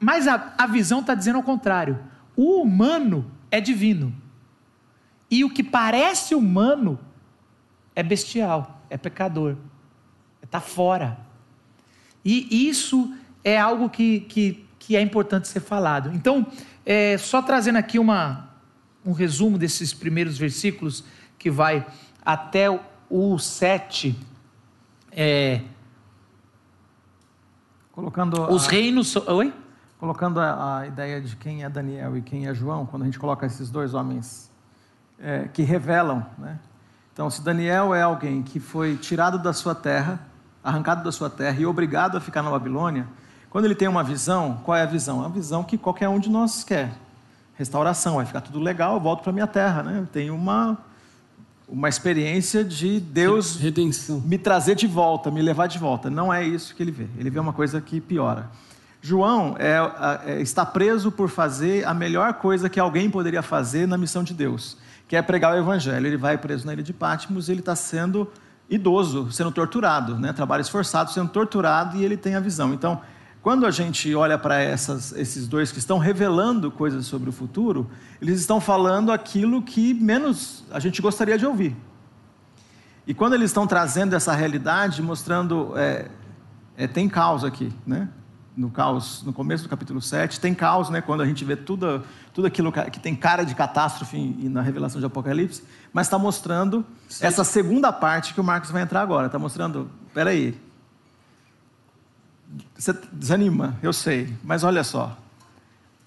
Mas 0.00 0.26
a, 0.26 0.54
a 0.56 0.66
visão 0.66 1.00
está 1.00 1.14
dizendo 1.14 1.36
ao 1.36 1.42
contrário. 1.42 1.98
O 2.34 2.62
humano 2.62 3.30
é 3.50 3.60
divino. 3.60 4.10
E 5.30 5.44
o 5.44 5.50
que 5.50 5.62
parece 5.62 6.34
humano 6.34 6.98
é 7.94 8.02
bestial, 8.02 8.80
é 8.88 8.96
pecador, 8.96 9.54
está 10.42 10.62
fora. 10.62 11.18
E 12.24 12.68
isso 12.70 13.12
é 13.44 13.58
algo 13.58 13.88
que, 13.88 14.20
que, 14.20 14.66
que 14.78 14.96
é 14.96 15.00
importante 15.00 15.48
ser 15.48 15.60
falado. 15.60 16.12
Então, 16.14 16.46
é, 16.84 17.16
só 17.18 17.42
trazendo 17.42 17.76
aqui 17.76 17.98
uma, 17.98 18.50
um 19.04 19.12
resumo 19.12 19.58
desses 19.58 19.92
primeiros 19.92 20.38
versículos, 20.38 21.04
que 21.38 21.50
vai 21.50 21.86
até 22.24 22.68
o 23.10 23.38
7. 23.38 24.18
É, 25.10 25.60
colocando 27.92 28.42
os 28.50 28.66
a, 28.66 28.70
reinos. 28.70 29.16
Oi? 29.16 29.52
Colocando 29.98 30.40
a, 30.40 30.78
a, 30.78 30.86
ideia 30.86 31.20
de 31.20 31.36
quem 31.36 31.62
é 31.62 31.68
Daniel 31.68 32.16
e 32.16 32.22
quem 32.22 32.46
é 32.46 32.54
João, 32.54 32.86
quando 32.86 33.02
a 33.02 33.04
gente 33.04 33.18
coloca 33.18 33.46
esses 33.46 33.70
dois 33.70 33.94
homens 33.94 34.50
é, 35.20 35.48
que 35.52 35.62
revelam. 35.62 36.26
Né? 36.38 36.58
Então, 37.12 37.28
se 37.28 37.42
Daniel 37.42 37.94
é 37.94 38.02
alguém 38.02 38.42
que 38.42 38.58
foi 38.58 38.96
tirado 38.96 39.38
da 39.38 39.52
sua 39.52 39.74
terra, 39.74 40.20
arrancado 40.64 41.04
da 41.04 41.12
sua 41.12 41.28
terra 41.28 41.60
e 41.60 41.66
obrigado 41.66 42.16
a 42.16 42.20
ficar 42.20 42.42
na 42.42 42.50
Babilônia, 42.50 43.06
quando 43.52 43.66
ele 43.66 43.74
tem 43.74 43.86
uma 43.86 44.02
visão, 44.02 44.58
qual 44.64 44.76
é 44.76 44.82
a 44.82 44.86
visão? 44.86 45.22
É 45.22 45.26
a 45.26 45.28
visão 45.28 45.62
que 45.62 45.76
qualquer 45.76 46.08
um 46.08 46.18
de 46.18 46.30
nós 46.30 46.64
quer 46.64 46.94
restauração, 47.54 48.16
vai 48.16 48.24
ficar 48.24 48.40
tudo 48.40 48.58
legal, 48.58 48.94
eu 48.94 49.00
volto 49.00 49.22
para 49.22 49.30
minha 49.30 49.46
terra, 49.46 49.82
né? 49.82 49.98
Eu 49.98 50.06
tenho 50.06 50.34
uma 50.34 50.78
uma 51.68 51.88
experiência 51.88 52.62
de 52.62 52.98
Deus 52.98 53.56
redenção, 53.56 54.20
me 54.20 54.36
trazer 54.36 54.74
de 54.74 54.86
volta, 54.86 55.30
me 55.30 55.40
levar 55.40 55.66
de 55.68 55.78
volta. 55.78 56.10
Não 56.10 56.32
é 56.32 56.44
isso 56.44 56.74
que 56.74 56.82
ele 56.82 56.90
vê. 56.90 57.06
Ele 57.18 57.30
vê 57.30 57.38
uma 57.38 57.52
coisa 57.52 57.80
que 57.80 57.98
piora. 58.00 58.50
João 59.00 59.56
é, 59.58 59.78
é, 60.26 60.40
está 60.40 60.66
preso 60.66 61.10
por 61.10 61.30
fazer 61.30 61.86
a 61.86 61.94
melhor 61.94 62.34
coisa 62.34 62.68
que 62.68 62.78
alguém 62.78 63.10
poderia 63.10 63.42
fazer 63.42 63.86
na 63.86 63.96
missão 63.96 64.22
de 64.22 64.34
Deus, 64.34 64.76
que 65.08 65.16
é 65.16 65.22
pregar 65.22 65.54
o 65.54 65.58
evangelho. 65.58 66.06
Ele 66.06 66.16
vai 66.16 66.36
preso 66.36 66.66
na 66.66 66.72
ilha 66.72 66.82
de 66.82 66.92
Patmos, 66.92 67.48
ele 67.48 67.60
está 67.60 67.74
sendo 67.74 68.30
idoso, 68.68 69.30
sendo 69.32 69.50
torturado, 69.50 70.16
né? 70.16 70.32
trabalho 70.32 70.60
esforçado, 70.62 71.10
sendo 71.10 71.30
torturado 71.30 71.96
e 71.96 72.04
ele 72.04 72.16
tem 72.16 72.34
a 72.34 72.40
visão. 72.40 72.72
Então, 72.74 73.00
quando 73.42 73.66
a 73.66 73.72
gente 73.72 74.14
olha 74.14 74.38
para 74.38 74.62
esses 74.64 75.48
dois 75.48 75.72
que 75.72 75.78
estão 75.80 75.98
revelando 75.98 76.70
coisas 76.70 77.06
sobre 77.06 77.28
o 77.28 77.32
futuro, 77.32 77.90
eles 78.20 78.38
estão 78.38 78.60
falando 78.60 79.10
aquilo 79.10 79.60
que 79.60 79.92
menos 79.92 80.64
a 80.70 80.78
gente 80.78 81.02
gostaria 81.02 81.36
de 81.36 81.44
ouvir. 81.44 81.76
E 83.04 83.12
quando 83.12 83.34
eles 83.34 83.50
estão 83.50 83.66
trazendo 83.66 84.14
essa 84.14 84.32
realidade, 84.32 85.02
mostrando. 85.02 85.76
É, 85.76 86.08
é, 86.76 86.86
tem 86.86 87.08
caos 87.08 87.42
aqui, 87.42 87.72
né? 87.84 88.08
No 88.56 88.70
caos, 88.70 89.24
no 89.24 89.32
começo 89.32 89.64
do 89.64 89.68
capítulo 89.68 90.00
7, 90.00 90.38
tem 90.38 90.54
caos, 90.54 90.88
né? 90.88 91.00
Quando 91.00 91.22
a 91.22 91.26
gente 91.26 91.44
vê 91.44 91.56
tudo, 91.56 92.04
tudo 92.32 92.46
aquilo 92.46 92.70
que 92.70 93.00
tem 93.00 93.16
cara 93.16 93.42
de 93.44 93.56
catástrofe 93.56 94.16
e 94.16 94.48
na 94.48 94.62
revelação 94.62 95.00
de 95.00 95.06
Apocalipse, 95.06 95.64
mas 95.92 96.06
está 96.06 96.18
mostrando 96.18 96.86
Sim. 97.08 97.26
essa 97.26 97.42
segunda 97.42 97.92
parte 97.92 98.34
que 98.34 98.40
o 98.40 98.44
Marcos 98.44 98.70
vai 98.70 98.82
entrar 98.82 99.00
agora. 99.00 99.26
Está 99.26 99.38
mostrando, 99.38 99.90
peraí, 100.14 100.56
você 102.74 102.92
desanima, 103.12 103.78
eu 103.82 103.92
sei, 103.92 104.32
mas 104.42 104.64
olha 104.64 104.84
só, 104.84 105.16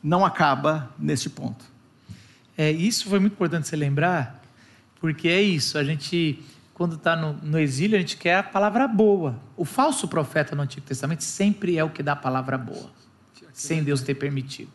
não 0.03 0.25
acaba 0.25 0.89
neste 0.97 1.29
ponto. 1.29 1.65
É, 2.57 2.71
isso 2.71 3.09
foi 3.09 3.19
muito 3.19 3.33
importante 3.33 3.67
você 3.67 3.75
lembrar, 3.75 4.41
porque 4.99 5.27
é 5.27 5.41
isso, 5.41 5.77
a 5.77 5.83
gente, 5.83 6.43
quando 6.73 6.95
está 6.95 7.15
no, 7.15 7.33
no, 7.33 7.59
exílio, 7.59 7.97
a 7.97 7.99
gente 7.99 8.17
quer 8.17 8.37
a 8.37 8.43
palavra 8.43 8.87
boa. 8.87 9.39
O 9.57 9.65
falso 9.65 10.07
profeta 10.07 10.55
no 10.55 10.61
Antigo 10.61 10.85
Testamento 10.85 11.23
sempre 11.23 11.77
é 11.77 11.83
o 11.83 11.89
que 11.89 12.03
dá 12.03 12.13
a 12.13 12.17
palavra 12.17 12.57
boa, 12.57 12.89
sem 13.53 13.83
Deus 13.83 14.01
ter 14.01 14.15
permitido. 14.15 14.71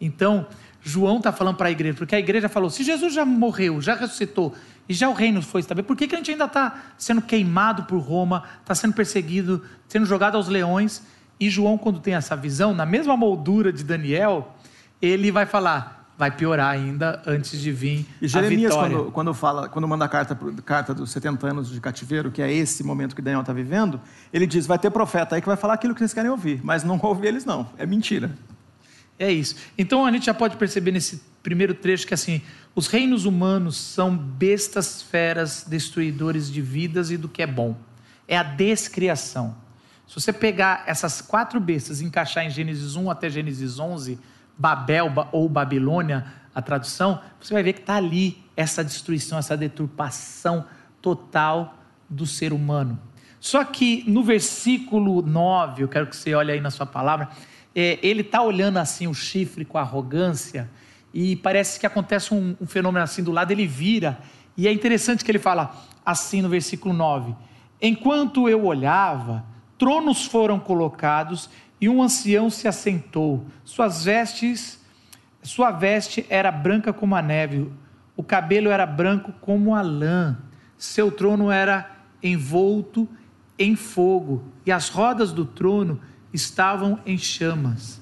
Então, 0.00 0.46
João 0.82 1.18
está 1.18 1.30
falando 1.32 1.56
para 1.56 1.68
a 1.68 1.70
igreja, 1.70 1.96
porque 1.96 2.14
a 2.14 2.18
igreja 2.18 2.48
falou: 2.48 2.70
se 2.70 2.82
Jesus 2.82 3.12
já 3.12 3.24
morreu, 3.24 3.80
já 3.80 3.94
ressuscitou, 3.94 4.54
e 4.88 4.94
já 4.94 5.08
o 5.08 5.12
reino 5.12 5.42
foi 5.42 5.60
estabelecido, 5.60 5.86
por 5.86 5.96
que, 5.96 6.08
que 6.08 6.14
a 6.14 6.18
gente 6.18 6.30
ainda 6.30 6.46
está 6.46 6.82
sendo 6.96 7.22
queimado 7.22 7.84
por 7.84 7.98
Roma, 7.98 8.44
está 8.60 8.74
sendo 8.74 8.94
perseguido, 8.94 9.62
sendo 9.88 10.06
jogado 10.06 10.36
aos 10.36 10.48
leões? 10.48 11.02
E 11.38 11.48
João, 11.48 11.78
quando 11.78 12.00
tem 12.00 12.14
essa 12.14 12.36
visão, 12.36 12.74
na 12.74 12.84
mesma 12.84 13.16
moldura 13.16 13.72
de 13.72 13.84
Daniel, 13.84 14.54
ele 15.00 15.30
vai 15.30 15.46
falar: 15.46 16.00
vai 16.20 16.30
piorar 16.30 16.70
ainda 16.70 17.22
antes 17.26 17.58
de 17.58 17.72
vir 17.72 18.06
e 18.20 18.28
Jeremias. 18.28 18.74
Quando, 18.74 19.10
quando 19.10 19.32
fala, 19.32 19.68
quando 19.70 19.88
manda 19.88 20.04
a 20.04 20.08
carta, 20.08 20.38
carta 20.66 20.92
dos 20.92 21.10
70 21.10 21.46
anos 21.46 21.70
de 21.70 21.80
cativeiro, 21.80 22.30
que 22.30 22.42
é 22.42 22.52
esse 22.52 22.84
momento 22.84 23.16
que 23.16 23.22
Daniel 23.22 23.40
está 23.40 23.54
vivendo, 23.54 23.98
ele 24.30 24.46
diz: 24.46 24.66
vai 24.66 24.78
ter 24.78 24.90
profeta 24.90 25.34
aí 25.34 25.40
que 25.40 25.48
vai 25.48 25.56
falar 25.56 25.74
aquilo 25.74 25.94
que 25.94 26.00
vocês 26.00 26.12
querem 26.12 26.30
ouvir, 26.30 26.60
mas 26.62 26.84
não 26.84 27.00
ouve 27.02 27.26
eles, 27.26 27.46
não, 27.46 27.66
é 27.78 27.86
mentira. 27.86 28.30
É 29.20 29.30
isso. 29.30 29.54
Então 29.76 30.06
a 30.06 30.10
gente 30.10 30.24
já 30.24 30.32
pode 30.32 30.56
perceber 30.56 30.92
nesse 30.92 31.22
primeiro 31.42 31.74
trecho 31.74 32.06
que 32.06 32.14
assim, 32.14 32.40
os 32.74 32.86
reinos 32.86 33.26
humanos 33.26 33.76
são 33.76 34.16
bestas 34.16 35.02
feras 35.02 35.62
destruidores 35.68 36.50
de 36.50 36.62
vidas 36.62 37.10
e 37.10 37.18
do 37.18 37.28
que 37.28 37.42
é 37.42 37.46
bom. 37.46 37.76
É 38.26 38.38
a 38.38 38.42
descriação. 38.42 39.54
Se 40.08 40.14
você 40.14 40.32
pegar 40.32 40.84
essas 40.86 41.20
quatro 41.20 41.60
bestas 41.60 42.00
e 42.00 42.06
encaixar 42.06 42.46
em 42.46 42.50
Gênesis 42.50 42.96
1 42.96 43.10
até 43.10 43.28
Gênesis 43.28 43.78
11, 43.78 44.18
Babel 44.56 45.12
ou 45.32 45.50
Babilônia, 45.50 46.24
a 46.54 46.62
tradução, 46.62 47.20
você 47.38 47.52
vai 47.52 47.62
ver 47.62 47.74
que 47.74 47.80
está 47.80 47.96
ali 47.96 48.42
essa 48.56 48.82
destruição, 48.82 49.38
essa 49.38 49.54
deturpação 49.54 50.64
total 51.02 51.78
do 52.08 52.26
ser 52.26 52.54
humano. 52.54 52.98
Só 53.38 53.64
que 53.64 54.02
no 54.08 54.24
versículo 54.24 55.20
9, 55.20 55.82
eu 55.82 55.88
quero 55.88 56.06
que 56.06 56.16
você 56.16 56.34
olhe 56.34 56.52
aí 56.52 56.60
na 56.60 56.70
sua 56.70 56.86
palavra, 56.86 57.28
é, 57.74 57.98
ele 58.02 58.22
está 58.22 58.42
olhando 58.42 58.78
assim 58.78 59.06
o 59.06 59.14
chifre 59.14 59.64
com 59.64 59.78
arrogância 59.78 60.68
e 61.12 61.36
parece 61.36 61.78
que 61.78 61.86
acontece 61.86 62.32
um, 62.34 62.56
um, 62.60 62.66
fenômeno 62.66 63.02
assim 63.02 63.22
do 63.22 63.32
lado, 63.32 63.50
ele 63.50 63.66
vira. 63.66 64.18
E 64.56 64.68
é 64.68 64.72
interessante 64.72 65.24
que 65.24 65.30
ele 65.30 65.38
fala 65.38 65.74
assim 66.04 66.42
no 66.42 66.48
versículo 66.48 66.94
9: 66.94 67.34
Enquanto 67.80 68.48
eu 68.48 68.64
olhava, 68.64 69.44
tronos 69.78 70.24
foram 70.26 70.58
colocados 70.58 71.50
e 71.80 71.88
um 71.88 72.02
ancião 72.02 72.50
se 72.50 72.68
assentou. 72.68 73.46
Suas 73.64 74.04
vestes, 74.04 74.80
sua 75.42 75.70
veste 75.70 76.26
era 76.28 76.50
branca 76.52 76.92
como 76.92 77.16
a 77.16 77.22
neve, 77.22 77.70
o 78.16 78.22
cabelo 78.22 78.70
era 78.70 78.86
branco 78.86 79.32
como 79.40 79.74
a 79.74 79.82
lã. 79.82 80.38
Seu 80.76 81.10
trono 81.10 81.50
era 81.50 81.90
envolto 82.22 83.08
em 83.58 83.76
fogo 83.76 84.44
e 84.64 84.72
as 84.72 84.88
rodas 84.88 85.32
do 85.32 85.44
trono 85.44 86.00
estavam 86.32 86.98
em 87.04 87.18
chamas. 87.18 88.00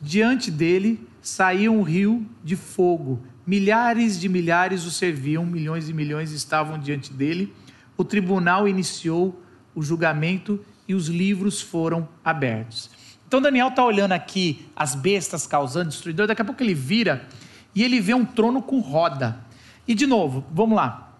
Diante 0.00 0.50
dele 0.50 1.06
saía 1.20 1.70
um 1.70 1.82
rio 1.82 2.26
de 2.44 2.56
fogo. 2.56 3.20
Milhares 3.46 4.20
de 4.20 4.28
milhares 4.28 4.84
o 4.84 4.90
serviam, 4.90 5.44
milhões 5.44 5.88
e 5.88 5.92
milhões 5.92 6.32
estavam 6.32 6.78
diante 6.78 7.12
dele. 7.12 7.52
O 7.96 8.04
tribunal 8.04 8.68
iniciou 8.68 9.42
o 9.74 9.82
julgamento 9.82 10.64
e 10.86 10.94
os 10.94 11.08
livros 11.08 11.60
foram 11.60 12.08
abertos. 12.24 12.90
Então 13.26 13.42
Daniel 13.42 13.68
está 13.68 13.84
olhando 13.84 14.12
aqui 14.12 14.66
as 14.74 14.94
bestas 14.94 15.46
causando 15.46 15.90
destruidor, 15.90 16.26
daqui 16.26 16.40
a 16.40 16.44
pouco 16.44 16.62
ele 16.62 16.74
vira 16.74 17.26
e 17.74 17.82
ele 17.82 18.00
vê 18.00 18.14
um 18.14 18.24
trono 18.24 18.62
com 18.62 18.80
roda. 18.80 19.38
E 19.86 19.94
de 19.94 20.06
novo, 20.06 20.44
vamos 20.52 20.76
lá. 20.76 21.14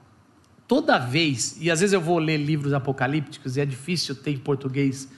Toda 0.66 0.98
vez, 0.98 1.56
e 1.60 1.70
às 1.70 1.80
vezes 1.80 1.92
eu 1.94 2.00
vou 2.00 2.18
ler 2.18 2.36
livros 2.36 2.72
apocalípticos 2.72 3.56
e 3.56 3.60
é 3.60 3.66
difícil 3.66 4.14
ter 4.14 4.32
em 4.32 4.38
português 4.38 5.08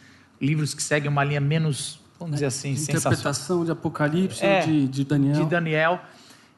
livros 0.41 0.75
que 0.75 0.83
seguem 0.83 1.11
uma 1.11 1.23
linha 1.23 1.41
menos, 1.41 2.01
vamos 2.19 2.35
dizer 2.35 2.47
assim, 2.47 2.75
de 2.75 2.83
interpretação 2.83 3.65
de 3.65 3.71
Apocalipse 3.71 4.45
é, 4.45 4.65
de, 4.65 4.89
de, 4.89 5.05
Daniel. 5.05 5.35
De 5.35 5.45
Daniel. 5.45 6.01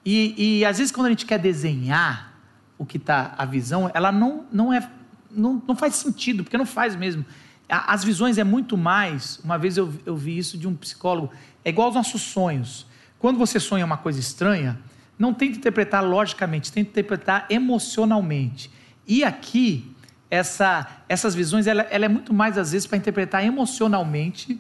E, 0.05 0.59
e 0.59 0.65
às 0.65 0.79
vezes 0.79 0.93
quando 0.93 1.07
a 1.07 1.11
gente 1.11 1.27
quer 1.27 1.39
desenhar 1.39 2.33
o 2.79 2.85
que 2.85 2.97
está 2.97 3.35
a 3.37 3.45
visão, 3.45 3.91
ela 3.95 4.11
não, 4.11 4.45
não 4.53 4.73
é 4.73 4.89
não, 5.35 5.63
não 5.67 5.75
faz 5.75 5.97
sentido, 5.97 6.45
porque 6.45 6.59
não 6.59 6.67
faz 6.67 6.95
mesmo. 6.95 7.25
As 7.69 8.05
visões 8.05 8.37
é 8.39 8.45
muito 8.45 8.77
mais. 8.77 9.39
Uma 9.43 9.57
vez 9.57 9.77
eu, 9.77 9.93
eu 10.05 10.15
vi 10.15 10.37
isso 10.37 10.59
de 10.59 10.69
um 10.69 10.75
psicólogo. 10.75 11.31
É 11.65 11.71
igual 11.71 11.87
aos 11.87 11.95
nossos 11.95 12.21
sonhos. 12.21 12.87
Quando 13.19 13.39
você 13.39 13.59
sonha 13.59 13.85
uma 13.85 13.97
coisa 13.97 14.21
estranha, 14.21 14.79
não 15.19 15.33
tenta 15.33 15.57
interpretar 15.57 16.05
logicamente, 16.05 16.71
tenta 16.71 16.91
interpretar 16.91 17.47
emocionalmente. 17.49 18.71
E 19.07 19.25
aqui, 19.25 19.92
essa, 20.33 20.87
essas 21.11 21.35
visões, 21.35 21.67
ela, 21.67 21.83
ela 21.91 22.07
é 22.07 22.09
muito 22.09 22.33
mais, 22.33 22.57
às 22.57 22.73
vezes, 22.73 22.87
para 22.87 22.97
interpretar 22.97 23.45
emocionalmente 23.45 24.59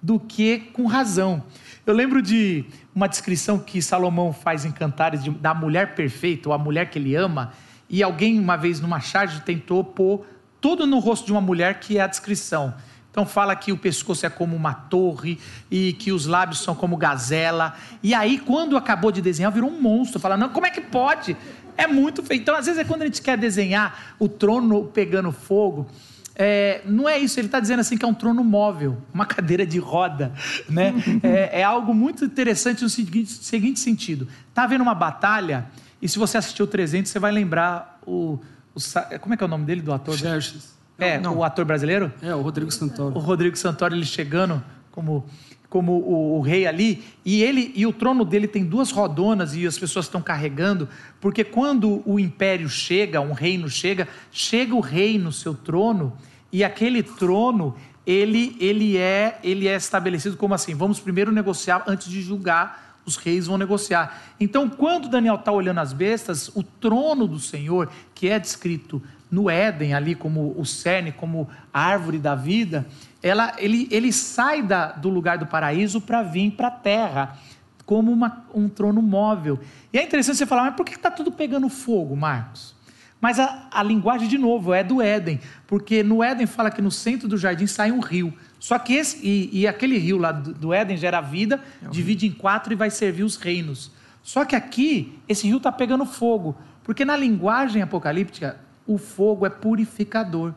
do 0.00 0.18
que 0.18 0.58
com 0.72 0.86
razão. 0.86 1.44
Eu 1.84 1.92
lembro 1.92 2.22
de 2.22 2.64
uma 2.94 3.06
descrição 3.06 3.58
que 3.58 3.82
Salomão 3.82 4.32
faz 4.32 4.64
em 4.64 4.72
Cantares 4.72 5.22
de, 5.22 5.28
da 5.28 5.52
mulher 5.52 5.94
perfeita, 5.94 6.48
ou 6.48 6.54
a 6.54 6.58
mulher 6.58 6.88
que 6.88 6.98
ele 6.98 7.14
ama, 7.14 7.52
e 7.90 8.02
alguém, 8.02 8.40
uma 8.40 8.56
vez 8.56 8.80
numa 8.80 9.00
charge, 9.00 9.42
tentou 9.42 9.84
pôr 9.84 10.24
tudo 10.62 10.86
no 10.86 10.98
rosto 10.98 11.26
de 11.26 11.32
uma 11.32 11.42
mulher 11.42 11.78
que 11.78 11.98
é 11.98 12.00
a 12.00 12.06
descrição. 12.06 12.74
Então 13.12 13.26
fala 13.26 13.54
que 13.54 13.70
o 13.70 13.76
pescoço 13.76 14.24
é 14.24 14.30
como 14.30 14.56
uma 14.56 14.72
torre 14.72 15.38
e 15.70 15.92
que 15.92 16.10
os 16.10 16.24
lábios 16.24 16.60
são 16.60 16.74
como 16.74 16.96
gazela. 16.96 17.74
E 18.02 18.14
aí, 18.14 18.38
quando 18.38 18.74
acabou 18.74 19.12
de 19.12 19.20
desenhar, 19.20 19.52
virou 19.52 19.68
um 19.68 19.78
monstro. 19.78 20.18
Fala, 20.18 20.38
não, 20.38 20.48
como 20.48 20.66
é 20.66 20.70
que 20.70 20.80
pode? 20.80 21.36
É 21.76 21.86
muito 21.86 22.22
feio. 22.22 22.40
Então, 22.40 22.54
às 22.54 22.66
vezes, 22.66 22.80
é 22.80 22.84
quando 22.84 23.02
a 23.02 23.06
gente 23.06 23.22
quer 23.22 23.36
desenhar 23.36 24.14
o 24.18 24.28
trono 24.28 24.84
pegando 24.84 25.32
fogo. 25.32 25.86
É, 26.34 26.80
não 26.86 27.06
é 27.08 27.18
isso, 27.18 27.38
ele 27.38 27.46
está 27.46 27.60
dizendo 27.60 27.80
assim 27.80 27.96
que 27.96 28.04
é 28.04 28.08
um 28.08 28.14
trono 28.14 28.42
móvel, 28.42 28.96
uma 29.12 29.26
cadeira 29.26 29.66
de 29.66 29.78
roda. 29.78 30.32
Né? 30.68 30.94
é, 31.22 31.60
é 31.60 31.62
algo 31.62 31.92
muito 31.94 32.24
interessante 32.24 32.82
no 32.82 32.88
seguinte, 32.88 33.30
seguinte 33.30 33.80
sentido: 33.80 34.26
está 34.48 34.64
havendo 34.64 34.82
uma 34.82 34.94
batalha 34.94 35.66
e 36.00 36.08
se 36.08 36.18
você 36.18 36.38
assistiu 36.38 36.64
o 36.64 36.68
300, 36.68 37.10
você 37.10 37.18
vai 37.18 37.30
lembrar 37.30 38.00
o, 38.06 38.40
o 38.74 38.80
como 39.20 39.34
é 39.34 39.36
que 39.36 39.44
é 39.44 39.46
o 39.46 39.48
nome 39.48 39.64
dele 39.64 39.82
do 39.82 39.92
ator? 39.92 40.16
Xerxes. 40.16 40.72
É, 40.98 41.18
não. 41.18 41.38
o 41.38 41.44
ator 41.44 41.64
brasileiro? 41.64 42.12
É, 42.22 42.34
o 42.34 42.42
Rodrigo 42.42 42.70
Santoro. 42.70 43.16
O 43.16 43.18
Rodrigo 43.18 43.56
Santoro 43.56 43.94
ele 43.94 44.04
chegando 44.04 44.62
como 44.90 45.24
como 45.72 45.92
o, 45.92 46.36
o, 46.36 46.40
rei 46.42 46.66
ali, 46.66 47.02
e 47.24 47.42
ele 47.42 47.72
e 47.74 47.86
o 47.86 47.94
trono 47.94 48.26
dele 48.26 48.46
tem 48.46 48.62
duas 48.62 48.90
rodonas 48.90 49.56
e 49.56 49.66
as 49.66 49.78
pessoas 49.78 50.04
estão 50.04 50.20
carregando, 50.20 50.86
porque 51.18 51.42
quando 51.42 52.02
o 52.04 52.20
império 52.20 52.68
chega, 52.68 53.22
um 53.22 53.32
reino 53.32 53.70
chega, 53.70 54.06
chega 54.30 54.74
o 54.74 54.80
rei 54.80 55.18
no 55.18 55.32
seu 55.32 55.54
trono, 55.54 56.12
e 56.52 56.62
aquele 56.62 57.02
trono, 57.02 57.74
ele 58.06 58.54
ele 58.60 58.98
é 58.98 59.40
ele 59.42 59.66
é 59.66 59.74
estabelecido 59.74 60.36
como 60.36 60.52
assim, 60.52 60.74
vamos 60.74 61.00
primeiro 61.00 61.32
negociar 61.32 61.82
antes 61.88 62.06
de 62.06 62.20
julgar 62.20 62.92
os 63.06 63.16
reis 63.16 63.46
vão 63.46 63.58
negociar. 63.58 64.22
Então, 64.38 64.68
quando 64.68 65.08
Daniel 65.08 65.34
está 65.34 65.50
olhando 65.50 65.80
as 65.80 65.92
bestas, 65.92 66.48
o 66.54 66.62
trono 66.62 67.26
do 67.26 67.40
Senhor, 67.40 67.90
que 68.14 68.28
é 68.28 68.38
descrito 68.38 69.02
no 69.32 69.48
Éden, 69.48 69.94
ali 69.94 70.14
como 70.14 70.54
o 70.58 70.66
cerne, 70.66 71.10
como 71.10 71.48
a 71.72 71.80
árvore 71.80 72.18
da 72.18 72.34
vida, 72.34 72.86
ela, 73.22 73.54
ele, 73.56 73.88
ele 73.90 74.12
sai 74.12 74.62
da, 74.62 74.92
do 74.92 75.08
lugar 75.08 75.38
do 75.38 75.46
paraíso 75.46 76.02
para 76.02 76.22
vir 76.22 76.50
para 76.50 76.68
a 76.68 76.70
terra, 76.70 77.38
como 77.86 78.12
uma, 78.12 78.44
um 78.54 78.68
trono 78.68 79.00
móvel. 79.00 79.58
E 79.90 79.98
é 79.98 80.02
interessante 80.02 80.36
você 80.36 80.44
falar, 80.44 80.64
mas 80.64 80.74
por 80.74 80.84
que 80.84 80.94
está 80.94 81.10
tudo 81.10 81.32
pegando 81.32 81.66
fogo, 81.70 82.14
Marcos? 82.14 82.74
Mas 83.22 83.38
a, 83.38 83.68
a 83.72 83.82
linguagem, 83.82 84.28
de 84.28 84.36
novo, 84.36 84.74
é 84.74 84.84
do 84.84 85.00
Éden, 85.00 85.40
porque 85.66 86.02
no 86.02 86.22
Éden 86.22 86.46
fala 86.46 86.70
que 86.70 86.82
no 86.82 86.90
centro 86.90 87.26
do 87.26 87.38
jardim 87.38 87.66
sai 87.66 87.90
um 87.90 88.00
rio. 88.00 88.34
Só 88.58 88.78
que 88.78 88.92
esse, 88.92 89.18
e, 89.26 89.60
e 89.60 89.66
aquele 89.66 89.96
rio 89.96 90.18
lá 90.18 90.30
do, 90.30 90.52
do 90.52 90.74
Éden 90.74 90.98
gera 90.98 91.22
vida, 91.22 91.58
é 91.82 91.88
divide 91.88 92.26
rio. 92.26 92.34
em 92.34 92.38
quatro 92.38 92.72
e 92.72 92.76
vai 92.76 92.90
servir 92.90 93.22
os 93.22 93.36
reinos. 93.36 93.92
Só 94.22 94.44
que 94.44 94.54
aqui, 94.54 95.18
esse 95.26 95.46
rio 95.46 95.56
está 95.56 95.72
pegando 95.72 96.04
fogo, 96.04 96.54
porque 96.84 97.04
na 97.04 97.16
linguagem 97.16 97.80
apocalíptica, 97.80 98.58
o 98.86 98.98
fogo 98.98 99.46
é 99.46 99.50
purificador, 99.50 100.54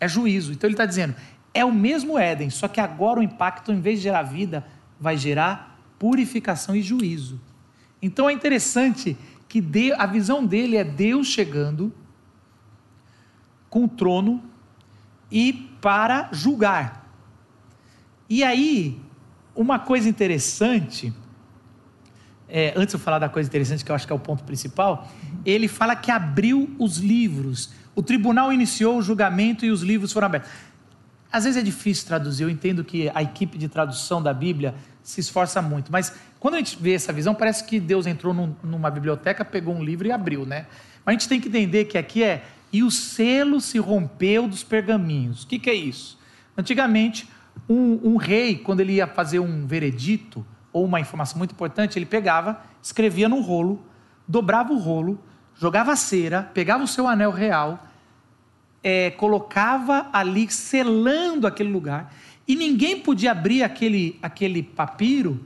é 0.00 0.08
juízo. 0.08 0.52
Então 0.52 0.68
ele 0.68 0.74
está 0.74 0.86
dizendo, 0.86 1.14
é 1.52 1.64
o 1.64 1.72
mesmo 1.72 2.18
Éden, 2.18 2.50
só 2.50 2.68
que 2.68 2.80
agora 2.80 3.20
o 3.20 3.22
impacto, 3.22 3.72
em 3.72 3.80
vez 3.80 3.98
de 3.98 4.04
gerar 4.04 4.22
vida, 4.22 4.66
vai 5.00 5.16
gerar 5.16 5.78
purificação 5.98 6.74
e 6.76 6.82
juízo. 6.82 7.40
Então 8.00 8.28
é 8.28 8.32
interessante 8.32 9.16
que 9.48 9.92
a 9.96 10.06
visão 10.06 10.44
dele 10.44 10.76
é 10.76 10.84
Deus 10.84 11.28
chegando 11.28 11.92
com 13.70 13.84
o 13.84 13.88
trono 13.88 14.42
e 15.30 15.52
para 15.80 16.28
julgar. 16.32 17.06
E 18.28 18.42
aí, 18.42 19.00
uma 19.54 19.78
coisa 19.78 20.08
interessante, 20.08 21.12
é, 22.48 22.72
antes 22.76 22.88
de 22.88 22.94
eu 22.94 23.00
falar 23.00 23.18
da 23.18 23.28
coisa 23.28 23.48
interessante, 23.48 23.84
que 23.84 23.90
eu 23.90 23.94
acho 23.94 24.06
que 24.06 24.12
é 24.12 24.16
o 24.16 24.18
ponto 24.18 24.44
principal, 24.44 25.08
ele 25.44 25.68
fala 25.68 25.96
que 25.96 26.10
abriu 26.10 26.74
os 26.78 26.98
livros. 26.98 27.70
O 27.94 28.02
tribunal 28.02 28.52
iniciou 28.52 28.98
o 28.98 29.02
julgamento 29.02 29.64
e 29.64 29.70
os 29.70 29.82
livros 29.82 30.12
foram 30.12 30.26
abertos. 30.26 30.50
Às 31.30 31.44
vezes 31.44 31.60
é 31.60 31.62
difícil 31.62 32.06
traduzir, 32.06 32.44
eu 32.44 32.50
entendo 32.50 32.84
que 32.84 33.10
a 33.14 33.22
equipe 33.22 33.58
de 33.58 33.68
tradução 33.68 34.22
da 34.22 34.32
Bíblia 34.32 34.74
se 35.02 35.20
esforça 35.20 35.60
muito, 35.60 35.90
mas 35.92 36.12
quando 36.38 36.54
a 36.54 36.58
gente 36.58 36.78
vê 36.80 36.94
essa 36.94 37.12
visão, 37.12 37.34
parece 37.34 37.64
que 37.64 37.78
Deus 37.78 38.06
entrou 38.06 38.32
num, 38.32 38.54
numa 38.62 38.90
biblioteca, 38.90 39.44
pegou 39.44 39.74
um 39.74 39.82
livro 39.82 40.06
e 40.06 40.12
abriu, 40.12 40.46
né? 40.46 40.66
Mas 41.04 41.12
a 41.14 41.18
gente 41.18 41.28
tem 41.28 41.40
que 41.40 41.48
entender 41.48 41.84
que 41.86 41.98
aqui 41.98 42.22
é, 42.22 42.44
e 42.72 42.82
o 42.82 42.90
selo 42.90 43.60
se 43.60 43.78
rompeu 43.78 44.48
dos 44.48 44.62
pergaminhos. 44.62 45.44
O 45.44 45.46
que, 45.46 45.58
que 45.58 45.70
é 45.70 45.74
isso? 45.74 46.18
Antigamente, 46.56 47.28
um, 47.68 48.12
um 48.12 48.16
rei, 48.16 48.56
quando 48.56 48.80
ele 48.80 48.94
ia 48.94 49.06
fazer 49.06 49.38
um 49.38 49.66
veredito 49.66 50.44
ou 50.76 50.84
uma 50.84 51.00
informação 51.00 51.38
muito 51.38 51.52
importante, 51.52 51.98
ele 51.98 52.04
pegava, 52.04 52.60
escrevia 52.82 53.30
num 53.30 53.40
rolo, 53.40 53.82
dobrava 54.28 54.74
o 54.74 54.78
rolo, 54.78 55.18
jogava 55.54 55.96
cera, 55.96 56.42
pegava 56.52 56.84
o 56.84 56.86
seu 56.86 57.08
anel 57.08 57.30
real, 57.30 57.88
é, 58.84 59.10
colocava 59.12 60.06
ali, 60.12 60.46
selando 60.50 61.46
aquele 61.46 61.70
lugar, 61.70 62.14
e 62.46 62.54
ninguém 62.54 63.00
podia 63.00 63.30
abrir 63.30 63.62
aquele, 63.62 64.18
aquele 64.20 64.62
papiro 64.62 65.42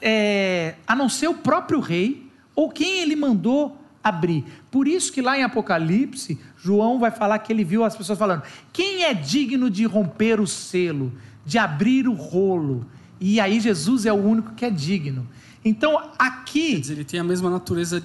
é, 0.00 0.76
a 0.86 0.96
não 0.96 1.10
ser 1.10 1.28
o 1.28 1.34
próprio 1.34 1.78
rei 1.78 2.26
ou 2.56 2.70
quem 2.70 3.00
ele 3.00 3.14
mandou 3.14 3.76
abrir. 4.02 4.46
Por 4.70 4.88
isso 4.88 5.12
que 5.12 5.20
lá 5.20 5.38
em 5.38 5.42
Apocalipse, 5.42 6.40
João 6.56 6.98
vai 6.98 7.10
falar 7.10 7.38
que 7.40 7.52
ele 7.52 7.64
viu 7.64 7.84
as 7.84 7.94
pessoas 7.94 8.18
falando: 8.18 8.44
quem 8.72 9.04
é 9.04 9.12
digno 9.12 9.68
de 9.68 9.84
romper 9.84 10.40
o 10.40 10.46
selo, 10.46 11.12
de 11.44 11.58
abrir 11.58 12.08
o 12.08 12.14
rolo? 12.14 12.86
E 13.24 13.38
aí 13.38 13.60
Jesus 13.60 14.04
é 14.04 14.12
o 14.12 14.16
único 14.16 14.52
que 14.52 14.64
é 14.64 14.70
digno. 14.70 15.28
Então 15.64 16.10
aqui. 16.18 16.72
Quer 16.72 16.80
dizer, 16.80 16.92
ele 16.94 17.04
tem 17.04 17.20
a 17.20 17.24
mesma 17.24 17.48
natureza 17.48 18.02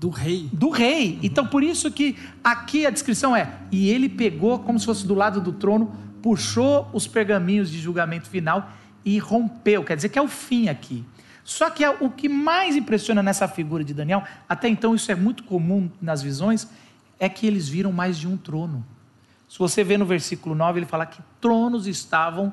do 0.00 0.08
rei. 0.08 0.50
Do 0.52 0.70
rei. 0.70 1.12
Uhum. 1.12 1.18
Então 1.22 1.46
por 1.46 1.62
isso 1.62 1.88
que 1.88 2.16
aqui 2.42 2.84
a 2.84 2.90
descrição 2.90 3.34
é: 3.34 3.60
e 3.70 3.88
ele 3.88 4.08
pegou 4.08 4.58
como 4.58 4.76
se 4.80 4.84
fosse 4.84 5.06
do 5.06 5.14
lado 5.14 5.40
do 5.40 5.52
trono, 5.52 5.94
puxou 6.20 6.90
os 6.92 7.06
pergaminhos 7.06 7.70
de 7.70 7.78
julgamento 7.78 8.28
final 8.28 8.72
e 9.04 9.18
rompeu. 9.18 9.84
Quer 9.84 9.94
dizer 9.94 10.08
que 10.08 10.18
é 10.18 10.22
o 10.22 10.26
fim 10.26 10.68
aqui. 10.68 11.04
Só 11.44 11.70
que 11.70 11.84
é 11.84 11.90
o 11.90 12.10
que 12.10 12.28
mais 12.28 12.74
impressiona 12.74 13.22
nessa 13.22 13.46
figura 13.46 13.84
de 13.84 13.94
Daniel, 13.94 14.24
até 14.48 14.68
então 14.68 14.96
isso 14.96 15.12
é 15.12 15.14
muito 15.14 15.44
comum 15.44 15.88
nas 16.02 16.20
visões, 16.20 16.68
é 17.20 17.28
que 17.28 17.46
eles 17.46 17.68
viram 17.68 17.92
mais 17.92 18.18
de 18.18 18.26
um 18.26 18.36
trono. 18.36 18.84
Se 19.48 19.60
você 19.60 19.84
vê 19.84 19.96
no 19.96 20.04
versículo 20.04 20.56
9, 20.56 20.80
ele 20.80 20.86
fala 20.86 21.06
que 21.06 21.22
tronos 21.40 21.86
estavam 21.86 22.52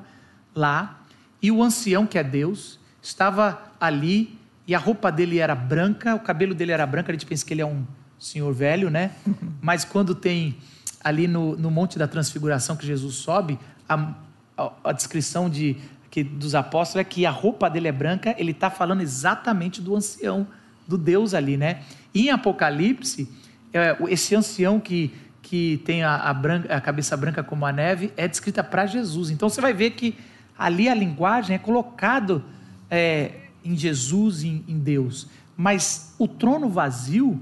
lá, 0.54 1.00
e 1.44 1.50
o 1.50 1.62
ancião, 1.62 2.06
que 2.06 2.16
é 2.16 2.24
Deus, 2.24 2.78
estava 3.02 3.70
ali, 3.78 4.38
e 4.66 4.74
a 4.74 4.78
roupa 4.78 5.12
dele 5.12 5.40
era 5.40 5.54
branca, 5.54 6.14
o 6.14 6.20
cabelo 6.20 6.54
dele 6.54 6.72
era 6.72 6.86
branco, 6.86 7.10
a 7.10 7.12
gente 7.12 7.26
pensa 7.26 7.44
que 7.44 7.52
ele 7.52 7.60
é 7.60 7.66
um 7.66 7.84
senhor 8.18 8.50
velho, 8.54 8.88
né? 8.88 9.10
Mas 9.60 9.84
quando 9.84 10.14
tem 10.14 10.56
ali 11.02 11.28
no, 11.28 11.54
no 11.54 11.70
Monte 11.70 11.98
da 11.98 12.08
Transfiguração 12.08 12.76
que 12.76 12.86
Jesus 12.86 13.16
sobe, 13.16 13.58
a, 13.86 14.14
a, 14.56 14.72
a 14.84 14.92
descrição 14.92 15.50
de 15.50 15.76
que 16.10 16.24
dos 16.24 16.54
apóstolos 16.54 17.02
é 17.02 17.04
que 17.04 17.26
a 17.26 17.30
roupa 17.30 17.68
dele 17.68 17.88
é 17.88 17.92
branca, 17.92 18.34
ele 18.38 18.52
está 18.52 18.70
falando 18.70 19.02
exatamente 19.02 19.82
do 19.82 19.94
ancião, 19.94 20.46
do 20.88 20.96
Deus 20.96 21.34
ali, 21.34 21.58
né? 21.58 21.82
E 22.14 22.28
em 22.28 22.30
Apocalipse, 22.30 23.28
é, 23.70 23.94
esse 24.08 24.34
ancião 24.34 24.80
que, 24.80 25.12
que 25.42 25.82
tem 25.84 26.02
a, 26.02 26.16
a, 26.16 26.32
branca, 26.32 26.74
a 26.74 26.80
cabeça 26.80 27.14
branca 27.18 27.44
como 27.44 27.66
a 27.66 27.72
neve 27.72 28.14
é 28.16 28.26
descrita 28.26 28.64
para 28.64 28.86
Jesus. 28.86 29.28
Então 29.28 29.50
você 29.50 29.60
vai 29.60 29.74
ver 29.74 29.90
que 29.90 30.16
ali 30.56 30.88
a 30.88 30.94
linguagem 30.94 31.56
é 31.56 31.58
colocado 31.58 32.44
é, 32.90 33.48
em 33.64 33.76
Jesus, 33.76 34.42
em, 34.42 34.64
em 34.68 34.78
Deus. 34.78 35.28
Mas 35.56 36.14
o 36.18 36.26
trono 36.26 36.68
vazio 36.68 37.40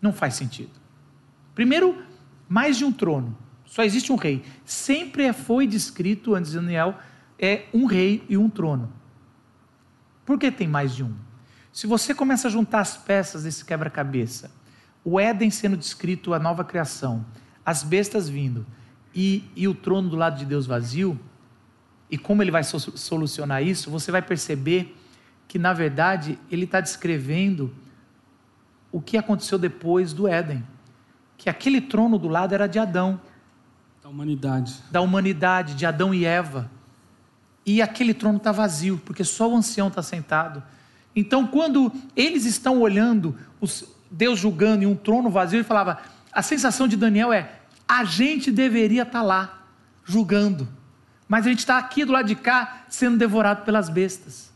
não 0.00 0.12
faz 0.12 0.34
sentido. 0.34 0.70
Primeiro, 1.54 2.02
mais 2.48 2.76
de 2.76 2.84
um 2.84 2.92
trono. 2.92 3.36
Só 3.64 3.82
existe 3.82 4.12
um 4.12 4.16
rei. 4.16 4.44
Sempre 4.64 5.32
foi 5.32 5.66
descrito, 5.66 6.34
antes 6.34 6.52
de 6.52 6.58
Daniel, 6.58 6.98
é 7.38 7.64
um 7.72 7.86
rei 7.86 8.24
e 8.28 8.36
um 8.36 8.48
trono. 8.48 8.92
Por 10.24 10.38
que 10.38 10.50
tem 10.50 10.68
mais 10.68 10.94
de 10.94 11.02
um? 11.02 11.14
Se 11.72 11.86
você 11.86 12.14
começa 12.14 12.48
a 12.48 12.50
juntar 12.50 12.80
as 12.80 12.96
peças 12.96 13.42
desse 13.42 13.64
quebra-cabeça, 13.64 14.50
o 15.04 15.18
Éden 15.18 15.50
sendo 15.50 15.76
descrito, 15.76 16.32
a 16.32 16.38
nova 16.38 16.64
criação, 16.64 17.26
as 17.64 17.82
bestas 17.82 18.28
vindo 18.28 18.64
e, 19.14 19.44
e 19.56 19.66
o 19.66 19.74
trono 19.74 20.08
do 20.08 20.16
lado 20.16 20.38
de 20.38 20.46
Deus 20.46 20.66
vazio, 20.66 21.18
e 22.10 22.18
como 22.18 22.42
ele 22.42 22.50
vai 22.50 22.62
solucionar 22.64 23.62
isso, 23.62 23.90
você 23.90 24.10
vai 24.12 24.22
perceber 24.22 24.96
que, 25.48 25.58
na 25.58 25.72
verdade, 25.72 26.38
ele 26.50 26.64
está 26.64 26.80
descrevendo 26.80 27.74
o 28.92 29.00
que 29.00 29.16
aconteceu 29.16 29.58
depois 29.58 30.12
do 30.12 30.26
Éden. 30.28 30.64
que 31.36 31.50
aquele 31.50 31.80
trono 31.80 32.16
do 32.18 32.28
lado 32.28 32.54
era 32.54 32.66
de 32.66 32.78
Adão, 32.78 33.20
Da 34.02 34.08
humanidade. 34.08 34.74
da 34.90 35.00
humanidade, 35.00 35.74
de 35.74 35.84
Adão 35.84 36.14
e 36.14 36.24
Eva. 36.24 36.70
E 37.66 37.82
aquele 37.82 38.14
trono 38.14 38.36
está 38.38 38.52
vazio, 38.52 38.98
porque 39.04 39.24
só 39.24 39.50
o 39.50 39.56
ancião 39.56 39.88
está 39.88 40.00
sentado. 40.02 40.62
Então, 41.14 41.46
quando 41.46 41.92
eles 42.16 42.44
estão 42.46 42.80
olhando, 42.80 43.36
os- 43.60 43.84
Deus 44.10 44.38
julgando 44.38 44.84
em 44.84 44.86
um 44.86 44.94
trono 44.94 45.28
vazio, 45.28 45.56
ele 45.58 45.64
falava: 45.64 45.98
a 46.32 46.40
sensação 46.40 46.86
de 46.86 46.96
Daniel 46.96 47.32
é: 47.32 47.50
a 47.86 48.04
gente 48.04 48.50
deveria 48.52 49.02
estar 49.02 49.22
lá, 49.22 49.64
julgando. 50.04 50.66
Mas 51.28 51.46
a 51.46 51.48
gente 51.48 51.60
está 51.60 51.78
aqui 51.78 52.04
do 52.04 52.12
lado 52.12 52.26
de 52.26 52.34
cá, 52.34 52.84
sendo 52.88 53.16
devorado 53.16 53.64
pelas 53.64 53.88
bestas. 53.88 54.52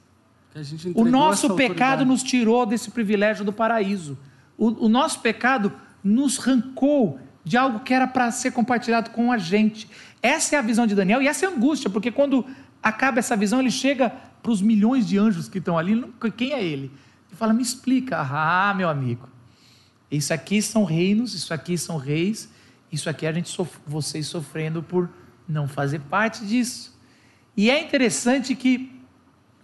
O 0.95 1.05
nosso 1.11 1.47
pecado 1.57 2.05
nos 2.05 2.23
tirou 2.23 2.67
desse 2.67 2.91
privilégio 2.91 3.45
do 3.45 3.53
paraíso. 3.53 4.19
O, 4.57 4.87
o 4.87 4.89
nosso 4.89 5.21
pecado 5.21 5.73
nos 6.03 6.39
arrancou 6.39 7.19
de 7.45 7.57
algo 7.57 7.81
que 7.81 7.95
era 7.95 8.07
para 8.07 8.31
ser 8.31 8.51
compartilhado 8.51 9.11
com 9.11 9.33
a 9.33 9.39
gente. 9.39 9.89
Essa 10.23 10.57
é 10.57 10.59
a 10.59 10.63
visão 10.63 10.87
de 10.87 10.95
Daniel 10.95 11.23
e 11.23 11.29
essa 11.29 11.47
é 11.47 11.49
a 11.49 11.53
angústia, 11.53 11.89
porque 11.89 12.11
quando 12.11 12.45
acaba 12.83 13.19
essa 13.21 13.37
visão, 13.37 13.61
ele 13.61 13.71
chega 13.71 14.11
para 14.43 14.53
os 14.53 14.61
milhões 14.61 15.07
de 15.07 15.17
anjos 15.17 15.49
que 15.49 15.59
estão 15.59 15.79
ali. 15.79 16.05
Quem 16.37 16.53
é 16.53 16.63
ele? 16.63 16.91
Ele 17.29 17.37
fala: 17.37 17.53
Me 17.55 17.63
explica. 17.63 18.19
Ah, 18.21 18.75
meu 18.77 18.89
amigo. 18.89 19.29
Isso 20.11 20.33
aqui 20.35 20.61
são 20.61 20.85
reinos, 20.85 21.35
isso 21.35 21.53
aqui 21.55 21.77
são 21.79 21.97
reis, 21.99 22.49
isso 22.91 23.09
aqui 23.11 23.27
é 23.27 23.29
a 23.29 23.33
gente 23.33 23.49
sof- 23.51 23.79
vocês 23.87 24.27
sofrendo 24.27 24.83
por 24.83 25.09
não 25.49 25.67
fazer 25.67 26.01
parte 26.01 26.45
disso. 26.45 26.97
E 27.57 27.71
é 27.71 27.83
interessante 27.83 28.55
que 28.55 28.93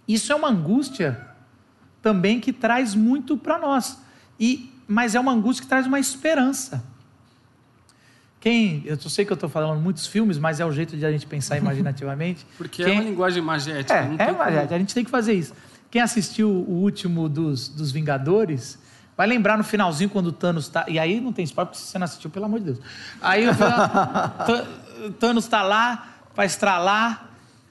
isso 0.07 0.31
é 0.31 0.35
uma 0.35 0.49
angústia 0.49 1.25
também 2.01 2.39
que 2.39 2.51
traz 2.51 2.93
muito 2.95 3.37
para 3.37 3.57
nós. 3.57 3.97
E 4.39 4.71
mas 4.87 5.15
é 5.15 5.19
uma 5.19 5.31
angústia 5.31 5.63
que 5.63 5.69
traz 5.69 5.87
uma 5.87 5.99
esperança. 5.99 6.83
Quem, 8.39 8.83
eu 8.85 8.97
sei 8.99 9.25
que 9.25 9.31
eu 9.31 9.35
estou 9.35 9.49
falando 9.49 9.81
muitos 9.81 10.05
filmes, 10.05 10.37
mas 10.37 10.59
é 10.59 10.65
o 10.65 10.71
jeito 10.71 10.95
de 10.95 11.03
a 11.05 11.11
gente 11.11 11.25
pensar 11.25 11.57
imaginativamente. 11.57 12.45
Porque 12.57 12.83
é 12.83 12.85
Quem- 12.85 12.93
uma 12.99 13.03
linguagem 13.09 13.41
magética. 13.41 13.93
é, 13.95 14.15
é 14.19 14.25
como- 14.27 14.41
a 14.41 14.77
gente 14.77 14.93
tem 14.93 15.03
que 15.03 15.09
fazer 15.09 15.33
isso. 15.33 15.53
Quem 15.89 16.01
assistiu 16.01 16.49
o 16.49 16.73
último 16.83 17.27
dos, 17.27 17.67
dos 17.69 17.91
Vingadores 17.91 18.77
vai 19.17 19.25
lembrar 19.25 19.57
no 19.57 19.63
finalzinho 19.63 20.09
quando 20.09 20.27
o 20.27 20.31
Thanos 20.31 20.67
tá. 20.67 20.85
E 20.87 20.99
aí 20.99 21.19
não 21.21 21.31
tem 21.33 21.43
spoiler, 21.45 21.69
porque 21.71 21.81
se 21.83 21.89
você 21.89 21.97
não 21.97 22.05
assistiu, 22.05 22.29
pelo 22.29 22.45
amor 22.45 22.59
de 22.59 22.65
Deus. 22.65 22.79
Aí 23.21 23.47
o 23.47 23.55
Tha- 23.57 24.67
Thanos 25.19 25.47
tá 25.47 25.61
lá 25.61 26.15
para 26.33 26.45
estralar. 26.45 27.29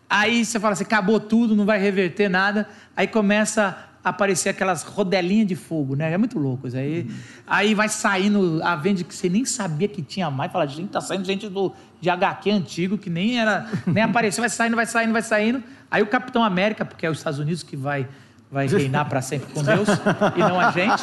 Aí 0.08 0.44
você 0.44 0.60
fala 0.60 0.72
assim: 0.72 0.84
acabou 0.84 1.20
tudo, 1.20 1.54
não 1.56 1.66
vai 1.66 1.78
reverter 1.78 2.28
nada. 2.28 2.68
Aí 2.96 3.06
começa 3.06 3.76
a 4.04 4.10
aparecer 4.10 4.50
aquelas 4.50 4.82
rodelinhas 4.82 5.48
de 5.48 5.56
fogo, 5.56 5.96
né? 5.96 6.12
É 6.12 6.18
muito 6.18 6.38
louco 6.38 6.68
isso 6.68 6.76
aí. 6.76 7.10
Aí 7.46 7.74
vai 7.74 7.88
saindo 7.88 8.60
a 8.62 8.76
vende 8.76 9.02
que 9.02 9.14
você 9.14 9.28
nem 9.28 9.44
sabia 9.44 9.88
que 9.88 10.02
tinha 10.02 10.30
mais. 10.30 10.52
Fala, 10.52 10.66
gente, 10.66 10.90
tá 10.90 11.00
saindo 11.00 11.24
gente 11.24 11.48
do, 11.48 11.72
de 12.00 12.10
HQ 12.10 12.50
antigo 12.50 12.98
que 12.98 13.08
nem 13.08 13.40
era, 13.40 13.66
nem 13.86 14.04
apareceu, 14.04 14.42
vai 14.42 14.50
saindo, 14.50 14.76
vai 14.76 14.86
saindo, 14.86 15.12
vai 15.12 15.22
saindo. 15.22 15.62
Aí 15.90 16.02
o 16.02 16.06
Capitão 16.06 16.44
América, 16.44 16.84
porque 16.84 17.06
é 17.06 17.10
os 17.10 17.18
Estados 17.18 17.38
Unidos 17.38 17.62
que 17.62 17.76
vai, 17.76 18.06
vai 18.50 18.66
reinar 18.66 19.08
para 19.08 19.22
sempre 19.22 19.52
com 19.52 19.62
Deus 19.62 19.88
e 20.36 20.38
não 20.38 20.60
a 20.60 20.70
gente. 20.70 21.02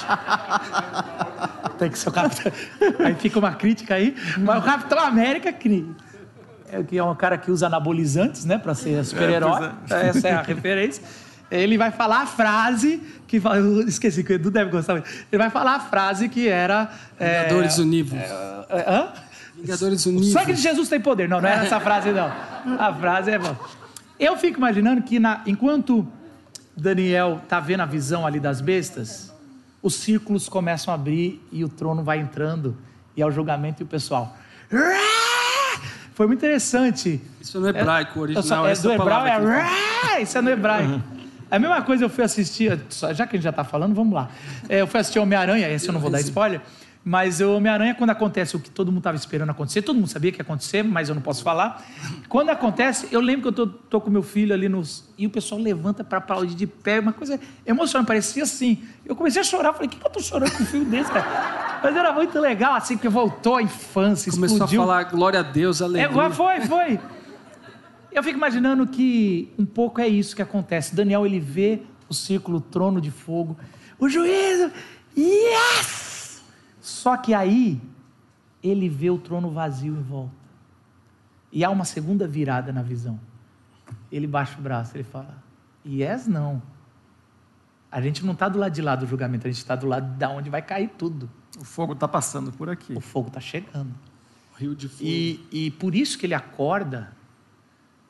Tem 1.80 1.89
que 1.89 1.97
ser 1.97 2.09
o 2.09 2.11
Capitão. 2.11 2.51
Aí 2.99 3.15
fica 3.15 3.39
uma 3.39 3.53
crítica 3.53 3.95
aí. 3.95 4.15
Mas 4.38 4.59
o 4.59 4.61
Capitão 4.61 4.99
América 4.99 5.51
cria. 5.51 5.88
É, 6.72 6.82
que 6.84 6.97
é 6.97 7.03
um 7.03 7.13
cara 7.15 7.38
que 7.38 7.51
usa 7.51 7.67
anabolizantes, 7.67 8.45
né, 8.45 8.57
para 8.57 8.74
ser 8.74 9.03
super-herói. 9.03 9.72
Essa 9.89 10.28
é 10.30 10.34
a 10.34 10.41
referência. 10.41 11.03
Ele 11.49 11.78
vai 11.78 11.91
falar 11.91 12.22
a 12.22 12.26
frase 12.26 13.01
que 13.28 13.38
eu 13.43 13.86
esqueci 13.88 14.24
que 14.24 14.32
o 14.32 14.36
Edu 14.36 14.49
deve 14.49 14.72
gostar. 14.72 14.93
muito. 14.93 15.09
Ele 15.30 15.38
vai 15.41 15.49
falar 15.49 15.76
a 15.76 15.80
frase 15.82 16.30
que 16.30 16.47
era 16.47 16.89
é, 17.19 17.43
Vingadores 17.43 17.78
Univos. 17.78 18.17
é, 18.17 18.86
hã? 18.88 19.09
Vingadores 19.57 20.05
O 20.05 20.09
Univos. 20.09 20.32
sangue 20.32 20.53
de 20.53 20.61
Jesus 20.61 20.88
tem 20.88 20.99
poder. 21.01 21.28
Não, 21.28 21.41
não 21.41 21.49
é 21.49 21.65
essa 21.65 21.80
frase, 21.82 22.11
não. 22.11 22.32
A 22.80 22.93
frase 22.93 23.32
é. 23.32 23.38
bom. 23.38 23.53
Eu 24.17 24.38
fico 24.38 24.57
imaginando 24.59 25.01
que 25.01 25.19
na- 25.19 25.41
enquanto 25.45 26.07
Daniel 26.78 27.41
está 27.43 27.59
vendo 27.59 27.82
a 27.82 27.86
visão 27.86 28.26
ali 28.26 28.39
das 28.39 28.61
bestas, 28.61 29.34
os 29.84 29.95
círculos 29.95 30.47
começam 30.47 30.93
a 30.93 30.95
abrir 30.95 31.45
e 31.51 31.65
o 31.65 31.69
trono 31.69 32.01
vai 32.01 32.19
entrando, 32.19 32.78
e 33.17 33.22
é 33.22 33.26
o 33.26 33.32
julgamento 33.32 33.82
e 33.82 33.84
o 33.84 33.88
pessoal. 33.88 34.38
Foi 36.22 36.28
muito 36.28 36.38
interessante. 36.39 37.19
Isso 37.41 37.57
é 37.57 37.61
no 37.61 37.69
hebraico, 37.69 38.19
o 38.19 38.26
Eu 38.32 38.43
só- 38.43 38.61
original. 38.61 38.67
é, 38.67 38.72
essa 38.74 38.82
do 38.84 38.91
hebraico 38.93 39.28
é. 39.28 39.39
fala. 39.39 39.63
"Rá", 39.63 40.19
Isso 40.22 40.38
é 40.38 40.41
no 40.41 40.49
hebraico. 40.51 41.01
A 41.49 41.57
mesma 41.57 41.82
coisa 41.82 42.03
eu 42.05 42.09
fui 42.09 42.24
assistir, 42.24 42.80
já 43.11 43.26
que 43.26 43.36
a 43.36 43.39
gente 43.39 43.41
já 43.43 43.49
está 43.49 43.63
falando, 43.63 43.95
vamos 43.95 44.13
lá. 44.13 44.30
É, 44.69 44.82
eu 44.82 44.86
fui 44.88 44.99
assistir 44.99 45.17
Homem-Aranha, 45.17 45.67
esse 45.69 45.88
eu 45.88 45.93
não 45.93 45.99
vou 45.99 46.11
dar 46.11 46.22
spoiler, 46.22 46.61
mas 47.03 47.41
o 47.41 47.55
Homem-Aranha, 47.55 47.95
quando 47.95 48.11
acontece 48.11 48.55
o 48.55 48.59
que 48.59 48.69
todo 48.69 48.89
mundo 48.91 48.99
estava 48.99 49.17
esperando 49.17 49.49
acontecer, 49.49 49.81
todo 49.81 49.95
mundo 49.95 50.07
sabia 50.07 50.31
que 50.31 50.37
ia 50.37 50.43
acontecer, 50.43 50.83
mas 50.83 51.09
eu 51.09 51.15
não 51.15 51.21
posso 51.21 51.41
falar. 51.43 51.83
Quando 52.29 52.49
acontece, 52.49 53.07
eu 53.11 53.19
lembro 53.19 53.41
que 53.51 53.59
eu 53.59 53.67
tô, 53.67 53.67
tô 53.67 53.99
com 53.99 54.11
meu 54.11 54.21
filho 54.21 54.53
ali 54.53 54.69
nos. 54.69 55.09
E 55.17 55.25
o 55.25 55.29
pessoal 55.31 55.59
levanta 55.59 56.03
para 56.03 56.19
aplaudir 56.19 56.53
de 56.53 56.67
pé, 56.67 56.99
uma 56.99 57.11
coisa 57.11 57.39
emocionante, 57.65 58.07
parecia 58.07 58.43
assim. 58.43 58.83
Eu 59.03 59.15
comecei 59.15 59.41
a 59.41 59.43
chorar, 59.43 59.73
falei, 59.73 59.87
o 59.87 59.89
que, 59.89 59.97
que 59.97 60.05
eu 60.05 60.11
tô 60.11 60.19
chorando 60.19 60.51
com 60.55 60.61
um 60.61 60.65
filho 60.65 60.85
desse, 60.85 61.11
cara? 61.11 61.79
Mas 61.83 61.95
era 61.95 62.13
muito 62.13 62.39
legal, 62.39 62.75
assim, 62.75 62.95
que 62.95 63.09
voltou 63.09 63.55
à 63.55 63.63
infância, 63.63 64.31
Começou 64.31 64.57
explodiu. 64.57 64.81
a 64.83 64.85
falar 64.85 65.03
glória 65.05 65.39
a 65.39 65.43
Deus, 65.43 65.81
É, 65.81 65.85
aleluia. 65.85 66.29
foi, 66.29 66.61
foi. 66.61 66.99
Eu 68.11 68.21
fico 68.21 68.37
imaginando 68.37 68.85
que 68.85 69.51
um 69.57 69.65
pouco 69.65 69.99
é 70.01 70.07
isso 70.07 70.35
que 70.35 70.41
acontece. 70.41 70.93
Daniel, 70.93 71.25
ele 71.25 71.39
vê 71.39 71.81
o 72.07 72.13
círculo, 72.13 72.57
o 72.57 72.61
trono 72.61 73.01
de 73.01 73.09
fogo, 73.09 73.57
o 73.97 74.07
juízo, 74.07 74.69
yes! 75.17 76.11
Só 77.01 77.17
que 77.17 77.33
aí, 77.33 77.81
ele 78.61 78.87
vê 78.87 79.09
o 79.09 79.17
trono 79.17 79.49
vazio 79.49 79.97
em 79.97 80.03
volta. 80.03 80.35
E 81.51 81.63
há 81.65 81.69
uma 81.71 81.83
segunda 81.83 82.27
virada 82.27 82.71
na 82.71 82.83
visão. 82.83 83.19
Ele 84.11 84.27
baixa 84.27 84.59
o 84.59 84.61
braço, 84.61 84.95
ele 84.95 85.03
fala, 85.03 85.43
yes, 85.83 86.27
não. 86.27 86.61
A 87.91 87.99
gente 87.99 88.23
não 88.23 88.33
está 88.33 88.47
do 88.47 88.59
lado 88.59 88.71
de 88.71 88.83
lá 88.83 88.95
do 88.95 89.07
julgamento, 89.07 89.47
a 89.47 89.49
gente 89.49 89.57
está 89.57 89.75
do 89.75 89.87
lado 89.87 90.15
da 90.15 90.29
onde 90.29 90.51
vai 90.51 90.61
cair 90.61 90.89
tudo. 90.95 91.27
O 91.59 91.65
fogo 91.65 91.93
está 91.93 92.07
passando 92.07 92.51
por 92.51 92.69
aqui. 92.69 92.93
O 92.93 93.01
fogo 93.01 93.29
está 93.29 93.39
chegando. 93.39 93.91
Rio 94.55 94.75
de 94.75 94.87
fogo. 94.87 95.03
E, 95.03 95.43
e 95.51 95.71
por 95.71 95.95
isso 95.95 96.19
que 96.19 96.27
ele 96.27 96.35
acorda, 96.35 97.11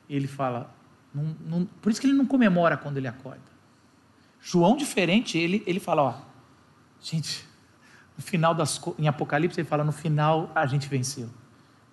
ele 0.06 0.28
fala. 0.28 0.70
não- 1.14 1.34
não- 1.46 1.64
por 1.80 1.90
isso 1.90 1.98
que 1.98 2.06
ele 2.06 2.12
não 2.16 2.26
comemora 2.26 2.76
quando 2.76 2.98
ele 2.98 3.08
acorda. 3.08 3.40
João, 4.38 4.76
diferente, 4.76 5.38
ele, 5.38 5.62
ele 5.66 5.80
fala: 5.80 6.02
ó, 6.02 6.14
gente, 7.00 7.48
no 8.16 8.22
final 8.22 8.54
das 8.54 8.80
em 8.98 9.08
Apocalipse, 9.08 9.60
ele 9.60 9.68
fala: 9.68 9.84
no 9.84 9.92
final 9.92 10.50
a 10.54 10.66
gente 10.66 10.88
venceu. 10.88 11.28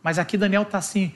Mas 0.03 0.19
aqui 0.19 0.37
Daniel 0.37 0.63
está 0.63 0.77
assim: 0.77 1.13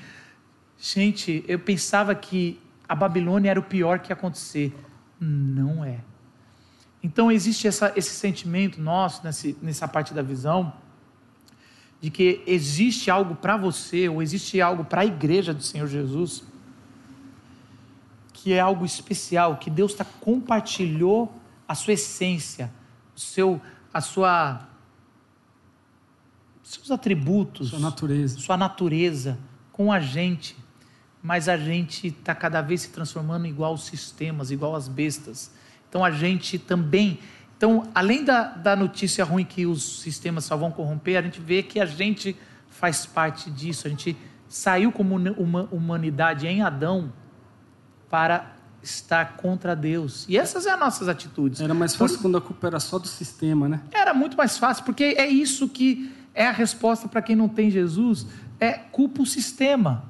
gente, 0.78 1.44
eu 1.48 1.60
pensava 1.60 2.14
que 2.16 2.60
a 2.88 2.96
Babilônia 2.96 3.50
era 3.52 3.60
o 3.60 3.64
pior 3.64 4.00
que 4.00 4.12
ia 4.12 4.14
acontecer. 4.14 4.76
Não 5.20 5.84
é. 5.84 6.00
Então 7.02 7.32
existe 7.32 7.68
essa, 7.68 7.92
esse 7.96 8.12
sentimento 8.12 8.82
nosso, 8.82 9.22
nesse, 9.26 9.58
nessa 9.62 9.88
parte 9.88 10.14
da 10.14 10.22
visão, 10.22 10.74
de 12.00 12.10
que 12.10 12.42
existe 12.48 13.12
algo 13.12 13.36
para 13.36 13.58
você, 13.58 14.08
ou 14.08 14.22
existe 14.22 14.62
algo 14.62 14.86
para 14.86 15.02
a 15.02 15.06
igreja 15.06 15.54
do 15.54 15.62
Senhor 15.62 15.88
Jesus, 15.88 16.44
que 18.32 18.54
é 18.54 18.60
algo 18.60 18.86
especial, 18.86 19.58
que 19.58 19.70
Deus 19.70 19.94
tá, 19.94 20.06
compartilhou 20.06 21.34
a 21.68 21.76
sua 21.76 21.94
essência, 21.94 22.72
o 23.16 23.20
seu, 23.20 23.62
a 23.94 24.02
sua, 24.02 24.68
seus 26.76 26.92
atributos, 26.92 27.70
Sua 27.70 27.80
natureza. 27.80 28.40
sua 28.40 28.58
natureza 28.58 29.38
com 29.72 29.92
a 29.92 30.00
gente, 30.00 30.56
mas 31.22 31.48
a 31.48 31.58
gente 31.58 32.08
está 32.08 32.36
cada 32.36 32.62
vez 32.62 32.82
se 32.82 32.90
transformando 32.90 33.46
igual 33.48 33.72
aos 33.72 33.86
sistemas, 33.86 34.52
igual 34.52 34.76
às 34.76 34.88
bestas. 34.88 35.52
Então 35.90 36.04
a 36.04 36.12
gente 36.12 36.58
também. 36.58 37.20
Então, 37.56 37.90
além 37.96 38.24
da, 38.26 38.44
da 38.44 38.76
notícia 38.76 39.24
ruim 39.24 39.46
que 39.46 39.66
os 39.66 40.02
sistemas 40.02 40.44
só 40.46 40.58
vão 40.58 40.72
corromper, 40.72 41.18
a 41.18 41.22
gente 41.22 41.40
vê 41.40 41.64
que 41.64 41.80
a 41.80 41.86
gente 41.86 42.36
faz 42.68 43.06
parte 43.06 43.50
disso. 43.50 43.88
A 43.88 43.90
gente 43.90 44.18
saiu 44.50 44.92
como 44.92 45.16
uma 45.16 45.68
humanidade 45.72 46.46
em 46.46 46.62
Adão 46.62 47.14
para 48.10 48.54
estar 48.82 49.38
contra 49.38 49.76
Deus. 49.76 50.26
E 50.28 50.38
essas 50.38 50.64
são 50.64 50.74
as 50.74 50.80
nossas 50.80 51.08
atitudes. 51.08 51.62
Era 51.62 51.74
mais 51.74 51.96
fácil 51.96 52.20
quando 52.20 52.38
a 52.38 52.42
culpa 52.42 52.68
era 52.68 52.80
só 52.80 53.00
do 53.00 53.08
sistema, 53.08 53.70
né? 53.70 53.82
Era 53.94 54.14
muito 54.14 54.36
mais 54.36 54.58
fácil, 54.58 54.84
porque 54.84 55.04
é 55.04 55.28
isso 55.28 55.70
que 55.70 56.12
é 56.34 56.48
a 56.48 56.52
resposta 56.52 57.08
para 57.08 57.22
quem 57.22 57.36
não 57.36 57.48
tem 57.48 57.70
Jesus, 57.70 58.28
é 58.60 58.74
culpa 58.74 59.22
o 59.22 59.26
sistema. 59.26 60.06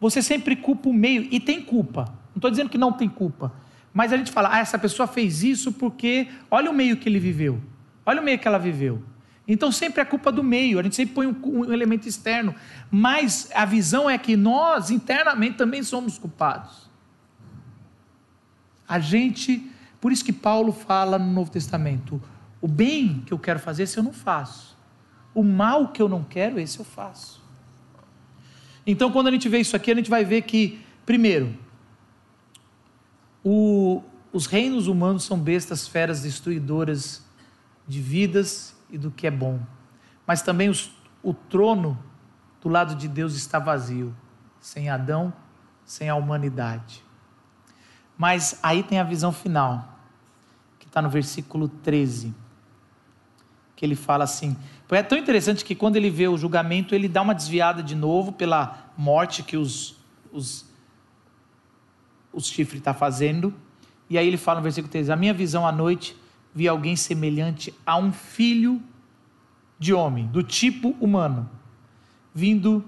Você 0.00 0.20
sempre 0.20 0.56
culpa 0.56 0.88
o 0.88 0.92
meio, 0.92 1.28
e 1.30 1.38
tem 1.38 1.62
culpa. 1.62 2.04
Não 2.30 2.36
estou 2.36 2.50
dizendo 2.50 2.70
que 2.70 2.78
não 2.78 2.92
tem 2.92 3.08
culpa. 3.08 3.52
Mas 3.94 4.12
a 4.12 4.16
gente 4.16 4.32
fala, 4.32 4.54
ah, 4.54 4.58
essa 4.58 4.78
pessoa 4.78 5.06
fez 5.06 5.42
isso 5.42 5.72
porque 5.72 6.28
olha 6.50 6.70
o 6.70 6.74
meio 6.74 6.96
que 6.96 7.08
ele 7.08 7.18
viveu. 7.18 7.60
Olha 8.04 8.20
o 8.20 8.24
meio 8.24 8.38
que 8.38 8.48
ela 8.48 8.58
viveu. 8.58 9.02
Então 9.46 9.72
sempre 9.72 10.00
é 10.00 10.04
culpa 10.04 10.30
do 10.30 10.42
meio, 10.42 10.78
a 10.78 10.82
gente 10.82 10.94
sempre 10.94 11.14
põe 11.14 11.26
um, 11.26 11.36
um 11.44 11.72
elemento 11.72 12.08
externo. 12.08 12.54
Mas 12.90 13.50
a 13.54 13.64
visão 13.64 14.08
é 14.08 14.16
que 14.16 14.36
nós, 14.36 14.90
internamente, 14.90 15.56
também 15.56 15.82
somos 15.82 16.18
culpados. 16.18 16.90
A 18.88 18.98
gente, 18.98 19.70
por 20.00 20.12
isso 20.12 20.24
que 20.24 20.32
Paulo 20.32 20.72
fala 20.72 21.18
no 21.18 21.30
Novo 21.32 21.50
Testamento, 21.50 22.22
o 22.60 22.68
bem 22.68 23.22
que 23.26 23.32
eu 23.32 23.38
quero 23.38 23.58
fazer, 23.58 23.86
se 23.86 23.98
eu 23.98 24.02
não 24.02 24.12
faço. 24.12 24.71
O 25.34 25.42
mal 25.42 25.88
que 25.88 26.02
eu 26.02 26.08
não 26.08 26.22
quero, 26.22 26.58
esse 26.58 26.78
eu 26.78 26.84
faço. 26.84 27.42
Então, 28.86 29.12
quando 29.12 29.28
a 29.28 29.30
gente 29.30 29.48
vê 29.48 29.58
isso 29.58 29.76
aqui, 29.76 29.90
a 29.90 29.94
gente 29.94 30.10
vai 30.10 30.24
ver 30.24 30.42
que, 30.42 30.84
primeiro, 31.06 31.56
o, 33.44 34.02
os 34.32 34.46
reinos 34.46 34.86
humanos 34.86 35.24
são 35.24 35.38
bestas, 35.38 35.86
feras 35.86 36.22
destruidoras 36.22 37.24
de 37.86 38.00
vidas 38.00 38.76
e 38.90 38.98
do 38.98 39.10
que 39.10 39.26
é 39.26 39.30
bom. 39.30 39.60
Mas 40.26 40.42
também 40.42 40.68
os, 40.68 40.92
o 41.22 41.32
trono 41.32 41.98
do 42.60 42.68
lado 42.68 42.94
de 42.94 43.08
Deus 43.08 43.34
está 43.34 43.58
vazio, 43.58 44.14
sem 44.60 44.88
Adão, 44.88 45.32
sem 45.84 46.08
a 46.08 46.14
humanidade. 46.14 47.04
Mas 48.16 48.58
aí 48.62 48.82
tem 48.82 48.98
a 48.98 49.04
visão 49.04 49.32
final, 49.32 49.98
que 50.78 50.86
está 50.86 51.02
no 51.02 51.10
versículo 51.10 51.68
13, 51.68 52.34
que 53.74 53.84
ele 53.84 53.96
fala 53.96 54.24
assim. 54.24 54.56
É 54.94 55.02
tão 55.02 55.16
interessante 55.16 55.64
que 55.64 55.74
quando 55.74 55.96
ele 55.96 56.10
vê 56.10 56.28
o 56.28 56.36
julgamento, 56.36 56.94
ele 56.94 57.08
dá 57.08 57.22
uma 57.22 57.34
desviada 57.34 57.82
de 57.82 57.94
novo 57.94 58.32
pela 58.32 58.92
morte 58.96 59.42
que 59.42 59.56
os, 59.56 59.96
os, 60.32 60.66
os 62.32 62.46
chifres 62.46 62.78
estão 62.80 62.92
tá 62.92 62.98
fazendo. 62.98 63.54
E 64.10 64.18
aí 64.18 64.26
ele 64.26 64.36
fala 64.36 64.58
no 64.58 64.64
versículo 64.64 64.90
13: 64.90 65.10
A 65.10 65.16
minha 65.16 65.32
visão 65.32 65.66
à 65.66 65.72
noite 65.72 66.16
vi 66.54 66.68
alguém 66.68 66.96
semelhante 66.96 67.72
a 67.86 67.96
um 67.96 68.12
filho 68.12 68.82
de 69.78 69.94
homem, 69.94 70.26
do 70.26 70.42
tipo 70.42 70.90
humano, 71.00 71.48
vindo 72.34 72.84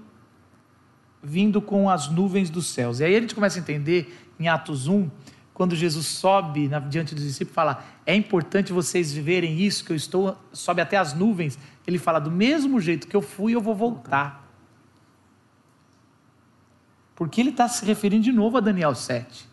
vindo 1.25 1.59
com 1.59 1.89
as 1.89 2.07
nuvens 2.07 2.51
dos 2.51 2.67
céus. 2.67 2.99
E 2.99 3.03
aí 3.03 3.15
a 3.15 3.19
gente 3.19 3.33
começa 3.33 3.57
a 3.57 3.61
entender 3.61 4.15
em 4.39 4.47
Atos 4.47 4.87
1, 4.87 5.09
quando 5.55 5.75
Jesus 5.75 6.05
sobe 6.05 6.69
diante 6.89 7.15
dos 7.15 7.23
discípulos, 7.23 7.55
fala: 7.55 7.83
"É 8.05 8.13
importante 8.13 8.71
vocês 8.71 9.11
viverem 9.11 9.59
isso 9.59 9.83
que 9.83 9.91
eu 9.91 9.95
estou 9.95 10.37
sobe 10.53 10.81
até 10.81 10.97
as 10.97 11.15
nuvens". 11.15 11.57
Ele 11.87 11.97
fala: 11.97 12.19
"Do 12.19 12.29
mesmo 12.29 12.79
jeito 12.79 13.07
que 13.07 13.15
eu 13.15 13.21
fui, 13.21 13.55
eu 13.55 13.61
vou 13.61 13.73
voltar". 13.73 14.45
Porque 17.15 17.41
ele 17.41 17.49
está 17.49 17.67
se 17.67 17.85
referindo 17.85 18.23
de 18.23 18.31
novo 18.31 18.57
a 18.57 18.59
Daniel 18.59 18.93
7. 18.93 19.47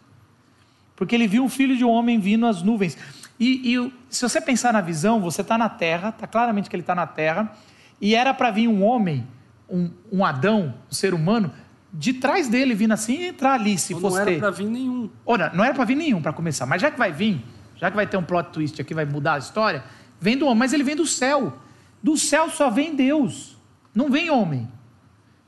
Porque 0.97 1.15
ele 1.15 1.29
viu 1.29 1.45
um 1.45 1.49
filho 1.49 1.77
de 1.77 1.85
um 1.85 1.91
homem 1.91 2.19
vindo 2.19 2.45
às 2.47 2.63
nuvens. 2.63 2.99
E, 3.39 3.75
e 3.75 3.93
se 4.11 4.23
você 4.23 4.41
pensar 4.41 4.73
na 4.73 4.81
visão, 4.81 5.21
você 5.21 5.41
está 5.41 5.57
na 5.57 5.69
terra, 5.69 6.09
está 6.09 6.27
claramente 6.27 6.69
que 6.69 6.77
ele 6.77 6.83
está 6.83 6.95
na 6.95 7.07
terra, 7.07 7.57
e 8.01 8.15
era 8.15 8.35
para 8.35 8.51
vir 8.51 8.69
um 8.69 8.85
homem, 8.85 9.27
um, 9.69 9.91
um 10.11 10.25
Adão, 10.25 10.75
um 10.91 10.95
ser 10.95 11.15
humano, 11.15 11.53
de 11.93 12.14
trás 12.14 12.49
dele 12.49 12.74
vindo 12.74 12.93
assim 12.93 13.20
e 13.20 13.26
entrar 13.28 13.55
ali, 13.55 13.76
se 13.76 13.93
Ou 13.93 14.01
fosse 14.01 14.18
não 14.18 14.24
ter. 14.24 14.30
era 14.32 14.40
para 14.40 14.51
vir 14.51 14.66
nenhum. 14.66 15.11
Ora, 15.26 15.53
não 15.55 15.62
era 15.62 15.74
para 15.74 15.84
vir 15.84 15.97
nenhum 15.97 16.22
para 16.22 16.32
começar, 16.32 16.64
mas 16.64 16.80
já 16.80 16.90
que 16.90 16.99
vai 16.99 17.12
vir, 17.12 17.45
já 17.76 17.90
que 17.90 17.97
vai 17.97 18.07
ter 18.07 18.16
um 18.16 18.22
plot 18.22 18.51
twist 18.51 18.80
aqui, 18.80 18.95
vai 18.95 19.05
mudar 19.05 19.34
a 19.34 19.38
história, 19.38 19.84
vem 20.18 20.36
do 20.36 20.47
homem, 20.47 20.59
mas 20.59 20.72
ele 20.72 20.82
vem 20.84 20.97
do 20.97 21.07
céu. 21.07 21.59
Do 22.03 22.16
céu 22.16 22.51
só 22.51 22.70
vem 22.70 22.97
Deus, 22.97 23.57
não 23.95 24.11
vem 24.11 24.30
homem. 24.30 24.68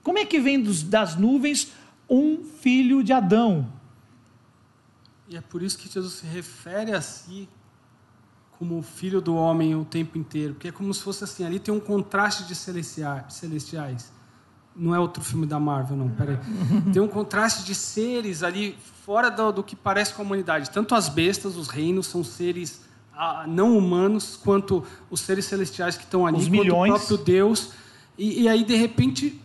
Como 0.03 0.19
é 0.19 0.25
que 0.25 0.39
vem 0.39 0.63
dos, 0.63 0.83
das 0.83 1.17
nuvens 1.17 1.73
um 2.09 2.45
filho 2.45 3.03
de 3.03 3.13
Adão? 3.13 3.73
E 5.29 5.37
é 5.37 5.41
por 5.41 5.63
isso 5.63 5.79
que 5.79 5.89
Jesus 5.89 6.15
se 6.15 6.27
refere 6.27 6.93
a 6.93 7.01
si 7.01 7.49
como 8.59 8.79
o 8.79 8.83
filho 8.83 9.21
do 9.21 9.35
homem 9.35 9.75
o 9.75 9.85
tempo 9.85 10.17
inteiro, 10.17 10.55
porque 10.55 10.69
é 10.69 10.73
como 10.73 10.93
se 10.95 11.03
fosse 11.03 11.25
assim, 11.25 11.45
ali 11.45 11.59
tem 11.59 11.75
um 11.75 11.81
contraste 11.81 12.45
de 12.45 12.55
celestiais. 12.55 14.13
Não 14.77 14.95
é 14.95 14.99
outro 14.99 15.23
filme 15.23 15.47
da 15.47 15.59
Marvel, 15.61 15.97
não, 15.97 16.09
peraí. 16.09 16.37
Tem 16.93 17.01
um 17.01 17.07
contraste 17.09 17.65
de 17.65 17.75
seres 17.75 18.43
ali 18.43 18.77
fora 19.05 19.31
do, 19.31 19.53
do 19.53 19.63
que 19.63 19.77
parece 19.77 20.13
com 20.15 20.23
a 20.23 20.25
humanidade. 20.25 20.71
Tanto 20.71 20.95
as 20.95 21.09
bestas, 21.09 21.57
os 21.57 21.69
reinos, 21.69 22.07
são 22.07 22.25
seres 22.25 22.83
ah, 23.17 23.45
não 23.47 23.79
humanos, 23.79 24.37
quanto 24.43 24.83
os 25.11 25.21
seres 25.21 25.45
celestiais 25.45 25.97
que 25.97 26.03
estão 26.03 26.27
ali, 26.27 26.39
Os 26.39 26.49
milhões. 26.49 26.93
o 26.93 26.97
próprio 26.97 27.19
Deus. 27.19 27.71
E, 28.19 28.43
e 28.43 28.49
aí, 28.49 28.65
de 28.65 28.75
repente, 28.75 29.41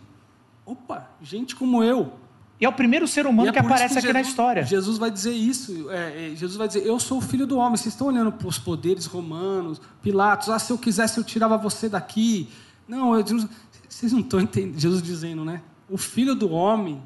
opa, 0.65 1.07
gente 1.21 1.55
como 1.55 1.83
eu, 1.83 2.13
E 2.59 2.65
é 2.65 2.69
o 2.69 2.73
primeiro 2.73 3.07
ser 3.07 3.27
humano 3.27 3.49
é 3.49 3.51
que 3.53 3.59
por 3.59 3.65
isso 3.67 3.73
aparece 3.75 3.99
aqui 3.99 4.07
na 4.07 4.19
Jesus- 4.19 4.27
história. 4.29 4.63
Jesus 4.65 4.97
vai 4.97 5.11
dizer 5.11 5.31
isso. 5.33 5.89
é, 5.91 6.31
é, 6.31 6.35
Jesus 6.35 6.57
vai 6.57 6.67
dizer: 6.67 6.85
Eu 6.85 6.99
sou 6.99 7.19
o 7.19 7.21
filho 7.21 7.45
do 7.45 7.57
homem. 7.57 7.77
Vocês 7.77 7.93
estão 7.93 8.07
olhando 8.07 8.31
para 8.31 8.47
os 8.47 8.57
poderes 8.57 9.05
romanos, 9.05 9.79
Pilatos. 10.01 10.49
Ah, 10.49 10.57
se 10.59 10.71
eu 10.73 10.77
quisesse, 10.77 11.17
eu 11.19 11.23
tirava 11.23 11.55
você 11.57 11.87
daqui. 11.87 12.49
Não, 12.87 13.15
eu, 13.15 13.23
vocês 13.89 14.11
não 14.11 14.19
estão 14.21 14.39
entendendo. 14.39 14.79
Jesus 14.79 15.01
dizendo, 15.01 15.43
né? 15.43 15.61
O 15.89 15.97
filho 15.97 16.35
do 16.35 16.51
homem. 16.51 17.01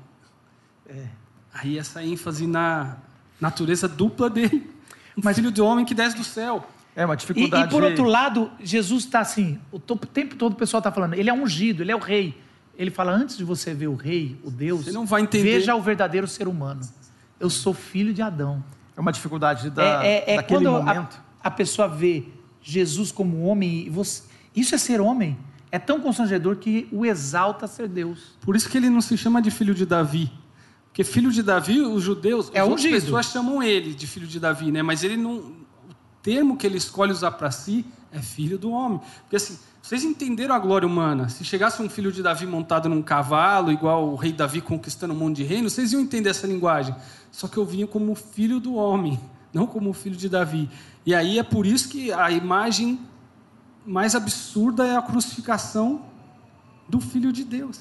É. 0.87 1.05
Aí 1.53 1.77
essa 1.77 2.03
ênfase 2.03 2.45
na 2.45 2.97
natureza 3.39 3.87
dupla 3.87 4.29
dele. 4.29 4.69
Um 5.17 5.21
Mas- 5.23 5.35
filho 5.35 5.51
do 5.51 5.63
homem 5.65 5.85
que 5.85 5.93
desce 5.95 6.15
do 6.15 6.23
céu. 6.23 6.67
É 6.95 7.05
uma 7.05 7.13
E, 7.13 7.17
dificuldade. 7.17 7.65
e 7.67 7.69
por 7.69 7.83
outro 7.83 8.03
lado, 8.03 8.51
Jesus 8.63 9.05
está 9.05 9.19
assim, 9.19 9.59
o 9.71 9.77
o 9.77 9.95
tempo 9.97 10.35
todo 10.35 10.53
o 10.53 10.55
pessoal 10.55 10.79
está 10.79 10.91
falando, 10.91 11.15
ele 11.15 11.27
é 11.29 11.33
ungido, 11.33 11.81
ele 11.81 11.91
é 11.91 11.95
o 11.95 11.99
rei. 11.99 12.37
Ele 12.77 12.91
fala, 12.91 13.11
antes 13.11 13.35
de 13.37 13.43
você 13.43 13.73
ver 13.73 13.87
o 13.87 13.95
rei, 13.95 14.37
o 14.43 14.51
Deus, 14.51 14.85
Você 14.85 14.91
não 14.91 15.05
vai 15.05 15.21
entender. 15.23 15.43
veja 15.59 15.75
o 15.75 15.81
verdadeiro 15.81 16.27
ser 16.27 16.47
humano. 16.47 16.81
Eu 17.39 17.49
sou 17.49 17.73
filho 17.73 18.13
de 18.13 18.21
Adão. 18.21 18.63
É 18.95 19.01
uma 19.01 19.11
dificuldade 19.11 19.69
da, 19.71 20.03
é 20.03 20.07
é, 20.07 20.33
é 20.33 20.35
daquele 20.37 20.65
quando 20.65 20.75
a, 20.75 20.83
momento. 20.93 21.21
a 21.43 21.51
pessoa 21.51 21.87
vê 21.87 22.25
Jesus 22.61 23.11
como 23.11 23.43
homem, 23.43 23.85
e 23.87 23.89
você, 23.89 24.23
isso 24.55 24.73
é 24.75 24.77
ser 24.77 25.01
homem. 25.01 25.37
É 25.73 25.79
tão 25.79 25.99
constrangedor 25.99 26.57
que 26.57 26.87
o 26.91 27.03
exalta 27.03 27.65
a 27.65 27.67
ser 27.67 27.87
Deus. 27.87 28.37
Por 28.41 28.55
isso 28.55 28.69
que 28.69 28.77
ele 28.77 28.91
não 28.91 29.01
se 29.01 29.17
chama 29.17 29.41
de 29.41 29.49
filho 29.49 29.73
de 29.73 29.87
Davi. 29.87 30.31
Porque 30.85 31.03
filho 31.03 31.31
de 31.31 31.41
Davi, 31.41 31.81
os 31.81 32.03
judeus, 32.03 32.51
É 32.53 32.59
as 32.59 32.83
pessoas 32.83 33.25
chamam 33.25 33.63
ele 33.63 33.95
de 33.95 34.05
filho 34.05 34.27
de 34.27 34.39
Davi, 34.39 34.71
né? 34.71 34.83
Mas 34.83 35.03
ele 35.03 35.17
não. 35.17 35.37
O 35.37 35.95
termo 36.21 36.55
que 36.57 36.67
ele 36.67 36.77
escolhe 36.77 37.11
usar 37.11 37.31
para 37.31 37.49
si 37.49 37.83
é 38.11 38.21
filho 38.21 38.59
do 38.59 38.69
homem. 38.69 39.01
Porque 39.21 39.35
assim, 39.35 39.57
vocês 39.81 40.03
entenderam 40.03 40.53
a 40.53 40.59
glória 40.59 40.87
humana? 40.87 41.27
Se 41.27 41.43
chegasse 41.43 41.81
um 41.81 41.89
filho 41.89 42.11
de 42.11 42.21
Davi 42.21 42.45
montado 42.45 42.87
num 42.87 43.01
cavalo, 43.01 43.71
igual 43.71 44.09
o 44.09 44.15
rei 44.15 44.31
Davi 44.31 44.61
conquistando 44.61 45.11
um 45.15 45.17
monte 45.17 45.37
de 45.37 45.43
reino, 45.43 45.71
vocês 45.71 45.91
iam 45.91 46.03
entender 46.03 46.29
essa 46.29 46.45
linguagem. 46.45 46.95
Só 47.31 47.47
que 47.47 47.57
eu 47.57 47.65
vinha 47.65 47.87
como 47.87 48.13
filho 48.13 48.59
do 48.59 48.75
homem, 48.75 49.19
não 49.51 49.65
como 49.65 49.91
filho 49.91 50.15
de 50.15 50.29
Davi. 50.29 50.69
E 51.03 51.15
aí 51.15 51.39
é 51.39 51.43
por 51.43 51.65
isso 51.65 51.89
que 51.89 52.11
a 52.11 52.29
imagem 52.29 52.99
mais 53.85 54.15
absurda 54.15 54.85
é 54.85 54.95
a 54.95 55.01
crucificação 55.01 56.05
do 56.87 56.99
filho 56.99 57.31
de 57.31 57.43
Deus. 57.43 57.79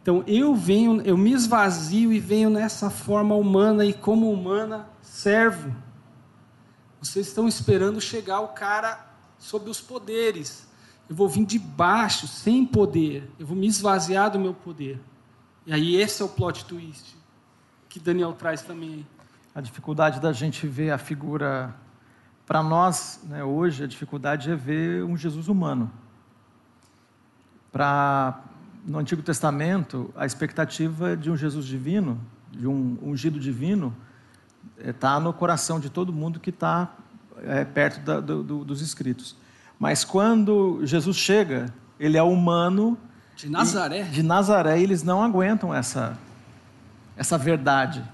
Então 0.00 0.24
eu 0.26 0.54
venho, 0.54 1.00
eu 1.02 1.16
me 1.16 1.32
esvazio 1.32 2.12
e 2.12 2.18
venho 2.18 2.50
nessa 2.50 2.90
forma 2.90 3.34
humana 3.34 3.84
e 3.84 3.92
como 3.92 4.32
humana 4.32 4.88
servo. 5.00 5.74
Vocês 7.00 7.28
estão 7.28 7.46
esperando 7.46 8.00
chegar 8.00 8.40
o 8.40 8.48
cara 8.48 8.98
sob 9.38 9.70
os 9.70 9.80
poderes. 9.80 10.66
Eu 11.08 11.14
vou 11.14 11.28
vir 11.28 11.44
de 11.44 11.58
baixo, 11.58 12.26
sem 12.26 12.64
poder. 12.64 13.30
Eu 13.38 13.46
vou 13.46 13.56
me 13.56 13.66
esvaziar 13.66 14.30
do 14.30 14.38
meu 14.38 14.54
poder. 14.54 15.00
E 15.66 15.72
aí 15.72 15.96
esse 15.96 16.22
é 16.22 16.24
o 16.24 16.28
plot 16.28 16.64
twist 16.64 17.22
que 17.92 18.00
Daniel 18.00 18.32
traz 18.32 18.62
também. 18.62 19.06
A 19.54 19.60
dificuldade 19.60 20.18
da 20.18 20.32
gente 20.32 20.66
ver 20.66 20.90
a 20.90 20.98
figura. 20.98 21.74
Para 22.52 22.62
nós, 22.62 23.18
né, 23.30 23.42
hoje, 23.42 23.82
a 23.82 23.86
dificuldade 23.86 24.50
é 24.50 24.54
ver 24.54 25.02
um 25.04 25.16
Jesus 25.16 25.48
humano. 25.48 25.90
Para 27.72 28.40
no 28.86 28.98
Antigo 28.98 29.22
Testamento, 29.22 30.12
a 30.14 30.26
expectativa 30.26 31.16
de 31.16 31.30
um 31.30 31.36
Jesus 31.36 31.64
divino, 31.64 32.20
de 32.50 32.66
um 32.66 32.98
ungido 33.02 33.40
divino, 33.40 33.96
está 34.76 35.18
no 35.18 35.32
coração 35.32 35.80
de 35.80 35.88
todo 35.88 36.12
mundo 36.12 36.38
que 36.38 36.50
está 36.50 36.90
perto 37.72 38.00
da- 38.04 38.20
do- 38.20 38.42
do- 38.42 38.64
dos 38.66 38.82
escritos. 38.82 39.34
Mas 39.78 40.04
quando 40.04 40.84
Jesus 40.84 41.16
chega, 41.16 41.72
ele 41.98 42.18
é 42.18 42.22
humano. 42.22 42.98
De 43.34 43.48
Nazaré. 43.48 44.02
e- 44.02 44.10
De 44.10 44.22
Nazaré, 44.22 44.78
eles 44.78 45.02
não 45.02 45.22
aguentam 45.22 45.72
essa, 45.72 46.18
essa 47.16 47.38
verdade. 47.38 48.04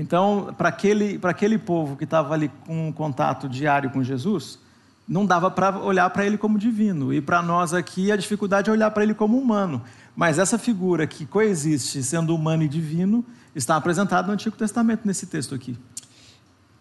Então, 0.00 0.54
para 0.56 0.70
aquele, 0.70 1.20
aquele 1.22 1.58
povo 1.58 1.94
que 1.94 2.04
estava 2.04 2.32
ali 2.32 2.50
com 2.66 2.88
um 2.88 2.90
contato 2.90 3.46
diário 3.46 3.90
com 3.90 4.02
Jesus, 4.02 4.58
não 5.06 5.26
dava 5.26 5.50
para 5.50 5.78
olhar 5.78 6.08
para 6.08 6.24
ele 6.24 6.38
como 6.38 6.58
divino. 6.58 7.12
E 7.12 7.20
para 7.20 7.42
nós 7.42 7.74
aqui, 7.74 8.10
a 8.10 8.16
dificuldade 8.16 8.70
é 8.70 8.72
olhar 8.72 8.90
para 8.92 9.02
ele 9.02 9.12
como 9.12 9.36
humano. 9.38 9.82
Mas 10.16 10.38
essa 10.38 10.56
figura 10.56 11.06
que 11.06 11.26
coexiste 11.26 12.02
sendo 12.02 12.34
humano 12.34 12.62
e 12.62 12.68
divino 12.68 13.22
está 13.54 13.76
apresentada 13.76 14.26
no 14.26 14.32
Antigo 14.32 14.56
Testamento, 14.56 15.02
nesse 15.04 15.26
texto 15.26 15.54
aqui. 15.54 15.76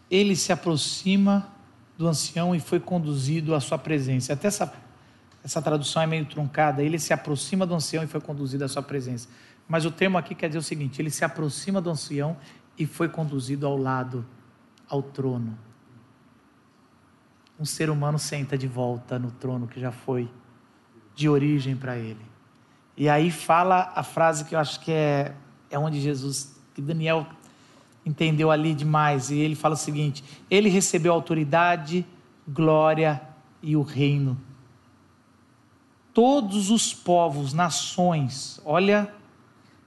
Ele 0.09 0.33
se 0.33 0.53
aproxima 0.53 1.45
do 1.97 2.07
ancião 2.07 2.55
e 2.55 2.59
foi 2.61 2.79
conduzido 2.79 3.53
à 3.53 3.59
sua 3.59 3.77
presença. 3.77 4.31
Até 4.31 4.47
essa, 4.47 4.71
essa 5.43 5.61
tradução 5.61 6.01
é 6.01 6.07
meio 6.07 6.23
truncada. 6.23 6.81
Ele 6.81 6.97
se 6.97 7.11
aproxima 7.11 7.65
do 7.65 7.75
ancião 7.75 8.01
e 8.01 8.07
foi 8.07 8.21
conduzido 8.21 8.63
à 8.63 8.69
sua 8.69 8.81
presença. 8.81 9.27
Mas 9.67 9.85
o 9.85 9.91
termo 9.91 10.17
aqui 10.17 10.33
quer 10.33 10.47
dizer 10.47 10.59
o 10.59 10.63
seguinte: 10.63 10.99
ele 10.99 11.11
se 11.11 11.23
aproxima 11.23 11.79
do 11.79 11.91
ancião 11.91 12.35
e 12.79 12.85
foi 12.85 13.09
conduzido 13.09 13.67
ao 13.67 13.77
lado, 13.77 14.25
ao 14.87 15.03
trono. 15.03 15.59
Um 17.59 17.65
ser 17.65 17.89
humano 17.89 18.17
senta 18.17 18.57
de 18.57 18.67
volta 18.67 19.19
no 19.19 19.31
trono 19.31 19.67
que 19.67 19.81
já 19.81 19.91
foi 19.91 20.31
de 21.13 21.27
origem 21.27 21.75
para 21.75 21.97
ele. 21.97 22.25
E 22.95 23.09
aí 23.09 23.29
fala 23.29 23.91
a 23.93 24.01
frase 24.01 24.45
que 24.45 24.55
eu 24.55 24.59
acho 24.59 24.79
que 24.79 24.93
é, 24.93 25.35
é 25.69 25.77
onde 25.77 25.99
Jesus, 25.99 26.57
que 26.73 26.81
Daniel 26.81 27.27
entendeu 28.05 28.49
ali 28.49 28.73
demais. 28.73 29.29
E 29.29 29.37
ele 29.37 29.55
fala 29.55 29.73
o 29.73 29.77
seguinte: 29.77 30.23
ele 30.49 30.69
recebeu 30.69 31.11
autoridade, 31.11 32.05
glória 32.47 33.21
e 33.61 33.75
o 33.75 33.81
reino. 33.81 34.39
todos 36.13 36.69
os 36.69 36.93
povos, 36.93 37.53
nações, 37.53 38.59
olha, 38.65 39.13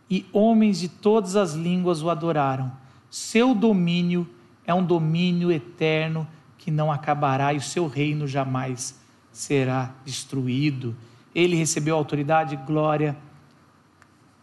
e 0.09 0.27
homens 0.33 0.81
de 0.81 0.89
todas 0.89 1.37
as 1.37 1.53
línguas 1.55 2.03
o 2.03 2.11
adoraram. 2.11 2.82
Seu 3.13 3.55
domínio 3.55 4.27
é 4.67 4.73
um 4.73 4.83
domínio 4.83 5.53
eterno 5.53 6.27
que 6.57 6.71
não 6.71 6.91
acabará 6.91 7.53
e 7.53 7.59
o 7.59 7.61
seu 7.61 7.87
reino 7.87 8.27
jamais 8.27 8.99
será 9.31 9.93
destruído. 10.03 10.97
Ele 11.35 11.55
recebeu 11.55 11.95
autoridade, 11.95 12.57
glória 12.57 13.15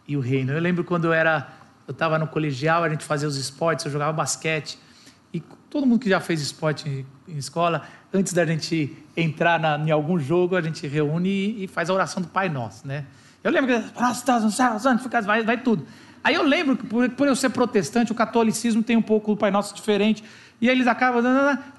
e 0.06 0.16
o 0.16 0.20
reino. 0.20 0.52
Eu 0.52 0.60
lembro 0.60 0.84
quando 0.84 1.06
eu 1.06 1.12
era, 1.12 1.48
eu 1.84 1.90
estava 1.90 2.16
no 2.16 2.28
colegial, 2.28 2.84
a 2.84 2.88
gente 2.88 3.02
fazia 3.02 3.26
os 3.26 3.36
esportes, 3.36 3.84
eu 3.86 3.90
jogava 3.90 4.12
basquete 4.12 4.78
e 5.34 5.40
todo 5.68 5.84
mundo 5.84 5.98
que 5.98 6.08
já 6.08 6.20
fez 6.20 6.40
esporte 6.40 6.88
em, 6.88 7.04
em 7.26 7.38
escola, 7.38 7.82
antes 8.14 8.32
da 8.32 8.46
gente 8.46 8.96
entrar 9.16 9.58
na, 9.58 9.76
em 9.78 9.90
algum 9.90 10.16
jogo, 10.16 10.54
a 10.54 10.62
gente 10.62 10.86
reúne 10.86 11.28
e, 11.28 11.64
e, 11.64 11.66
faz 11.66 11.90
a 11.90 11.94
oração 11.94 12.22
do 12.22 12.28
Pai 12.28 12.48
Nosso, 12.48 12.86
né? 12.86 13.04
Eu 13.42 13.50
lembro 13.50 13.82
que 13.82 14.00
vai, 15.26 15.42
vai 15.42 15.60
tudo. 15.60 15.84
Aí 16.22 16.34
eu 16.34 16.42
lembro 16.42 16.76
que 16.76 16.86
por, 16.86 17.08
por, 17.10 17.26
eu 17.26 17.34
ser 17.34 17.50
protestante, 17.50 18.12
o 18.12 18.14
catolicismo 18.14 18.82
tem 18.82 18.96
um 18.96 19.02
pouco 19.02 19.32
do 19.32 19.36
Pai 19.36 19.50
Nosso 19.50 19.74
diferente. 19.74 20.22
E 20.60 20.68
eles 20.68 20.86
acabam. 20.86 21.24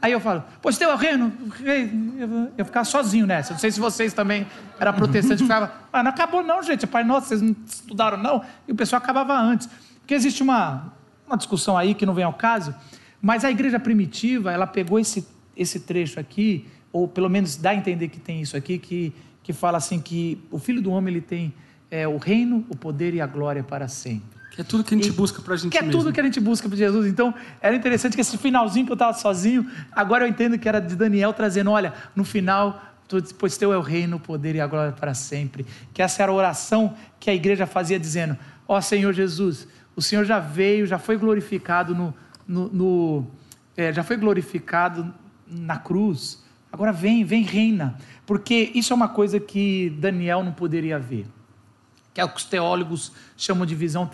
Aí 0.01 0.11
eu 0.11 0.19
falo, 0.19 0.43
pois 0.61 0.77
teu 0.77 0.89
é 0.89 0.93
o 0.95 0.97
reino. 0.97 1.31
Eu, 1.63 2.51
eu 2.57 2.65
ficava 2.65 2.83
sozinho 2.83 3.27
nessa. 3.27 3.53
Não 3.53 3.59
sei 3.59 3.69
se 3.71 3.79
vocês 3.79 4.11
também 4.11 4.47
eram 4.79 4.93
protestantes. 4.93 5.41
Ficava, 5.41 5.71
ah, 5.93 6.01
não 6.01 6.09
acabou 6.09 6.43
não, 6.43 6.63
gente. 6.63 6.87
Pai 6.87 7.03
Nosso, 7.03 7.27
vocês 7.27 7.41
não 7.41 7.55
estudaram 7.65 8.17
não. 8.17 8.43
E 8.67 8.71
o 8.71 8.75
pessoal 8.75 8.99
acabava 8.99 9.37
antes. 9.37 9.69
Porque 9.99 10.15
existe 10.15 10.41
uma, 10.41 10.91
uma 11.27 11.37
discussão 11.37 11.77
aí 11.77 11.93
que 11.93 12.07
não 12.07 12.13
vem 12.15 12.25
ao 12.25 12.33
caso. 12.33 12.73
Mas 13.21 13.45
a 13.45 13.51
igreja 13.51 13.79
primitiva, 13.79 14.51
ela 14.51 14.65
pegou 14.65 14.99
esse, 14.99 15.27
esse 15.55 15.81
trecho 15.81 16.19
aqui, 16.19 16.67
ou 16.91 17.07
pelo 17.07 17.29
menos 17.29 17.55
dá 17.55 17.69
a 17.69 17.75
entender 17.75 18.07
que 18.07 18.19
tem 18.19 18.41
isso 18.41 18.57
aqui, 18.57 18.79
que, 18.79 19.13
que 19.43 19.53
fala 19.53 19.77
assim 19.77 20.01
que 20.01 20.43
o 20.49 20.57
Filho 20.57 20.81
do 20.81 20.89
Homem 20.89 21.13
ele 21.13 21.21
tem 21.21 21.53
é, 21.91 22.07
o 22.07 22.17
reino, 22.17 22.65
o 22.69 22.75
poder 22.75 23.13
e 23.13 23.19
a 23.19 23.27
glória 23.27 23.61
para 23.61 23.89
sempre. 23.89 24.39
Que 24.51 24.61
é 24.61 24.63
tudo 24.63 24.83
que 24.83 24.93
a 24.93 24.97
gente 24.97 25.09
e, 25.09 25.11
busca 25.11 25.41
para 25.41 25.53
a 25.53 25.57
gente 25.57 25.71
Que 25.71 25.77
é 25.77 25.81
mesmo. 25.81 25.99
tudo 25.99 26.13
que 26.13 26.19
a 26.19 26.23
gente 26.23 26.39
busca 26.39 26.67
para 26.67 26.77
Jesus. 26.77 27.05
Então, 27.05 27.33
era 27.61 27.75
interessante 27.75 28.15
que 28.15 28.21
esse 28.21 28.37
finalzinho 28.37 28.85
que 28.85 28.91
eu 28.91 28.95
estava 28.95 29.13
sozinho, 29.13 29.69
agora 29.91 30.25
eu 30.25 30.29
entendo 30.29 30.57
que 30.57 30.67
era 30.67 30.79
de 30.79 30.95
Daniel 30.95 31.33
trazendo, 31.33 31.69
olha, 31.71 31.93
no 32.15 32.23
final, 32.23 32.81
pois 33.37 33.57
teu 33.57 33.73
é 33.73 33.77
o 33.77 33.81
reino, 33.81 34.17
o 34.17 34.19
poder 34.19 34.55
e 34.55 34.61
a 34.61 34.67
glória 34.67 34.93
para 34.93 35.13
sempre. 35.13 35.65
Que 35.93 36.01
essa 36.01 36.23
era 36.23 36.31
a 36.31 36.35
oração 36.35 36.95
que 37.19 37.29
a 37.29 37.35
igreja 37.35 37.65
fazia 37.65 37.99
dizendo, 37.99 38.37
ó 38.67 38.77
oh, 38.77 38.81
Senhor 38.81 39.13
Jesus, 39.13 39.67
o 39.95 40.01
Senhor 40.01 40.23
já 40.23 40.39
veio, 40.39 40.85
já 40.85 40.97
foi 40.97 41.17
glorificado 41.17 41.93
no, 41.93 42.13
no, 42.47 42.69
no 42.69 43.27
é, 43.75 43.91
já 43.91 44.03
foi 44.03 44.15
glorificado 44.15 45.13
na 45.45 45.77
cruz. 45.77 46.43
Agora 46.71 46.93
vem, 46.93 47.25
vem 47.25 47.43
reina, 47.43 47.97
porque 48.25 48.71
isso 48.73 48.93
é 48.93 48.95
uma 48.95 49.09
coisa 49.09 49.41
que 49.41 49.89
Daniel 49.99 50.41
não 50.41 50.53
poderia 50.53 50.97
ver 50.97 51.25
que 52.13 52.19
é 52.19 52.25
o 52.25 52.29
que 52.29 52.37
os 52.37 52.43
teólogos 52.43 53.11
chamam 53.37 53.65
de 53.65 53.73
visão 53.73 54.09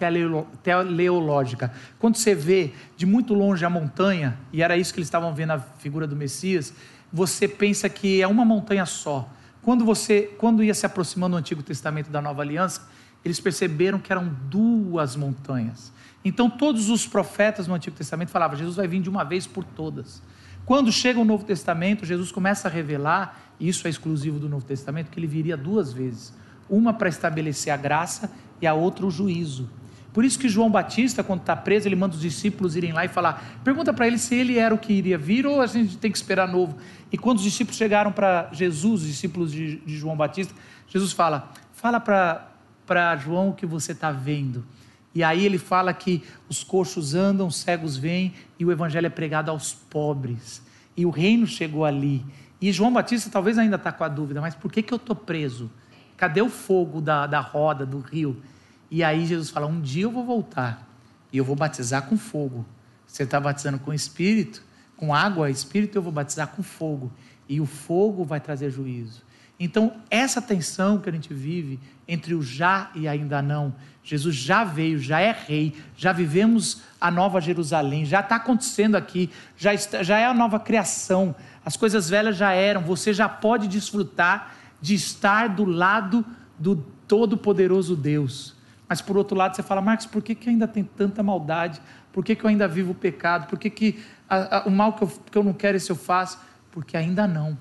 teleológica. 0.62 1.74
Quando 1.98 2.16
você 2.16 2.36
vê 2.36 2.74
de 2.95 3.06
muito 3.06 3.34
longe 3.34 3.66
a 3.66 3.70
montanha, 3.70 4.38
e 4.54 4.62
era 4.62 4.78
isso 4.78 4.93
que 4.93 5.00
eles 5.00 5.08
estavam 5.08 5.34
vendo 5.34 5.50
na 5.50 5.60
figura 5.60 6.06
do 6.06 6.16
Messias, 6.16 6.74
você 7.12 7.48
pensa 7.48 7.89
que 7.89 8.22
é 8.22 8.28
uma 8.28 8.45
montanha 8.45 8.86
só. 8.86 9.28
Quando 9.64 9.84
você, 9.84 10.34
quando 10.38 10.64
ia 10.64 10.74
se 10.74 10.86
aproximando 10.86 11.36
do 11.36 11.39
Antigo 11.39 11.64
Testamento 11.64 12.10
da 12.12 12.22
Nova 12.22 12.41
Aliança, 12.41 12.88
eles 13.26 13.39
perceberam 13.39 14.00
que 14.00 14.12
eram 14.12 14.28
duas 14.50 15.16
montanhas. 15.16 15.91
Então 16.24 16.50
todos 16.50 16.89
os 16.89 17.08
profetas 17.08 17.68
no 17.68 17.74
Antigo 17.74 17.95
Testamento 17.95 18.30
falavam: 18.30 18.58
Jesus 18.58 18.76
vai 18.76 18.88
vir 18.88 19.02
de 19.02 19.10
uma 19.10 19.24
vez 19.24 19.48
por 19.48 19.64
todas. 19.64 20.22
Quando 20.66 20.91
chega 20.91 21.20
o 21.20 21.26
Novo 21.26 21.45
Testamento, 21.45 22.06
Jesus 22.06 22.32
começa 22.32 22.68
a 22.68 22.72
revelar, 22.72 23.54
e 23.60 23.68
isso 23.68 23.88
é 23.88 23.89
exclusivo 23.89 24.38
do 24.38 24.48
Novo 24.48 24.66
Testamento, 24.66 25.10
que 25.10 25.20
ele 25.20 25.28
viria 25.28 25.58
duas 25.58 25.91
vezes 25.91 26.34
uma 26.70 26.93
para 26.93 27.09
estabelecer 27.09 27.72
a 27.72 27.78
graça 27.78 28.32
e 28.61 28.68
a 28.68 28.74
outra 28.74 29.05
o 29.05 29.11
juízo. 29.11 29.70
Por 30.18 30.26
isso 30.26 30.39
que 30.39 30.49
João 30.49 30.72
Batista, 30.72 31.24
quando 31.24 31.41
está 31.41 31.55
preso, 31.55 31.88
ele 31.88 31.95
manda 31.95 32.15
os 32.15 32.22
discípulos 32.22 32.76
irem 32.76 32.91
lá 32.91 33.05
e 33.05 33.07
falar: 33.07 33.59
pergunta 33.63 33.93
para 33.93 34.07
ele 34.07 34.18
se 34.18 34.34
ele 34.34 34.57
era 34.57 34.74
o 34.74 34.78
que 34.78 34.91
iria 34.91 35.15
vir 35.15 35.45
ou 35.45 35.61
a 35.61 35.68
gente 35.68 35.95
tem 35.97 36.11
que 36.11 36.18
esperar 36.18 36.47
novo. 36.47 36.76
E 37.11 37.18
quando 37.20 37.38
os 37.38 37.43
discípulos 37.43 37.78
chegaram 37.78 38.11
para 38.11 38.49
Jesus, 38.51 39.01
os 39.01 39.07
discípulos 39.07 39.51
de, 39.51 39.76
de, 39.78 39.95
João 39.95 40.18
Batista, 40.18 40.55
Jesus 40.88 41.11
fala: 41.11 41.51
fala 41.72 41.99
para 41.99 43.15
João 43.18 43.49
o 43.49 43.53
que 43.53 43.65
você 43.65 43.91
está 43.91 44.11
vendo. 44.11 44.65
E 45.13 45.24
aí 45.24 45.45
ele 45.45 45.59
fala 45.59 45.93
que 45.93 46.24
os 46.49 46.63
coxos 46.63 47.13
andam, 47.13 47.45
os 47.45 47.57
cegos 47.57 47.95
vêm 47.95 48.34
e 48.57 48.65
o 48.65 48.72
evangelho 48.72 49.05
é 49.05 49.11
pregado 49.11 49.51
aos 49.51 49.72
pobres. 49.72 50.63
E 50.95 51.05
o 51.05 51.11
reino 51.11 51.45
chegou 51.45 51.86
ali. 51.86 52.26
E 52.59 52.72
João 52.72 52.91
Batista 52.91 53.30
talvez 53.30 53.59
ainda 53.59 53.76
está 53.76 53.91
com 53.91 54.03
a 54.03 54.07
dúvida, 54.07 54.41
mas 54.41 54.55
por 54.55 54.72
que, 54.72 54.82
que 54.82 54.91
eu 54.91 54.97
estou 54.97 55.15
preso? 55.15 55.70
Cadê 56.18 56.41
o 56.41 56.49
fogo 56.49 56.99
da, 56.99 57.28
da 57.28 57.39
roda, 57.39 57.86
do 57.86 57.99
rio? 57.99 58.41
E 58.89 59.03
aí 59.03 59.26
Jesus 59.26 59.51
fala: 59.51 59.68
Um 59.68 59.80
dia 59.80 60.03
eu 60.03 60.11
vou 60.11 60.26
voltar 60.26 60.86
e 61.32 61.38
eu 61.38 61.45
vou 61.45 61.55
batizar 61.55 62.03
com 62.03 62.18
fogo. 62.18 62.65
Você 63.05 63.24
está 63.24 63.39
batizando 63.39 63.80
com 63.80 63.93
espírito, 63.93 64.63
com 64.97 65.13
água, 65.13 65.49
espírito, 65.49 65.97
eu 65.97 66.01
vou 66.01 66.11
batizar 66.11 66.47
com 66.47 66.63
fogo. 66.63 67.11
E 67.47 67.61
o 67.61 67.65
fogo 67.65 68.26
vai 68.26 68.39
trazer 68.39 68.72
juízo. 68.72 69.22
Então, 69.59 69.93
essa 70.09 70.41
tensão 70.41 70.99
que 70.99 71.09
a 71.09 71.11
gente 71.11 71.34
vive 71.34 71.80
entre 72.07 72.36
o 72.36 72.41
já 72.41 72.91
e 72.93 73.07
ainda 73.07 73.41
não, 73.41 73.74
Jesus 74.03 74.36
já 74.36 74.63
veio, 74.63 74.99
já 74.99 75.20
é 75.20 75.32
rei, 75.32 75.76
já 75.95 76.13
vivemos 76.13 76.82
a 77.01 77.09
nova 77.09 77.41
Jerusalém, 77.41 78.05
já 78.05 78.20
está 78.20 78.36
acontecendo 78.36 78.95
aqui, 78.95 79.32
já, 79.57 79.74
está, 79.74 80.03
já 80.03 80.18
é 80.18 80.26
a 80.26 80.34
nova 80.34 80.59
criação, 80.59 81.36
as 81.65 81.76
coisas 81.76 82.09
velhas 82.09 82.38
já 82.38 82.51
eram, 82.53 82.82
você 82.82 83.11
já 83.11 83.28
pode 83.28 83.68
desfrutar 83.68 84.55
de 84.82 84.93
estar 84.93 85.49
do 85.49 85.65
lado 85.65 86.25
do 86.57 86.75
Todo-Poderoso 87.07 87.95
Deus. 87.95 88.55
Mas 88.88 89.01
por 89.01 89.17
outro 89.17 89.36
lado, 89.36 89.55
você 89.55 89.63
fala, 89.63 89.82
Marcos, 89.82 90.05
por 90.05 90.21
que, 90.21 90.34
que 90.34 90.49
ainda 90.49 90.67
tem 90.67 90.84
tanta 90.84 91.21
maldade? 91.21 91.82
Por 92.13 92.23
que, 92.23 92.36
que 92.36 92.43
eu 92.43 92.49
ainda 92.49 92.67
vivo 92.67 92.91
o 92.91 92.95
pecado? 92.95 93.47
Por 93.47 93.59
que, 93.59 93.69
que 93.69 93.99
a, 94.30 94.59
a, 94.59 94.67
o 94.67 94.71
mal 94.71 94.93
que 94.93 95.03
eu, 95.03 95.07
que 95.32 95.38
eu 95.38 95.43
não 95.43 95.53
quero, 95.53 95.78
esse 95.78 95.89
eu 95.89 95.95
faço? 95.95 96.39
Porque 96.71 96.95
ainda 96.95 97.28
não. 97.28 97.57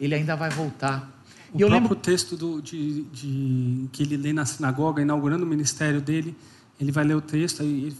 Ele 0.00 0.14
ainda 0.14 0.34
vai 0.34 0.50
voltar. 0.50 1.08
O 1.52 1.58
e 1.58 1.62
eu 1.62 1.68
próprio 1.68 1.90
lembro... 1.90 1.96
texto 1.96 2.36
do, 2.36 2.62
de, 2.62 3.02
de, 3.04 3.88
que 3.92 4.02
ele 4.02 4.16
lê 4.16 4.32
na 4.32 4.44
sinagoga, 4.46 5.02
inaugurando 5.02 5.44
o 5.44 5.46
ministério 5.46 6.00
dele, 6.00 6.36
ele 6.80 6.90
vai 6.90 7.04
ler 7.04 7.14
o 7.14 7.20
texto 7.20 7.62
e 7.62 7.94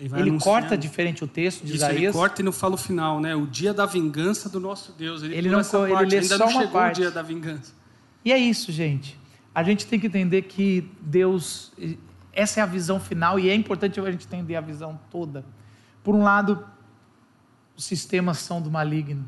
ele, 0.00 0.12
ele 0.16 0.38
corta 0.38 0.78
diferente 0.78 1.22
o 1.24 1.26
texto 1.26 1.60
de 1.60 1.74
Isso, 1.74 1.76
Isaías. 1.76 2.02
Ele 2.02 2.12
corta 2.12 2.40
e 2.40 2.44
não 2.44 2.52
fala 2.52 2.74
o 2.74 2.78
final, 2.78 3.20
né? 3.20 3.34
O 3.34 3.46
dia 3.46 3.74
da 3.74 3.84
vingança 3.84 4.48
do 4.48 4.58
nosso 4.58 4.92
Deus. 4.92 5.22
Ele, 5.22 5.36
ele 5.36 5.48
não 5.50 5.60
ele 5.60 6.06
lê 6.06 6.18
ainda 6.18 6.36
só 6.36 6.38
não 6.38 6.46
uma 6.46 6.60
chegou 6.60 6.72
parte. 6.72 6.98
o 6.98 7.02
dia 7.02 7.10
da 7.10 7.22
vingança. 7.22 7.77
E 8.24 8.32
é 8.32 8.38
isso, 8.38 8.72
gente. 8.72 9.18
A 9.54 9.62
gente 9.62 9.86
tem 9.86 9.98
que 9.98 10.06
entender 10.06 10.42
que 10.42 10.90
Deus, 11.00 11.72
essa 12.32 12.60
é 12.60 12.62
a 12.62 12.66
visão 12.66 13.00
final 13.00 13.38
e 13.38 13.48
é 13.48 13.54
importante 13.54 13.98
a 13.98 14.10
gente 14.10 14.26
entender 14.26 14.56
a 14.56 14.60
visão 14.60 14.98
toda. 15.10 15.44
Por 16.02 16.14
um 16.14 16.22
lado, 16.22 16.64
os 17.76 17.84
sistemas 17.84 18.38
são 18.38 18.60
do 18.60 18.70
maligno. 18.70 19.26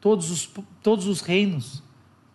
Todos 0.00 0.30
os, 0.30 0.50
todos 0.82 1.06
os 1.06 1.20
reinos, 1.20 1.82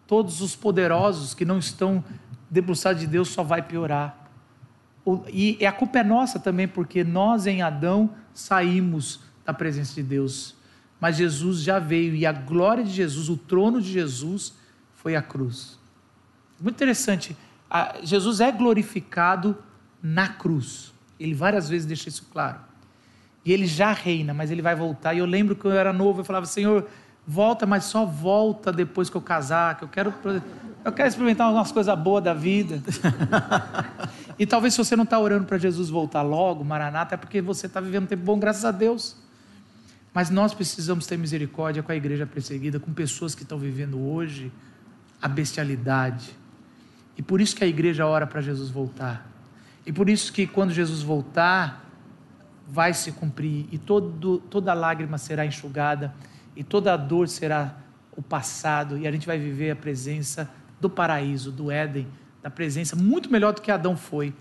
todos 0.08 0.42
os 0.42 0.56
poderosos 0.56 1.34
que 1.34 1.46
não 1.46 1.60
estão 1.60 2.04
debruçados 2.50 3.02
de 3.02 3.08
Deus 3.08 3.30
só 3.30 3.44
vai 3.44 3.62
piorar. 3.62 4.30
E 5.32 5.66
a 5.66 5.72
culpa 5.72 6.00
é 6.00 6.04
nossa 6.04 6.40
também, 6.40 6.68
porque 6.68 7.04
nós 7.04 7.48
em 7.48 7.62
Adão 7.62 8.12
saímos 8.34 9.22
da 9.46 9.54
presença 9.54 9.96
de 9.96 10.04
Deus. 10.04 10.56
Mas 11.00 11.16
Jesus 11.16 11.62
já 11.62 11.80
veio 11.80 12.14
e 12.16 12.26
a 12.26 12.32
glória 12.32 12.84
de 12.84 12.92
Jesus, 12.92 13.30
o 13.30 13.38
trono 13.38 13.82
de 13.82 13.92
Jesus, 13.92 14.54
foi 14.94 15.16
a 15.16 15.22
cruz. 15.22 15.78
Muito 16.60 16.76
interessante. 16.76 17.36
Jesus 18.03 18.39
é 18.39 18.51
glorificado 18.51 19.57
na 20.01 20.28
cruz. 20.28 20.93
Ele 21.20 21.34
várias 21.34 21.70
vezes 21.70 21.86
deixa 21.86 22.10
isso 22.10 22.28
claro. 22.32 22.60
E 23.45 23.51
ele 23.51 23.66
já 23.66 23.91
reina, 23.93 24.34
mas 24.34 24.51
ele 24.51 24.62
vai 24.62 24.76
voltar. 24.76 25.14
E 25.14 25.20
eu 25.20 25.26
lembro 25.26 25.55
que 25.55 25.66
eu 25.66 25.72
era 25.72 25.93
novo, 25.93 26.22
eu 26.22 26.26
falava, 26.26 26.45
Senhor, 26.45 26.88
volta, 27.26 27.66
mas 27.66 27.86
só 27.86 28.05
volta 28.05 28.72
depois 28.72 29.10
que 29.10 29.16
eu 29.16 29.22
casar, 29.22 29.78
que 29.78 29.84
eu 29.84 29.88
quero, 29.88 30.14
eu 30.84 30.91
quero 30.91 31.07
experimentar 31.07 31.47
algumas 31.47 31.72
coisas 31.72 31.97
boas 31.97 32.24
da 32.24 32.34
vida. 32.34 32.82
e 34.38 34.45
talvez 34.45 34.74
se 34.74 34.78
você 34.78 34.95
não 34.95 35.03
está 35.03 35.20
orando 35.20 35.45
para 35.45 35.57
Jesus 35.57 35.89
voltar 35.89 36.22
logo, 36.22 36.64
Maranata, 36.64 37.16
é 37.16 37.18
porque 37.18 37.41
você 37.41 37.68
está 37.68 37.80
vivendo 37.80 38.03
um 38.03 38.07
tempo 38.07 38.24
bom, 38.24 38.39
graças 38.39 38.66
a 38.66 38.72
Deus. 38.72 39.16
Mas 40.14 40.30
nós 40.30 40.53
precisamos 40.53 41.05
ter 41.05 41.18
misericórdia 41.18 41.84
com 41.84 41.91
a 41.91 41.95
igreja 41.95 42.26
perseguida, 42.26 42.80
com 42.80 42.91
pessoas 42.91 43.36
que 43.36 43.43
estão 43.43 43.60
vivendo 43.60 43.99
hoje 43.99 44.51
a 45.22 45.28
bestialidade, 45.28 46.32
e 47.20 47.22
por 47.22 47.41
isso 47.41 47.53
que 47.53 47.65
a 47.65 47.67
igreja 47.67 48.07
ora 48.07 48.26
para 48.26 48.39
Jesus 48.39 48.70
voltar. 48.70 49.30
E 49.86 49.91
por 49.91 50.07
isso 50.07 50.32
que 50.32 50.47
quando 50.47 50.72
Jesus 50.72 51.01
voltar, 51.01 51.86
vai 52.65 52.93
se 52.93 53.11
cumprir 53.11 53.67
e 53.74 53.78
todo, 53.78 54.38
toda 54.49 54.74
lágrima 54.74 55.17
será 55.17 55.45
enxugada 55.45 56.15
e 56.55 56.63
toda 56.63 56.95
dor 56.95 57.28
será 57.28 57.76
o 58.15 58.22
passado 58.22 58.97
e 58.97 59.05
a 59.05 59.11
gente 59.11 59.28
vai 59.28 59.38
viver 59.38 59.70
a 59.70 59.76
presença 59.76 60.49
do 60.80 60.89
paraíso, 60.89 61.51
do 61.51 61.70
Éden, 61.70 62.07
da 62.41 62.49
presença 62.49 62.95
muito 62.95 63.30
melhor 63.30 63.51
do 63.51 63.61
que 63.61 63.70
Adão 63.70 63.97
foi. 63.97 64.34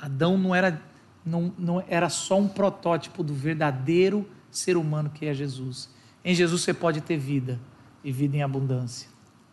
Adão 0.00 0.38
não 0.38 0.54
era 0.54 0.80
não, 1.22 1.52
não 1.58 1.84
era 1.86 2.08
só 2.08 2.38
um 2.38 2.48
protótipo 2.48 3.22
do 3.22 3.34
verdadeiro 3.34 4.26
ser 4.50 4.78
humano 4.78 5.10
que 5.10 5.26
é 5.26 5.34
Jesus. 5.34 5.90
Em 6.24 6.34
Jesus 6.34 6.62
você 6.62 6.72
pode 6.72 7.02
ter 7.02 7.18
vida 7.18 7.60
e 8.02 8.10
vida 8.10 8.38
em 8.38 8.42
abundância. 8.42 9.11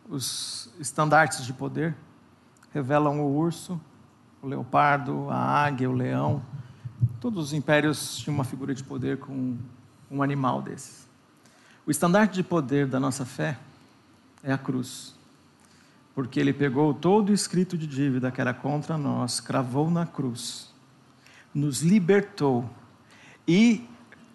Os 0.10 0.74
estandartes 0.80 1.46
de 1.46 1.54
poder, 1.54 1.96
revelam 2.74 3.22
o 3.22 3.38
urso, 3.38 3.80
o 4.42 4.48
leopardo, 4.48 5.30
a 5.30 5.38
águia, 5.38 5.90
o 5.90 5.94
leão. 5.94 6.42
Todos 7.22 7.46
os 7.46 7.54
impérios 7.54 8.18
tinham 8.18 8.34
uma 8.34 8.44
figura 8.44 8.74
de 8.74 8.84
poder 8.84 9.20
com 9.20 9.56
um 10.10 10.24
animal 10.24 10.64
desses. 10.64 11.08
O 11.86 11.92
estandarte 11.92 12.34
de 12.34 12.44
poder 12.44 12.88
da 12.88 13.00
nossa 13.00 13.24
fé 13.24 13.60
é 14.44 14.52
a 14.52 14.58
cruz. 14.58 15.16
Porque 16.16 16.40
ele 16.40 16.54
pegou 16.54 16.94
todo 16.94 17.30
o 17.30 17.34
escrito 17.34 17.78
de 17.78 17.86
dívida 17.86 18.32
que 18.32 18.42
era 18.42 18.54
contra 18.54 18.98
nós, 18.98 19.40
cravou 19.40 19.92
na 19.92 20.06
cruz, 20.06 20.74
nos 21.54 21.82
libertou 21.82 22.68
e 23.48 23.88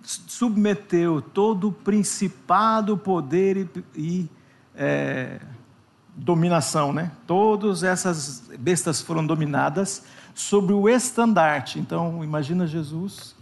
submeteu 0.02 1.20
todo 1.20 1.68
o 1.68 1.72
principado, 1.72 2.96
poder 2.96 3.56
e, 3.56 3.68
e 3.96 4.30
é, 4.74 5.40
dominação, 6.16 6.92
né? 6.92 7.10
Todas 7.26 7.82
essas 7.82 8.50
bestas 8.58 9.00
foram 9.00 9.26
dominadas 9.26 10.04
sobre 10.34 10.72
o 10.72 10.88
estandarte. 10.88 11.78
Então, 11.78 12.22
imagina 12.22 12.66
Jesus 12.66 13.34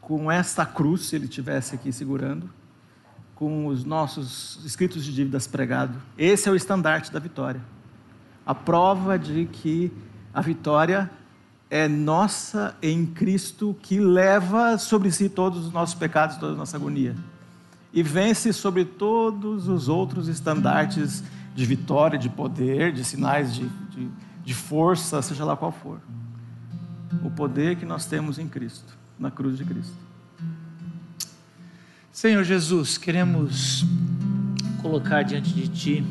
com 0.00 0.30
esta 0.30 0.66
cruz, 0.66 1.06
se 1.06 1.16
ele 1.16 1.26
tivesse 1.26 1.74
aqui 1.74 1.90
segurando, 1.90 2.48
com 3.34 3.66
os 3.66 3.84
nossos 3.84 4.60
escritos 4.64 5.04
de 5.04 5.12
dívidas 5.12 5.46
pregado. 5.46 5.98
Esse 6.16 6.48
é 6.48 6.52
o 6.52 6.54
estandarte 6.54 7.10
da 7.10 7.18
vitória. 7.18 7.60
A 8.46 8.54
prova 8.54 9.18
de 9.18 9.46
que 9.46 9.90
a 10.32 10.40
vitória 10.40 11.10
é 11.70 11.88
nossa 11.88 12.76
em 12.82 13.06
Cristo, 13.06 13.74
que 13.82 13.98
leva 13.98 14.76
sobre 14.78 15.10
si 15.10 15.28
todos 15.28 15.66
os 15.66 15.72
nossos 15.72 15.94
pecados, 15.94 16.36
toda 16.36 16.52
a 16.52 16.56
nossa 16.56 16.76
agonia. 16.76 17.16
E 17.92 18.02
vence 18.02 18.52
sobre 18.52 18.84
todos 18.84 19.68
os 19.68 19.88
outros 19.88 20.28
estandartes 20.28 21.22
de 21.54 21.64
vitória, 21.64 22.18
de 22.18 22.28
poder, 22.28 22.92
de 22.92 23.04
sinais 23.04 23.54
de, 23.54 23.68
de, 23.90 24.08
de 24.44 24.54
força, 24.54 25.22
seja 25.22 25.44
lá 25.44 25.56
qual 25.56 25.70
for. 25.72 26.00
O 27.22 27.30
poder 27.30 27.76
que 27.76 27.86
nós 27.86 28.06
temos 28.06 28.38
em 28.38 28.48
Cristo, 28.48 28.96
na 29.18 29.30
cruz 29.30 29.56
de 29.56 29.64
Cristo. 29.64 29.96
Senhor 32.12 32.42
Jesus, 32.44 32.98
queremos 32.98 33.84
colocar 34.82 35.22
diante 35.22 35.52
de 35.52 35.68
Ti 35.68 36.06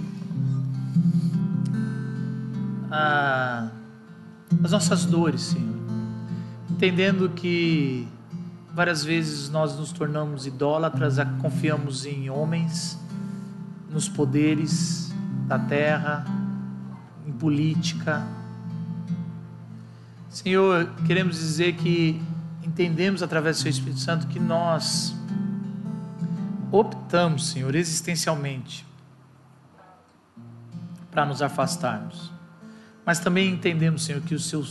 a, 2.89 3.70
as 4.64 4.72
nossas 4.72 5.06
dores, 5.06 5.41
Senhor, 5.41 5.76
entendendo 6.70 7.30
que 7.30 8.08
várias 8.74 9.04
vezes 9.04 9.50
nós 9.50 9.78
nos 9.78 9.91
tornamos 9.91 10.46
idólatras, 10.46 11.18
confiamos 11.41 12.06
em 12.06 12.30
homens, 12.30 13.00
nos 13.89 14.10
poderes, 14.10 15.03
da 15.58 15.60
terra, 15.60 16.26
em 17.28 17.32
política. 17.32 18.26
Senhor, 20.30 20.91
queremos 21.06 21.38
dizer 21.38 21.76
que 21.76 22.20
entendemos 22.64 23.22
através 23.22 23.58
do 23.58 23.62
Seu 23.62 23.70
Espírito 23.70 23.99
Santo 23.99 24.28
que 24.28 24.39
nós 24.39 25.16
optamos, 26.72 27.49
Senhor, 27.49 27.76
existencialmente 27.76 28.86
para 31.12 31.24
nos 31.26 31.43
afastarmos. 31.43 32.32
Mas 33.06 33.20
também 33.20 33.51
entendemos, 33.51 34.06
Senhor, 34.06 34.22
que 34.22 34.34
o 34.34 34.39
seu 34.39 34.64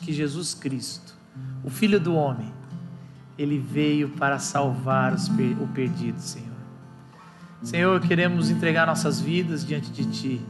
que 0.00 0.12
Jesus 0.12 0.54
Cristo, 0.54 1.14
o 1.62 1.70
Filho 1.70 2.00
do 2.00 2.14
homem, 2.14 2.52
ele 3.38 3.58
veio 3.58 4.08
para 4.10 4.38
salvar 4.38 5.12
os, 5.12 5.28
o 5.28 5.68
perdido, 5.72 6.20
Senhor. 6.20 6.55
Senhor, 7.62 8.00
queremos 8.00 8.50
entregar 8.50 8.86
nossas 8.86 9.20
vidas 9.20 9.64
diante 9.64 9.90
de 9.90 10.04
Ti 10.06 10.40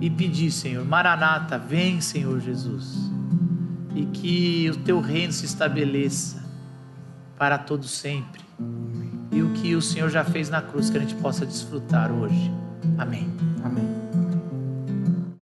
e 0.00 0.10
pedir, 0.10 0.50
Senhor, 0.50 0.84
Maranata, 0.84 1.58
vem, 1.58 2.00
Senhor 2.00 2.40
Jesus, 2.40 3.10
e 3.94 4.04
que 4.06 4.70
o 4.70 4.76
Teu 4.76 5.00
reino 5.00 5.32
se 5.32 5.46
estabeleça 5.46 6.44
para 7.36 7.56
todo 7.56 7.86
sempre. 7.86 8.42
E 9.30 9.42
o 9.42 9.52
que 9.52 9.74
o 9.74 9.82
Senhor 9.82 10.10
já 10.10 10.24
fez 10.24 10.48
na 10.48 10.60
cruz, 10.60 10.90
que 10.90 10.96
a 10.96 11.00
gente 11.00 11.14
possa 11.14 11.46
desfrutar 11.46 12.10
hoje. 12.10 12.52
Amém. 12.96 13.28